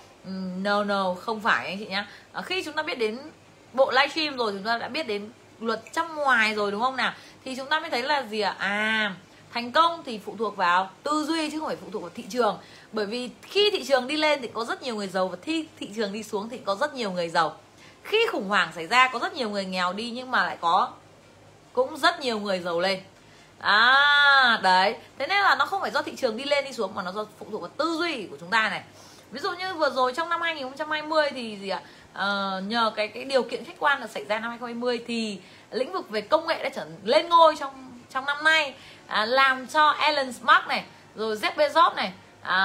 [0.63, 2.07] no no không phải anh chị nhá.
[2.33, 3.19] À, khi chúng ta biết đến
[3.73, 7.13] bộ livestream rồi chúng ta đã biết đến luật trong ngoài rồi đúng không nào?
[7.45, 8.55] Thì chúng ta mới thấy là gì ạ?
[8.59, 8.69] À?
[8.69, 9.15] à
[9.53, 12.25] thành công thì phụ thuộc vào tư duy chứ không phải phụ thuộc vào thị
[12.29, 12.59] trường.
[12.93, 15.67] Bởi vì khi thị trường đi lên thì có rất nhiều người giàu và khi
[15.81, 17.57] thị trường đi xuống thì có rất nhiều người giàu.
[18.03, 20.91] Khi khủng hoảng xảy ra có rất nhiều người nghèo đi nhưng mà lại có
[21.73, 23.01] cũng rất nhiều người giàu lên.
[23.59, 24.97] À đấy.
[25.19, 27.13] Thế nên là nó không phải do thị trường đi lên đi xuống mà nó
[27.13, 28.83] do phụ thuộc vào tư duy của chúng ta này.
[29.31, 31.83] Ví dụ như vừa rồi trong năm 2020 thì gì ạ?
[32.13, 35.39] À, nhờ cái cái điều kiện khách quan là xảy ra năm 2020 thì
[35.71, 38.75] lĩnh vực về công nghệ đã trở lên ngôi trong trong năm nay
[39.13, 40.85] à, làm cho Elon Musk này
[41.15, 42.59] rồi Jeff Bezos này à,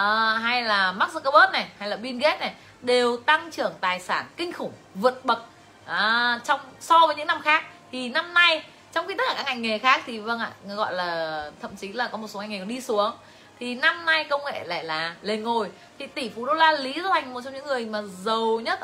[0.43, 4.25] hay là Mark Zuckerberg này hay là Bill Gates này đều tăng trưởng tài sản
[4.37, 5.45] kinh khủng vượt bậc
[5.85, 7.63] à, trong so với những năm khác.
[7.91, 10.93] Thì năm nay trong khi tất cả các ngành nghề khác thì vâng ạ gọi
[10.93, 13.11] là thậm chí là có một số ngành nghề còn đi xuống.
[13.59, 15.69] Thì năm nay công nghệ lại là lên ngôi.
[15.99, 18.79] Thì tỷ phú đô la lý do thành một trong những người mà giàu nhất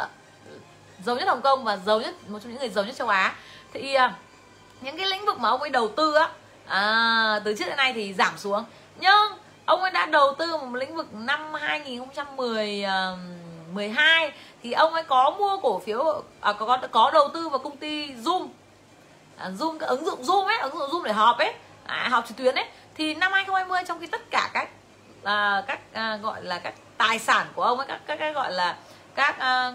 [1.06, 3.36] giàu nhất hồng kông và giàu nhất một trong những người giàu nhất châu á.
[3.74, 4.14] Thì à,
[4.82, 6.30] những cái lĩnh vực mà ông ấy đầu tư á
[6.68, 8.64] à, từ trước đến nay thì giảm xuống.
[9.00, 9.32] Nhưng
[9.66, 13.20] ông ấy đã đầu tư một lĩnh vực năm 2010 uh,
[13.74, 14.32] 12
[14.64, 18.14] thì ông ấy có mua cổ phiếu à, có có đầu tư vào công ty
[18.14, 18.48] Zoom.
[19.38, 21.54] À, Zoom cái ứng dụng Zoom ấy ứng dụng Zoom để họp ấy
[21.86, 22.66] à, họp trực tuyến ấy.
[22.96, 24.70] Thì năm 2020 trong khi tất cả các
[25.24, 28.52] à, các à, gọi là các tài sản của ông ấy các các, các gọi
[28.52, 28.78] là
[29.16, 29.72] các à,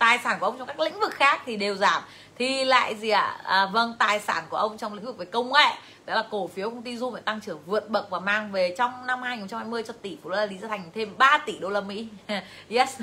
[0.00, 2.02] tài sản của ông trong các lĩnh vực khác thì đều giảm.
[2.38, 3.36] Thì lại gì ạ?
[3.44, 3.60] À?
[3.60, 5.66] à, vâng tài sản của ông trong lĩnh vực về công nghệ
[6.06, 8.74] đó là cổ phiếu công ty Zoom phải tăng trưởng vượt bậc và mang về
[8.78, 11.80] trong năm 2020 cho tỷ phú là Lý Gia Thành thêm 3 tỷ đô la
[11.80, 12.08] Mỹ.
[12.68, 13.00] Yes.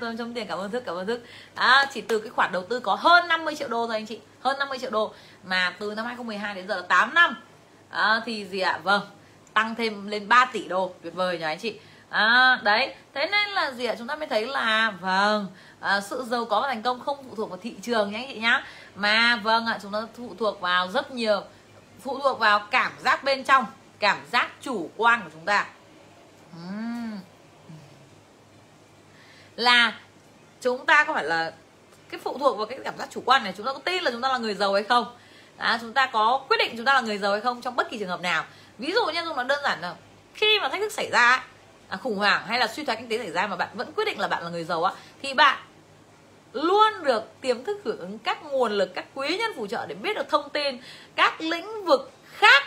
[0.00, 1.24] Tôi trong tiền cảm ơn thức cảm ơn thức.
[1.54, 4.20] À, chỉ từ cái khoản đầu tư có hơn 50 triệu đô thôi anh chị
[4.40, 5.12] hơn 50 triệu đô.
[5.44, 7.36] Mà từ năm 2012 đến giờ là 8 năm.
[7.90, 8.80] À, thì gì ạ?
[8.82, 9.02] Vâng
[9.58, 10.92] tăng thêm lên 3 tỷ đô.
[11.02, 13.94] Tuyệt vời nhỉ anh chị à, đấy thế nên là gì ạ?
[13.98, 15.46] Chúng ta mới thấy là vâng
[15.80, 18.28] à, sự giàu có và thành công không phụ thuộc vào thị trường nhé anh
[18.28, 18.64] chị nhá.
[18.94, 21.42] Mà vâng ạ chúng ta phụ thuộc vào rất nhiều
[22.00, 23.66] phụ thuộc vào cảm giác bên trong
[23.98, 25.66] cảm giác chủ quan của chúng ta.
[26.56, 27.18] Uhm.
[29.56, 29.92] là
[30.60, 31.52] chúng ta có phải là
[32.10, 34.10] cái phụ thuộc vào cái cảm giác chủ quan này chúng ta có tin là
[34.10, 35.16] chúng ta là người giàu hay không?
[35.56, 37.90] À, chúng ta có quyết định chúng ta là người giàu hay không trong bất
[37.90, 38.44] kỳ trường hợp nào?
[38.78, 39.94] Ví dụ như dung nó đơn giản là
[40.34, 41.44] khi mà thách thức xảy ra
[41.88, 44.04] à, khủng hoảng hay là suy thoái kinh tế xảy ra mà bạn vẫn quyết
[44.04, 45.58] định là bạn là người giàu á thì bạn
[46.52, 49.94] luôn được tiềm thức hưởng ứng các nguồn lực các quý nhân phù trợ để
[49.94, 50.78] biết được thông tin
[51.14, 52.62] các lĩnh vực khác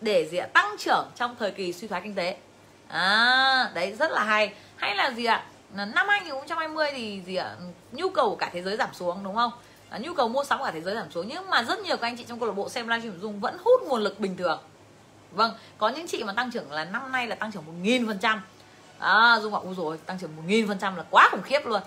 [0.00, 2.36] để gì ạ tăng trưởng trong thời kỳ suy thoái kinh tế.
[2.88, 4.52] À đấy rất là hay.
[4.76, 5.44] Hay là gì ạ?
[5.74, 7.56] Năm 2020 thì gì ạ?
[7.92, 9.50] Nhu cầu của cả thế giới giảm xuống đúng không?
[9.90, 11.96] À, nhu cầu mua sắm của cả thế giới giảm xuống nhưng mà rất nhiều
[11.96, 14.36] các anh chị trong câu lạc bộ xem livestream dùng vẫn hút nguồn lực bình
[14.36, 14.60] thường
[15.32, 18.06] vâng có những chị mà tăng trưởng là năm nay là tăng trưởng một nghìn
[18.06, 18.42] phần trăm.
[18.98, 21.66] À, dung bảo u rồi tăng trưởng một nghìn phần trăm là quá khủng khiếp
[21.66, 21.80] luôn.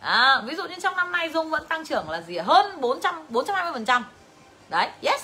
[0.00, 3.26] À, ví dụ như trong năm nay dung vẫn tăng trưởng là gì hơn 400
[3.28, 4.04] 420 phần trăm.
[4.68, 5.22] Đấy yes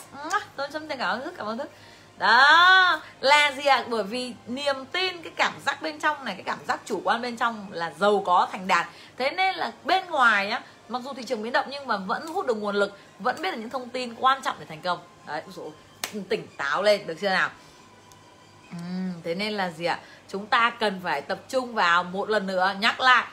[0.57, 1.71] tôi xin cảm ơn thức cảm ơn thức.
[2.19, 3.77] Đó là gì ạ?
[3.77, 3.85] À?
[3.89, 7.23] bởi vì niềm tin cái cảm giác bên trong này cái cảm giác chủ quan
[7.23, 8.87] bên trong là giàu có thành đạt.
[9.17, 12.27] Thế nên là bên ngoài á mặc dù thị trường biến động nhưng mà vẫn
[12.27, 14.99] hút được nguồn lực vẫn biết được những thông tin quan trọng để thành công.
[15.27, 15.71] Đấy rồi
[16.29, 17.51] tỉnh táo lên được chưa nào?
[18.71, 19.99] Uhm, thế nên là gì ạ?
[20.29, 22.75] Chúng ta cần phải tập trung vào một lần nữa.
[22.81, 23.27] Nhắc lại.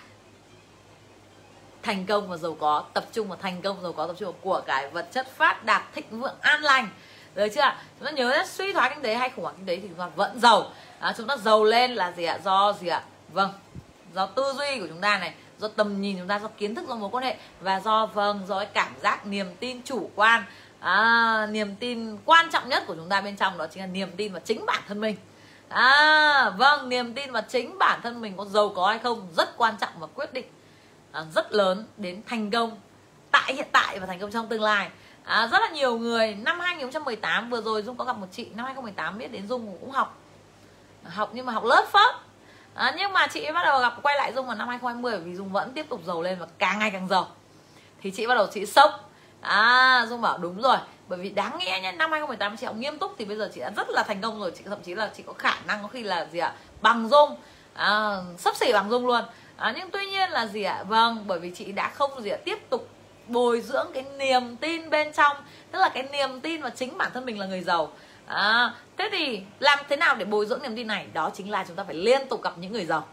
[1.82, 2.84] Thành công và giàu có.
[2.94, 5.66] Tập trung vào thành công giàu có tập trung vào của cái vật chất phát
[5.66, 6.90] đạt thịnh vượng an lành.
[7.36, 9.76] Được chưa chúng ta nhớ là suy thoái kinh tế hay khủng hoảng kinh tế
[9.76, 10.72] thì chúng ta vẫn giàu.
[11.00, 12.40] À, chúng ta giàu lên là gì ạ?
[12.44, 13.04] Do gì ạ?
[13.30, 13.54] Vâng.
[14.16, 16.90] Do tư duy của chúng ta này do tầm nhìn chúng ta do kiến thức
[16.90, 17.38] do mối quan hệ.
[17.62, 20.44] Và do vâng do cái cảm giác niềm tin chủ quan
[20.84, 24.12] à, niềm tin quan trọng nhất của chúng ta bên trong đó chính là niềm
[24.18, 25.16] tin vào chính bản thân mình.
[25.70, 29.58] À vâng niềm tin vào chính bản thân mình có giàu có hay không rất
[29.58, 30.46] quan trọng và quyết định
[31.12, 32.80] à, rất lớn đến thành công
[33.32, 34.90] tại hiện tại và thành công trong tương lai.
[35.24, 38.66] À, rất là nhiều người năm 2018 vừa rồi Dung có gặp một chị năm
[38.66, 40.18] 2018 biết đến Dung cũng học.
[41.04, 42.16] Học nhưng mà học lớp phớt.
[42.74, 45.52] à, nhưng mà chị bắt đầu gặp quay lại Dung vào năm 2020 vì Dung
[45.52, 47.28] vẫn tiếp tục giàu lên và càng ngày càng giàu.
[48.02, 49.13] Thì chị bắt đầu chị sốc
[49.44, 50.78] à Dung bảo đúng rồi
[51.08, 53.62] bởi vì đáng nghe nhá năm 2018 chị học nghiêm túc thì bây giờ chị
[53.62, 55.88] đã rất là thành công rồi chị thậm chí là chị có khả năng có
[55.88, 57.36] khi là gì ạ bằng Dung.
[57.74, 59.24] À, sắp xỉ bằng Dung luôn.
[59.58, 62.38] À, nhưng tuy nhiên là gì ạ vâng bởi vì chị đã không gì ạ
[62.46, 62.90] tiếp tục
[63.28, 65.38] bồi dưỡng cái niềm tin bên trong
[65.72, 67.92] tức là cái niềm tin vào chính bản thân mình là người giàu.
[68.26, 71.08] À, thế thì làm thế nào để bồi dưỡng niềm tin này?
[71.14, 73.08] Đó chính là chúng ta phải liên tục gặp những người giàu.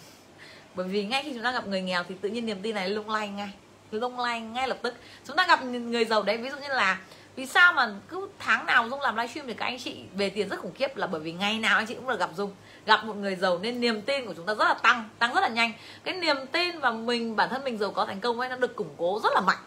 [0.74, 2.88] Bởi vì ngay khi chúng ta gặp người nghèo thì tự nhiên niềm tin này
[2.88, 3.50] lung lay ngay
[3.90, 4.94] lung lay ngay lập tức.
[5.26, 6.98] Chúng ta gặp người giàu đấy ví dụ như là
[7.36, 10.48] vì sao mà cứ tháng nào dung làm livestream thì các anh chị về tiền
[10.48, 10.96] rất khủng khiếp?
[10.96, 12.54] Là bởi vì ngày nào anh chị cũng được gặp dung.
[12.86, 15.40] Gặp một người giàu nên niềm tin của chúng ta rất là tăng tăng rất
[15.40, 15.72] là nhanh.
[16.04, 18.76] Cái niềm tin và mình bản thân mình giàu có thành công ấy nó được
[18.76, 19.58] củng cố rất là mạnh.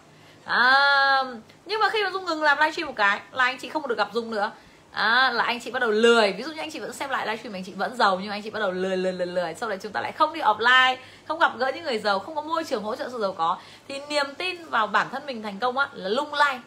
[0.45, 1.23] À,
[1.65, 3.97] nhưng mà khi mà dung ngừng làm livestream một cái là anh chị không được
[3.97, 4.51] gặp dung nữa
[4.91, 6.33] à, là anh chị bắt đầu lười.
[6.33, 8.41] Ví dụ như anh chị vẫn xem lại livestream anh chị vẫn giàu nhưng anh
[8.41, 9.53] chị bắt đầu lười lười lười lười.
[9.53, 10.95] Sau đấy chúng ta lại không đi offline
[11.27, 13.57] không gặp gỡ những người giàu không có môi trường hỗ trợ sự giàu có.
[13.87, 16.59] Thì niềm tin vào bản thân mình thành công á là lung lay.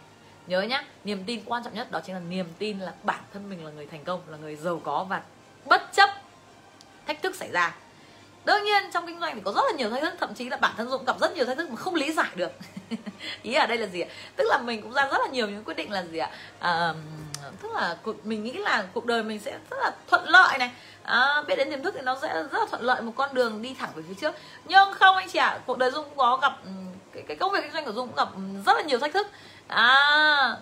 [0.46, 3.50] Nhớ nhá niềm tin quan trọng nhất đó chính là niềm tin là bản thân
[3.50, 5.22] mình là người thành công là người giàu có và
[5.64, 6.10] bất chấp
[7.06, 7.74] thách thức xảy ra
[8.44, 10.56] đương nhiên trong kinh doanh thì có rất là nhiều thách thức thậm chí là
[10.56, 12.52] bản thân dũng gặp rất nhiều thách thức mà không lý giải được.
[13.42, 14.08] Ý ở đây là gì ạ?
[14.36, 16.30] Tức là mình cũng ra rất là nhiều những quyết định là gì ạ?
[16.58, 16.94] À,
[17.62, 20.70] tức là mình nghĩ là cuộc đời mình sẽ rất là thuận lợi này.
[21.02, 23.62] À, biết đến tiềm thức thì nó sẽ rất là thuận lợi một con đường
[23.62, 24.34] đi thẳng về phía trước.
[24.64, 26.70] Nhưng không anh chị ạ cuộc đời dung cũng có gặp ừ,
[27.12, 28.28] cái, cái công việc kinh doanh của dung cũng gặp
[28.66, 29.26] rất là nhiều thách thức.
[29.68, 29.96] À,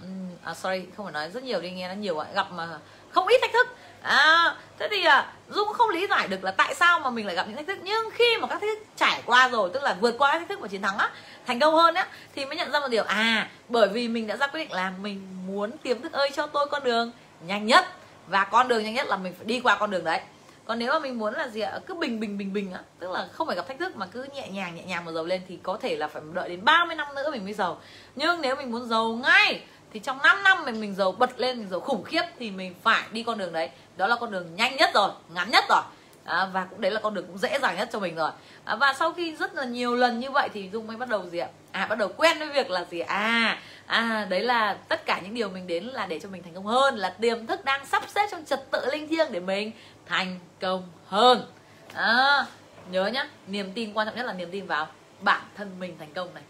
[0.03, 0.09] ừ,
[0.45, 2.29] à sorry không phải nói rất nhiều đi nghe nó nhiều ạ.
[2.35, 2.69] Gặp mà
[3.11, 3.69] không ít thách thức
[4.03, 7.35] à thế thì à, dung không lý giải được là tại sao mà mình lại
[7.35, 7.79] gặp những thách thức.
[7.83, 10.49] Nhưng khi mà các thách thức trải qua rồi tức là vượt qua các thách
[10.49, 11.11] thức và chiến thắng á
[11.47, 13.05] thành công hơn á thì mới nhận ra một điều.
[13.05, 16.47] À bởi vì mình đã ra quyết định là mình muốn tiềm thức ơi cho
[16.47, 17.13] tôi con đường
[17.47, 17.87] nhanh nhất.
[18.27, 20.21] Và con đường nhanh nhất là mình phải đi qua con đường đấy.
[20.65, 23.11] Còn nếu mà mình muốn là gì ạ cứ bình bình bình bình á tức
[23.11, 25.43] là không phải gặp thách thức mà cứ nhẹ nhàng nhẹ nhàng mà giàu lên
[25.49, 27.81] thì có thể là phải đợi đến 30 năm nữa mình mới giàu.
[28.17, 29.63] Nhưng nếu mình muốn giàu ngay
[29.93, 32.75] thì trong 5 năm mình mình giàu bật lên mình giàu khủng khiếp thì mình
[32.83, 35.83] phải đi con đường đấy đó là con đường nhanh nhất rồi ngắn nhất rồi.
[36.25, 38.31] À, và cũng đấy là con đường cũng dễ dàng nhất cho mình rồi.
[38.65, 41.29] À, và sau khi rất là nhiều lần như vậy thì dung mới bắt đầu
[41.29, 41.49] gì ạ?
[41.73, 45.35] À bắt đầu quen với việc là gì à à đấy là tất cả những
[45.35, 48.03] điều mình đến là để cho mình thành công hơn là tiềm thức đang sắp
[48.09, 49.73] xếp trong trật tự linh thiêng để mình
[50.07, 51.47] thành công hơn.
[51.95, 52.47] À,
[52.91, 54.87] nhớ nhá niềm tin quan trọng nhất là niềm tin vào
[55.21, 56.43] bản thân mình thành công này.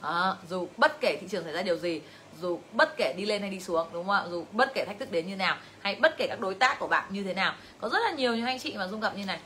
[0.00, 2.00] À, dù bất kể thị trường xảy ra điều gì
[2.40, 4.24] dù bất kể đi lên hay đi xuống đúng không ạ?
[4.30, 6.86] Dù bất kể thách thức đến như nào hay bất kể các đối tác của
[6.86, 7.54] bạn như thế nào.
[7.80, 9.40] Có rất là nhiều những anh chị mà dung gặp như này.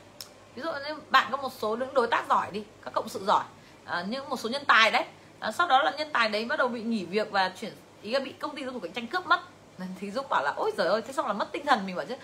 [0.55, 3.25] Ví dụ như bạn có một số những đối tác giỏi đi các cộng sự
[3.25, 3.43] giỏi
[3.85, 5.03] à, nhưng một số nhân tài đấy.
[5.39, 8.11] À, sau đó là nhân tài đấy bắt đầu bị nghỉ việc và chuyển ý
[8.11, 9.39] là bị công ty đối thủ cạnh tranh cướp mất.
[9.99, 12.05] Thì giúp bảo là ôi giời ơi thế xong là mất tinh thần mình bảo
[12.05, 12.15] chứ.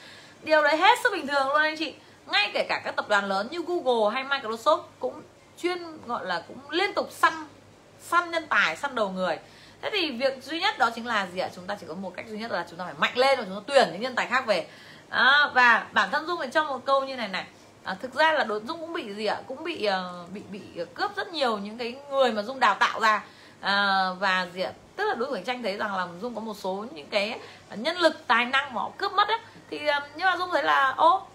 [0.44, 1.94] Điều đấy hết sức bình thường luôn anh chị.
[2.28, 5.22] Ngay kể cả các tập đoàn lớn như Google hay Microsoft cũng
[5.62, 7.34] chuyên gọi là cũng liên tục săn
[8.00, 9.40] săn nhân tài săn đầu người
[9.86, 11.50] thế thì việc duy nhất đó chính là gì ạ?
[11.56, 13.46] Chúng ta chỉ có một cách duy nhất là chúng ta phải mạnh lên và
[13.46, 14.68] chúng ta tuyển những nhân tài khác về.
[15.10, 17.46] À, và bản thân dung thì trong một câu như này này.
[17.84, 19.38] À, thực ra là đối dung cũng bị gì ạ?
[19.48, 20.62] Cũng bị uh, bị bị
[20.94, 23.24] cướp rất nhiều những cái người mà dung đào tạo ra.
[23.62, 24.72] À, và gì ạ?
[24.96, 27.40] Tức là đối thủ cạnh tranh thấy rằng là dung có một số những cái
[27.76, 29.40] nhân lực tài năng mà họ cướp mất á.
[29.70, 31.28] Thì ờ, nhưng mà dung thấy là ô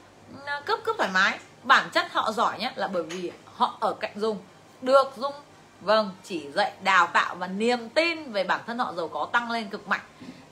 [0.64, 1.38] cướp cướp thoải mái.
[1.62, 4.38] Bản chất họ giỏi nhất là bởi vì họ ở cạnh dung.
[4.82, 5.34] Được dung
[5.80, 9.50] vâng chỉ dạy đào tạo và niềm tin về bản thân họ giàu có tăng
[9.50, 10.00] lên cực mạnh.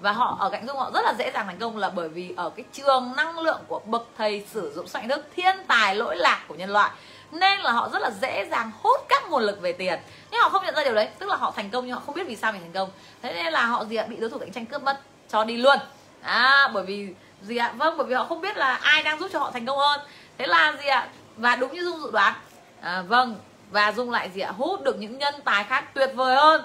[0.01, 2.35] Và họ ở cạnh dung họ rất là dễ dàng thành công là bởi vì
[2.37, 6.17] ở cái trường năng lượng của bậc thầy sử dụng soạn thức thiên tài lỗi
[6.17, 6.91] lạc của nhân loại.
[7.33, 9.99] Nên là họ rất là dễ dàng hút các nguồn lực về tiền.
[10.31, 12.15] Nhưng họ không nhận ra điều đấy tức là họ thành công nhưng họ không
[12.15, 12.91] biết vì sao mình thành công.
[13.23, 14.07] Thế nên là họ gì ạ?
[14.09, 15.79] Bị đối thủ cạnh tranh cướp mất cho đi luôn.
[16.23, 17.09] À bởi vì
[17.43, 17.73] gì ạ?
[17.77, 20.01] Vâng bởi vì họ không biết là ai đang giúp cho họ thành công hơn.
[20.39, 21.09] Thế là gì ạ?
[21.37, 22.35] Và đúng như dung dự đoán.
[22.81, 23.37] À, vâng
[23.71, 24.53] và dung lại gì ạ?
[24.57, 26.63] Hút được những nhân tài khác tuyệt vời hơn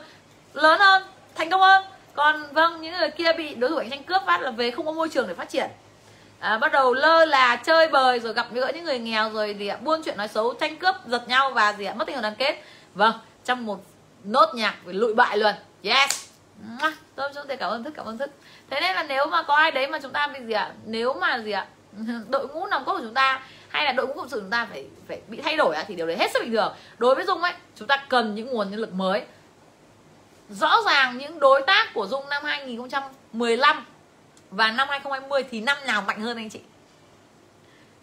[0.54, 1.04] lớn hơn
[1.36, 1.84] thành công hơn.
[2.14, 4.86] Còn vâng những người kia bị đối thủ cạnh tranh cướp phát là về không
[4.86, 5.70] có môi trường để phát triển.
[6.40, 9.68] À, bắt đầu lơ là chơi bời rồi gặp gỡ những người nghèo rồi gì
[9.68, 9.78] ạ?
[9.82, 11.94] Buôn chuyện nói xấu tranh cướp giật nhau và gì ạ?
[11.94, 12.64] Mất tình đoàn kết.
[12.94, 13.14] Vâng
[13.46, 13.80] trong một
[14.24, 15.54] nốt nhạc về lụi bại luôn.
[15.84, 16.30] Yes!
[17.16, 18.32] Tôi chúng tôi cảm ơn thức cảm ơn thức.
[18.70, 20.72] Thế nên là nếu mà có ai đấy mà chúng ta bị gì ạ?
[20.86, 21.66] Nếu mà gì ạ?
[22.30, 23.42] Đội ngũ nòng cốt của chúng ta
[23.74, 26.08] hay là đội ngũ cộng sự chúng ta phải phải bị thay đổi thì điều
[26.08, 26.76] đấy hết sức bình thường.
[26.98, 29.26] Đối với dung ấy, chúng ta cần những nguồn nhân lực mới.
[30.50, 33.86] Rõ ràng những đối tác của dung năm 2015
[34.52, 36.60] và năm 2020 thì năm nào mạnh hơn anh chị?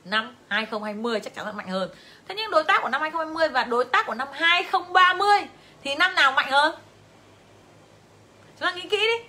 [0.04, 1.90] Năm 2020 chắc chắn là mạnh hơn.
[2.28, 5.28] Thế nhưng đối tác của năm 2020 và đối tác của năm 2030
[5.84, 6.74] thì năm nào mạnh hơn?
[8.58, 9.28] Chúng ta nghĩ kỹ đi.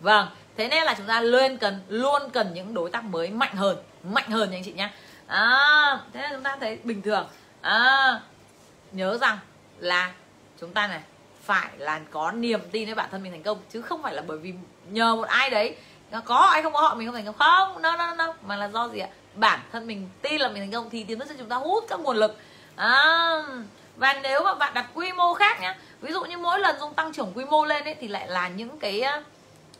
[0.00, 3.54] Vâng thế nên là chúng ta luôn cần luôn cần những đối tác mới mạnh
[3.54, 4.90] hơn mạnh hơn nha anh chị nhé
[5.32, 7.28] à, thế là chúng ta thấy bình thường.
[7.60, 8.20] À,
[8.92, 9.38] nhớ rằng
[9.78, 10.12] là
[10.60, 11.00] chúng ta này
[11.44, 14.22] phải là có niềm tin với bản thân mình thành công chứ không phải là
[14.26, 14.54] bởi vì
[14.90, 15.76] nhờ một ai đấy
[16.24, 17.38] có ai không có họ mình không thành công.
[17.38, 19.08] Không no no no mà là do gì ạ?
[19.34, 21.84] Bản thân mình tin là mình thành công thì tiến tới sẽ chúng ta hút
[21.88, 22.36] các nguồn lực.
[22.76, 23.42] À,
[23.96, 26.94] và nếu mà bạn đặt quy mô khác nhá ví dụ như mỗi lần dung
[26.94, 29.02] tăng trưởng quy mô lên ấy thì lại là những cái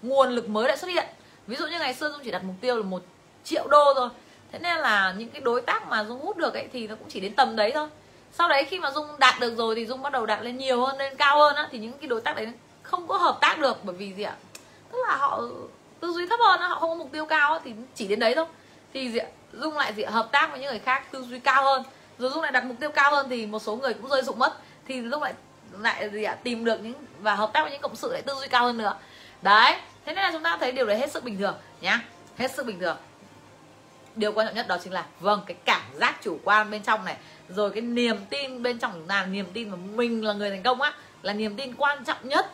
[0.02, 1.06] nguồn lực mới lại xuất hiện.
[1.46, 3.02] Ví dụ như ngày xưa dung chỉ đặt mục tiêu là một
[3.44, 4.08] triệu đô thôi
[4.52, 7.08] thế nên là những cái đối tác mà dung hút được ấy thì nó cũng
[7.08, 7.88] chỉ đến tầm đấy thôi.
[8.32, 10.84] Sau đấy khi mà dung đạt được rồi thì dung bắt đầu đạt lên nhiều
[10.84, 12.48] hơn, lên cao hơn á, thì những cái đối tác đấy
[12.82, 14.36] không có hợp tác được bởi vì gì ạ?
[14.92, 15.40] Tức là họ
[16.00, 18.46] tư duy thấp hơn họ không có mục tiêu cao thì chỉ đến đấy thôi.
[18.94, 19.26] Thì gì ạ?
[19.52, 20.10] Dung lại gì ạ?
[20.10, 21.82] hợp tác với những người khác, tư duy cao hơn.
[22.18, 24.38] Rồi dung lại đặt mục tiêu cao hơn thì một số người cũng rơi dụng
[24.38, 24.56] mất.
[24.88, 25.34] Thì dung lại
[25.78, 26.36] lại gì ạ?
[26.42, 28.78] Tìm được những và hợp tác với những cộng sự lại tư duy cao hơn
[28.78, 28.96] nữa.
[29.42, 29.76] Đấy,
[30.06, 32.00] thế nên là chúng ta thấy điều đấy hết sức bình thường nhá.
[32.38, 32.96] Hết sức bình thường
[34.16, 37.04] điều quan trọng nhất đó chính là vâng cái cảm giác chủ quan bên trong
[37.04, 37.16] này
[37.48, 40.62] rồi cái niềm tin bên trong chúng ta niềm tin mà mình là người thành
[40.62, 42.52] công á là niềm tin quan trọng nhất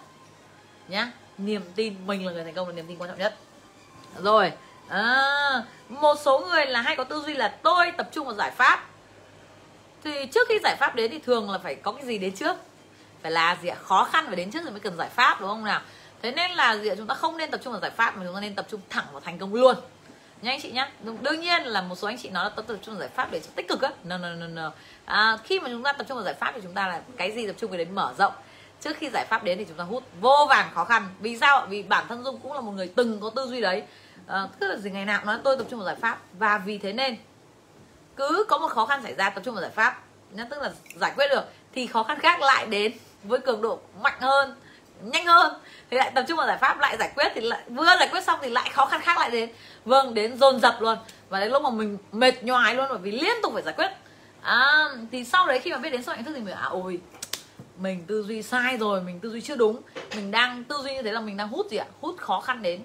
[0.89, 1.13] nhá.
[1.39, 3.35] Niềm tin mình là người thành công là niềm tin quan trọng nhất.
[4.23, 4.53] Rồi
[4.89, 8.51] à, một số người là hay có tư duy là tôi tập trung vào giải
[8.51, 8.87] pháp.
[10.05, 12.57] Thì trước khi giải pháp đến thì thường là phải có cái gì đến trước?
[13.23, 13.77] Phải là gì ạ?
[13.83, 15.81] Khó khăn phải đến trước rồi mới cần giải pháp đúng không nào?
[16.23, 16.95] Thế nên là gì ạ?
[16.97, 18.81] Chúng ta không nên tập trung vào giải pháp mà chúng ta nên tập trung
[18.91, 19.77] thẳng vào thành công luôn
[20.43, 20.91] nha anh chị nhá.
[21.21, 23.41] Đương nhiên là một số anh chị nói là tập trung vào giải pháp để
[23.55, 23.91] tích cực á.
[24.05, 24.73] No, no, no, no.
[25.05, 27.33] À, khi mà chúng ta tập trung vào giải pháp thì chúng ta là cái
[27.33, 28.33] gì tập trung cái đến mở rộng.
[28.81, 31.09] Trước khi giải pháp đến thì chúng ta hút vô vàng khó khăn.
[31.21, 33.83] Vì sao vì bản thân dung cũng là một người từng có tư duy đấy.
[34.27, 36.19] À, tức là gì ngày nào nói tôi tập trung vào giải pháp.
[36.33, 37.17] Và vì thế nên
[38.17, 40.03] cứ có một khó khăn xảy ra tập trung vào giải pháp.
[40.31, 41.45] Nhá tức là giải quyết được
[41.75, 42.93] thì khó khăn khác lại đến
[43.23, 44.55] với cường độ mạnh hơn
[45.01, 45.53] nhanh hơn.
[45.91, 48.25] Thì lại tập trung vào giải pháp lại giải quyết thì lại vừa giải quyết
[48.25, 49.51] xong thì lại khó khăn khác lại đến
[49.89, 50.99] vâng đến dồn dập luôn.
[51.29, 53.91] Và đến lúc mà mình mệt nhoài luôn bởi vì liên tục phải giải quyết.
[54.43, 57.01] À, thì sau đấy khi mà biết đến sức mạnh thức thì mình à ôi
[57.79, 59.83] mình tư duy sai rồi mình tư duy chưa đúng.
[60.17, 61.87] Mình đang tư duy như thế là mình đang hút gì ạ?
[62.01, 62.83] Hút khó khăn đến.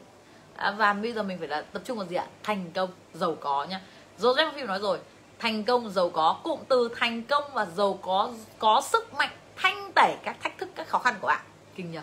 [0.56, 2.26] À, và bây giờ mình phải là tập trung vào gì ạ?
[2.44, 3.82] Thành công giàu có nhá
[4.20, 5.00] Joseph Phim nói rồi
[5.40, 9.92] thành công giàu có cụm từ thành công và giàu có có sức mạnh thanh
[9.96, 11.42] tẩy các thách thức các khó khăn của bạn.
[11.76, 12.00] Kinh nhỉ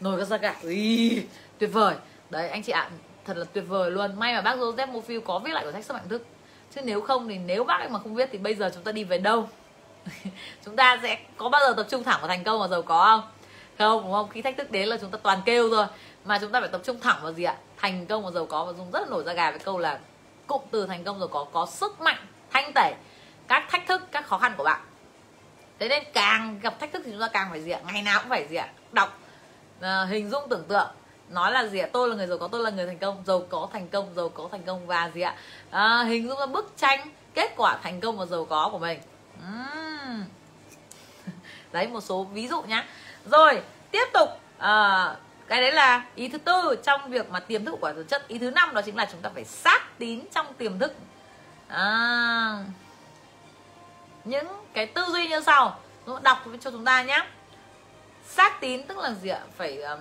[0.00, 1.22] nồi các ra cả Ý,
[1.58, 1.94] tuyệt vời.
[2.30, 2.90] Đấy anh chị ạ
[3.28, 4.18] thật là tuyệt vời luôn.
[4.18, 6.26] May mà bác Joseph Mofil có viết lại cuốn sách sức mạnh thức.
[6.74, 8.92] Chứ nếu không thì nếu bác ấy mà không viết thì bây giờ chúng ta
[8.92, 9.48] đi về đâu?
[10.64, 13.04] Chúng ta sẽ có bao giờ tập trung thẳng vào thành công và giàu có
[13.04, 13.30] không?
[13.78, 14.28] Không đúng không?
[14.28, 15.86] Khi thách thức đến là chúng ta toàn kêu rồi
[16.24, 17.56] mà chúng ta phải tập trung thẳng vào gì ạ?
[17.76, 19.98] Thành công và giàu có và dùng rất là nổi da gà với câu là
[20.46, 22.18] cụm từ thành công giàu có có sức mạnh
[22.50, 22.94] thanh tẩy
[23.48, 24.80] các thách thức các khó khăn của bạn.
[25.78, 27.80] Thế nên càng gặp thách thức thì chúng ta càng phải gì ạ?
[27.92, 28.68] Ngày nào cũng phải gì ạ?
[28.92, 29.18] Đọc
[29.80, 30.88] uh, hình dung tưởng tượng
[31.30, 31.88] nói là gì ạ?
[31.92, 33.22] Tôi là người giàu có tôi là người thành công.
[33.26, 35.34] Giàu có thành công giàu có thành công và gì ạ?
[35.70, 39.00] À, hình dung ra bức tranh kết quả thành công và giàu có của mình.
[39.38, 40.24] Uhm.
[41.72, 42.86] đấy một số ví dụ nhá.
[43.26, 44.28] Rồi tiếp tục
[44.58, 45.16] à,
[45.48, 48.28] cái đấy là ý thứ tư trong việc mà tiềm thức của quả vật chất.
[48.28, 50.94] Ý thứ năm đó chính là chúng ta phải xác tín trong tiềm thức.
[51.68, 52.64] À,
[54.24, 55.78] những cái tư duy như sau.
[56.22, 57.26] Đọc cho chúng ta nhé
[58.28, 59.40] xác tín tức là gì ạ?
[59.56, 60.00] Phải um,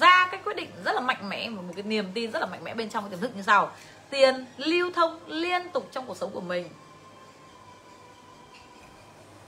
[0.00, 2.46] ra cái quyết định rất là mạnh mẽ và một cái niềm tin rất là
[2.46, 3.70] mạnh mẽ bên trong cái tiềm thức như sau.
[4.10, 6.68] Tiền lưu thông liên tục trong cuộc sống của mình.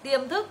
[0.03, 0.49] Tiềm thức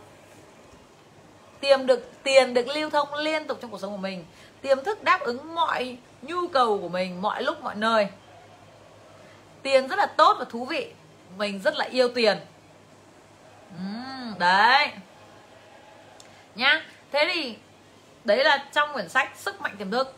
[1.59, 4.25] tiềm được tiền được lưu thông liên tục trong cuộc sống của mình.
[4.61, 8.07] Tiềm thức đáp ứng mọi nhu cầu của mình mọi lúc mọi nơi.
[9.61, 10.91] Tiền rất là tốt và thú vị.
[11.37, 12.37] Mình rất là yêu tiền.
[13.75, 14.91] Uhm, đấy.
[16.55, 16.85] Nhá.
[17.11, 17.55] Thế thì
[18.29, 20.13] đấy là trong quyển sách sức mạnh tiềm thức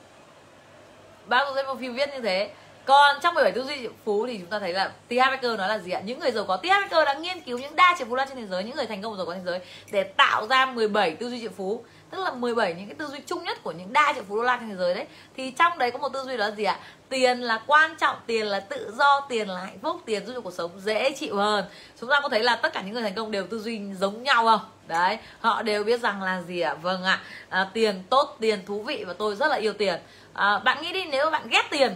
[1.26, 2.50] bác một Murphy viết như thế
[2.86, 5.12] còn trong 17 tư duy triệu phú thì chúng ta thấy là T.
[5.20, 6.66] Harv nói là gì ạ những người giàu có, T.
[6.66, 9.02] Harv đã nghiên cứu những đa triệu phú lan trên thế giới, những người thành
[9.02, 9.60] công giàu có trên thế giới
[9.92, 13.20] để tạo ra 17 tư duy triệu phú tức là 17 những cái tư duy
[13.26, 15.06] chung nhất của những đa triệu phú đô la trên thế giới đấy.
[15.38, 16.80] Thì trong đấy có một tư duy đó là gì ạ?
[17.10, 20.42] Tiền là quan trọng tiền là tự do tiền là hạnh phúc tiền giúp cho
[20.42, 21.66] cuộc sống dễ chịu hơn.
[22.02, 24.24] Chúng ta có thấy là tất cả những người thành công đều tư duy giống
[24.24, 24.62] nhau không?
[24.88, 26.74] Đấy họ đều biết rằng là gì ạ?
[26.74, 27.22] Vâng ạ.
[27.50, 30.00] À, tiền tốt tiền thú vị và tôi rất là yêu tiền.
[30.34, 31.96] À, bạn nghĩ đi nếu bạn ghét tiền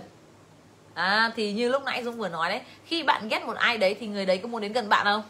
[0.95, 3.95] à, thì như lúc nãy dung vừa nói đấy khi bạn ghét một ai đấy
[3.99, 5.23] thì người đấy có muốn đến gần bạn không?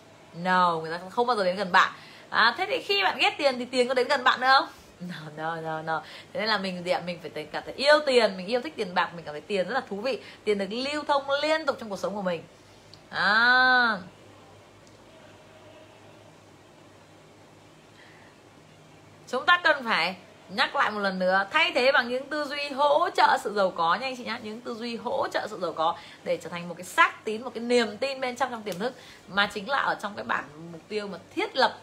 [0.43, 1.93] No người ta không bao giờ đến gần bạn
[2.35, 4.67] à, thế thì khi bạn ghét tiền thì tiền có đến gần bạn nữa không?
[4.99, 6.01] No no no no.
[6.33, 8.73] Thế nên là mình gì ạ mình phải cảm thấy yêu tiền mình yêu thích
[8.75, 10.19] tiền bạc mình cảm thấy tiền rất là thú vị.
[10.43, 12.43] Tiền được lưu thông liên tục trong cuộc sống của mình.
[13.09, 13.97] À.
[19.27, 20.15] Chúng ta cần phải
[20.49, 23.71] nhắc lại một lần nữa thay thế bằng những tư duy hỗ trợ sự giàu
[23.71, 24.39] có nha anh chị nhá.
[24.43, 27.41] Những tư duy hỗ trợ sự giàu có để trở thành một cái xác tín
[27.43, 28.93] một cái niềm tin bên trong trong tiềm thức.
[29.27, 31.77] Mà chính là ở trong cái bản mục tiêu mà thiết lập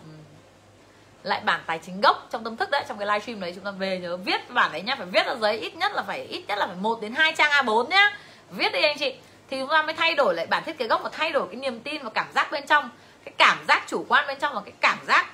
[1.23, 3.71] lại bản tài chính gốc trong tâm thức đấy trong cái livestream đấy chúng ta
[3.71, 6.45] về nhớ viết bản đấy nhá phải viết ra giấy ít nhất là phải ít
[6.49, 8.17] nhất là phải một đến hai trang A4 nhá.
[8.51, 9.15] Viết đi anh chị.
[9.51, 11.57] Thì chúng ta mới thay đổi lại bản thiết kế gốc và thay đổi cái
[11.57, 12.91] niềm tin và cảm giác bên trong.
[13.25, 15.27] Cái cảm giác chủ quan bên trong và cái cảm giác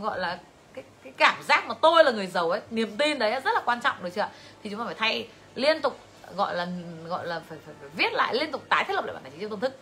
[0.00, 0.38] gọi là
[0.74, 3.60] cái, cái cảm giác mà tôi là người giàu ấy niềm tin đấy rất là
[3.64, 4.28] quan trọng được chưa
[4.62, 5.98] thì chúng ta phải thay liên tục
[6.36, 6.66] gọi là
[7.08, 9.30] gọi là phải, phải, phải viết lại liên tục tái thiết lập lại bản tài
[9.30, 9.78] chính trong tâm thức.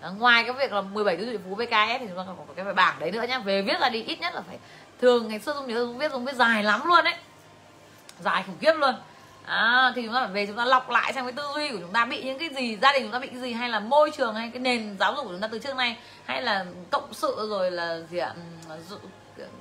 [0.00, 2.54] À, ngoài cái việc là 17 tư duy phú VKS thì chúng ta còn có
[2.56, 3.38] cái bảng đấy nữa nhá.
[3.38, 4.58] Về viết ra đi ít nhất là phải
[5.00, 7.14] thường ngày xưa dung nhớ dung viết dung viết dài lắm luôn đấy
[8.20, 8.94] dài khủng khiếp luôn.
[9.44, 11.78] À, thì chúng ta phải về chúng ta lọc lại xem cái tư duy của
[11.80, 13.80] chúng ta bị những cái gì gia đình chúng ta bị cái gì hay là
[13.80, 16.64] môi trường hay cái nền giáo dục của chúng ta từ trước nay hay là
[16.90, 18.34] cộng sự rồi là gì ạ?
[18.68, 18.98] Ừ,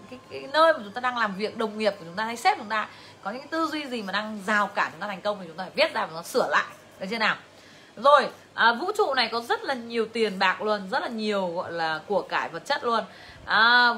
[0.10, 2.38] cái, cái nơi mà chúng ta đang làm việc đồng nghiệp của chúng ta hay
[2.38, 2.88] sếp chúng ta
[3.24, 5.48] có những cái tư duy gì mà đang rào cản chúng ta thành công thì
[5.48, 6.66] chúng ta phải viết ra và nó sửa lại.
[7.00, 7.36] Được chưa nào?
[7.96, 11.48] Rồi à, vũ trụ này có rất là nhiều tiền bạc luôn rất là nhiều
[11.56, 13.04] gọi là của cải vật chất luôn.
[13.46, 13.90] À,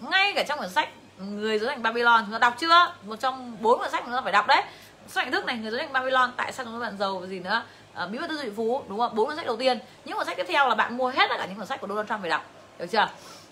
[0.00, 2.92] ngay cả trong quyển sách người dưới thành Babylon chúng ta đọc chưa?
[3.06, 4.62] Một trong bốn quyển sách chúng ta phải đọc đấy.
[5.08, 7.40] Sách thức này người dưới thành Babylon tại sao chúng ta bạn giàu và gì
[7.40, 7.62] nữa?
[7.94, 9.14] À, bí mật tư duy phú đúng không?
[9.14, 9.78] Bốn cuốn sách đầu tiên.
[10.04, 11.88] Những cuốn sách tiếp theo là bạn mua hết tất cả những cuốn sách của
[11.88, 12.44] Donald Trump phải đọc.
[12.78, 13.08] Được chưa?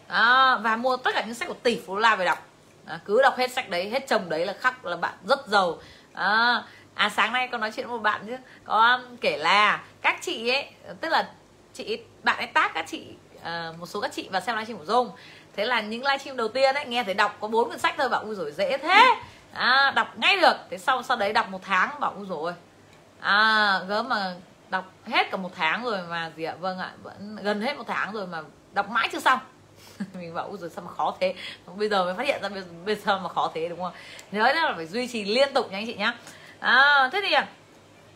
[0.08, 2.46] À, và mua tất cả những sách của tỷ phú la phải đọc.
[2.86, 5.78] À, cứ đọc hết sách đấy hết chồng đấy là khắc là bạn rất giàu.
[6.12, 6.62] À,
[6.94, 10.18] à sáng nay con nói chuyện với một bạn chứ có um, kể là các
[10.20, 10.70] chị ấy
[11.00, 11.28] tức là
[11.74, 13.06] chị bạn ấy tác các chị
[13.36, 15.10] uh, một số các chị và xem livestream của dung
[15.58, 18.08] thế là những livestream đầu tiên ấy nghe thấy đọc có bốn quyển sách thôi
[18.08, 19.04] bảo ui rồi dễ thế.
[19.52, 20.56] À, đọc ngay được.
[20.70, 22.52] Thế sau sau đấy đọc một tháng bảo ui rồi
[23.20, 24.34] à gớm mà
[24.68, 26.54] đọc hết cả một tháng rồi mà gì ạ?
[26.60, 29.38] Vâng ạ vẫn gần hết một tháng rồi mà đọc mãi chưa xong.
[30.14, 31.34] Mình bảo ui rồi sao mà khó thế?
[31.76, 33.92] Bây giờ mới phát hiện ra bây, bây giờ mà khó thế đúng không?
[34.32, 36.14] Nhớ là phải duy trì liên tục nha anh chị nhá.
[36.60, 37.46] À, thế thì à,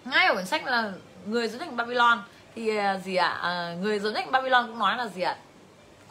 [0.05, 0.93] ngay ở quyển sách là
[1.27, 2.23] người dẫn thành Babylon
[2.55, 3.39] thì à, gì ạ?
[3.43, 5.36] À, người dẫn thành Babylon cũng nói là gì ạ?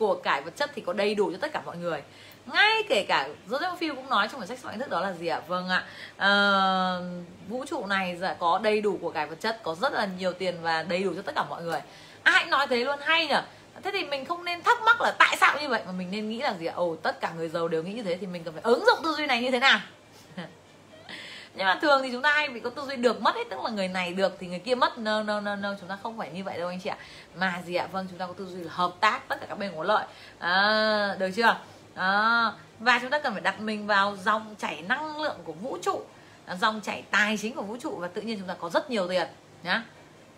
[0.02, 2.02] Của cải vật chất thì có đầy đủ cho tất cả mọi người.
[2.45, 5.28] Ngay kể cả Joseph Field cũng nói trong quyển sách sức thức đó là gì
[5.28, 5.41] ạ?
[5.48, 5.84] Vâng ạ.
[6.18, 6.32] À,
[7.48, 10.34] vũ trụ này dạ, có đầy đủ của cải vật chất có rất là nhiều
[10.34, 11.80] tiền và đầy đủ cho tất cả mọi người.
[12.23, 13.41] Ai nói thế luôn hay nhở?
[13.84, 16.30] Thế thì mình không nên thắc mắc là tại sao như vậy mà mình nên
[16.30, 16.73] nghĩ là gì ạ?
[16.76, 18.99] Ồ tất cả người giàu đều nghĩ như thế thì mình cần phải ứng dụng
[19.03, 19.80] tư duy này như thế nào?
[21.56, 23.60] Nhưng mà thường thì chúng ta hay bị có tư duy được mất hết tức
[23.64, 24.98] là người này được thì người kia mất.
[24.98, 26.98] No no no no chúng ta không phải như vậy đâu anh chị ạ
[27.36, 27.88] mà gì ạ?
[27.91, 30.06] Vâng chúng ta có tư duy là hợp tác tất cả các bên có lợi.
[30.40, 31.58] À, được chưa?
[31.95, 35.78] À, và chúng ta cần phải đặt mình vào dòng chảy năng lượng của vũ
[35.82, 36.02] trụ
[36.60, 39.08] dòng chảy tài chính của vũ trụ và tự nhiên chúng ta có rất nhiều
[39.08, 39.28] tiền
[39.64, 39.84] nhá.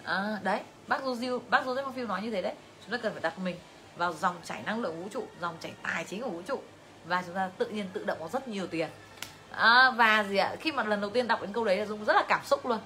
[0.04, 2.54] À, đấy bác Joseph bác Joseph Phil nói như thế đấy.
[2.82, 3.56] Chúng ta cần phải đặt mình
[3.98, 6.62] vào dòng chảy năng lượng vũ trụ dòng chảy tài chính của vũ trụ
[7.06, 8.90] và chúng ta tự nhiên tự động có rất nhiều tiền.
[9.52, 10.56] À, và gì ạ?
[10.60, 12.66] Khi mà lần đầu tiên đọc đến câu đấy là dung rất là cảm xúc
[12.66, 12.80] luôn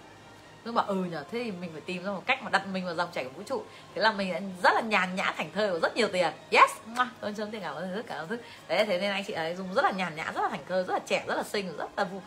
[0.67, 2.85] tôi bảo ừ nhở thế thì mình phải tìm ra một cách mà đặt mình
[2.85, 3.63] vào dòng chảy của vũ trụ.
[3.95, 4.33] Thế là mình
[4.63, 6.33] rất là nhàn nhã thành thơi và rất nhiều tiền.
[6.51, 6.71] Yes!
[7.19, 9.55] Tôi chân tiền cảm ơn rất cảm ơn thức đấy thế nên anh chị ấy
[9.55, 11.77] dùng rất là nhàn nhã rất là thành thơi rất là trẻ rất là xinh
[11.77, 12.21] rất là vui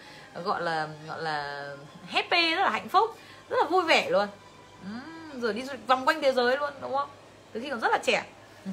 [0.45, 1.69] gọi là gọi là
[2.09, 3.17] happy rất là hạnh phúc
[3.49, 4.29] rất là vui vẻ luôn.
[4.83, 7.09] Uhm, rồi đi vòng quanh thế giới luôn đúng không?
[7.53, 8.25] Từ khi còn rất là trẻ.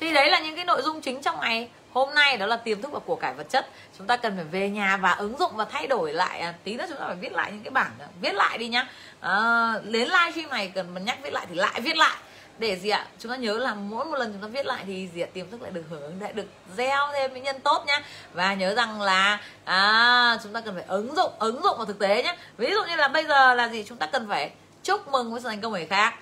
[0.00, 2.82] Thì đấy là những cái nội dung chính trong ngày hôm nay đó là tiềm
[2.82, 3.68] thức và của cải vật chất.
[3.98, 6.40] Chúng ta cần phải về nhà và ứng dụng và thay đổi lại.
[6.40, 7.90] À, tí nữa chúng ta phải viết lại những cái bản
[8.20, 8.88] viết lại đi nhá.
[9.20, 12.16] À, đến livestream này cần mình nhắc viết lại thì lại viết lại.
[12.58, 13.06] Để gì ạ?
[13.18, 15.26] Chúng ta nhớ là mỗi một lần chúng ta viết lại thì gì ạ?
[15.32, 16.46] Tiềm thức lại được hưởng lại được
[16.76, 18.02] gieo thêm những nhân tốt nhá.
[18.32, 21.98] Và nhớ rằng là à, chúng ta cần phải ứng dụng ứng dụng vào thực
[21.98, 23.84] tế nhé ví dụ như là bây giờ là gì?
[23.88, 24.50] Chúng ta cần phải
[24.82, 26.14] chúc mừng với sự thành công người khác.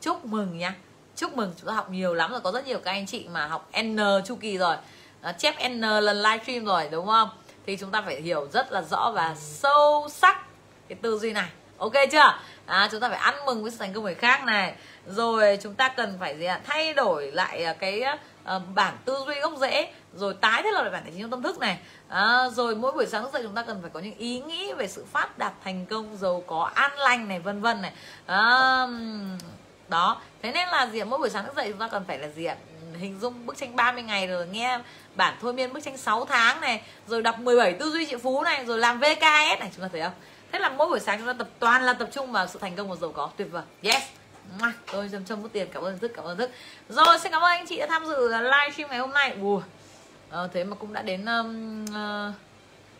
[0.00, 0.74] Chúc mừng nhá.
[1.16, 2.40] Chúc mừng chúng ta học nhiều lắm rồi.
[2.40, 4.76] Có rất nhiều các anh chị mà học n chu kỳ rồi.
[5.22, 7.28] Ờ, chép n lần livestream rồi đúng không?
[7.66, 10.46] Thì chúng ta phải hiểu rất là rõ và sâu sắc
[10.88, 11.48] cái tư duy này.
[11.78, 12.38] Ok chưa?
[12.66, 14.74] À, chúng ta phải ăn mừng với sự thành công người khác này.
[15.06, 16.60] Rồi chúng ta cần phải gì ạ?
[16.64, 20.62] Thay đổi lại à, cái à, ờ, uh, bản tư duy gốc rễ rồi tái
[20.62, 21.78] thiết lập lại bản thể chính trong tâm thức này.
[22.08, 24.72] À, rồi mỗi buổi sáng thức dậy chúng ta cần phải có những ý nghĩ
[24.72, 27.92] về sự phát đạt thành công giàu có an lành này vân vân này.
[28.26, 28.86] À,
[29.88, 30.20] đó.
[30.42, 31.04] Thế nên là gì ạ?
[31.04, 32.56] Mỗi buổi sáng thức dậy chúng ta cần phải là gì ạ?
[32.98, 34.78] Hình dung bức tranh 30 ngày rồi nghe
[35.14, 38.42] bản thôi miên bức tranh 6 tháng này rồi đọc 17 tư duy triệu phú
[38.42, 40.12] này rồi làm VKS này chúng ta thấy không?
[40.52, 42.76] Thế là mỗi buổi sáng chúng ta tập toàn là tập trung vào sự thành
[42.76, 43.30] công và giàu có.
[43.36, 43.62] Tuyệt vời.
[43.82, 44.02] Yes.
[44.92, 45.68] Tôi châm châm mất tiền.
[45.72, 46.50] Cảm ơn thức cảm ơn thức
[46.88, 49.36] rồi xin cảm ơn anh chị đã tham dự ờ, livestream ngày hôm nay.
[49.40, 49.64] Ủa à,
[50.30, 52.34] ờ, thế mà cũng đã đến um, uh,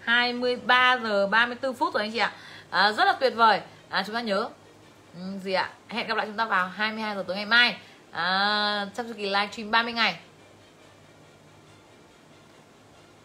[0.01, 2.33] 23 giờ 34 phút rồi anh chị ạ.
[2.71, 3.61] À, rất là tuyệt vời.
[3.89, 4.49] À, chúng ta nhớ
[5.43, 5.71] gì ạ?
[5.89, 7.77] Hẹn gặp lại chúng ta vào 22 giờ tối ngày mai.
[8.11, 10.17] À, trong chu kỳ livestream 30 ngày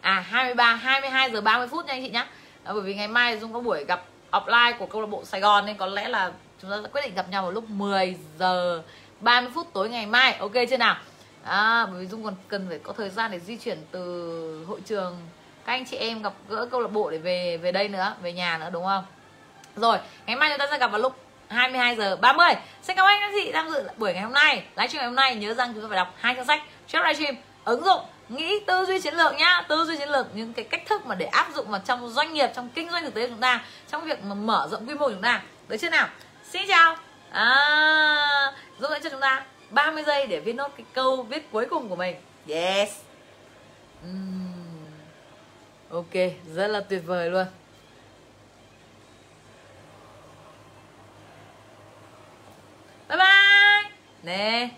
[0.00, 2.26] à 23 22 giờ 30 phút nha anh chị nhé à,
[2.64, 5.40] ờ, bởi vì ngày mai Dung có buổi gặp offline của câu lạc bộ Sài
[5.40, 8.16] Gòn nên có lẽ là chúng ta sẽ quyết định gặp nhau vào lúc 10
[8.38, 8.82] giờ
[9.20, 10.34] 30 phút tối ngày mai.
[10.34, 10.96] Ok chưa nào?
[11.44, 14.80] À, bởi vì Dung còn cần phải có thời gian để di chuyển từ hội
[14.86, 15.16] trường
[15.66, 18.32] các anh chị em gặp gỡ câu lạc bộ để về về đây nữa về
[18.32, 19.04] nhà nữa đúng không?
[19.76, 21.16] Rồi ngày mai chúng ta sẽ gặp vào lúc
[21.48, 22.48] 22 giờ 30
[22.82, 25.34] Xin cảm ơn các chị tham dự buổi ngày hôm nay Livestream ngày hôm nay.
[25.34, 28.84] Nhớ rằng chúng ta phải đọc hai trang sách trước livestream ứng dụng nghĩ tư
[28.86, 29.64] duy chiến lược nhá.
[29.68, 32.32] Tư duy chiến lược những cái cách thức mà để áp dụng vào trong doanh
[32.32, 34.94] nghiệp trong kinh doanh thực tế của chúng ta trong việc mà mở rộng quy
[34.94, 35.42] mô của chúng ta.
[35.68, 36.08] Được chưa nào?
[36.50, 36.96] Xin chào.
[37.30, 41.66] À, giúp đỡ cho chúng ta 30 giây để viết nốt cái câu viết cuối
[41.70, 42.16] cùng của mình.
[42.48, 42.90] Yes.
[44.04, 44.84] Uhm.
[45.90, 46.14] ok
[46.54, 47.46] rất là tuyệt vời luôn.
[53.08, 53.90] Bye bye.
[54.22, 54.68] Nè.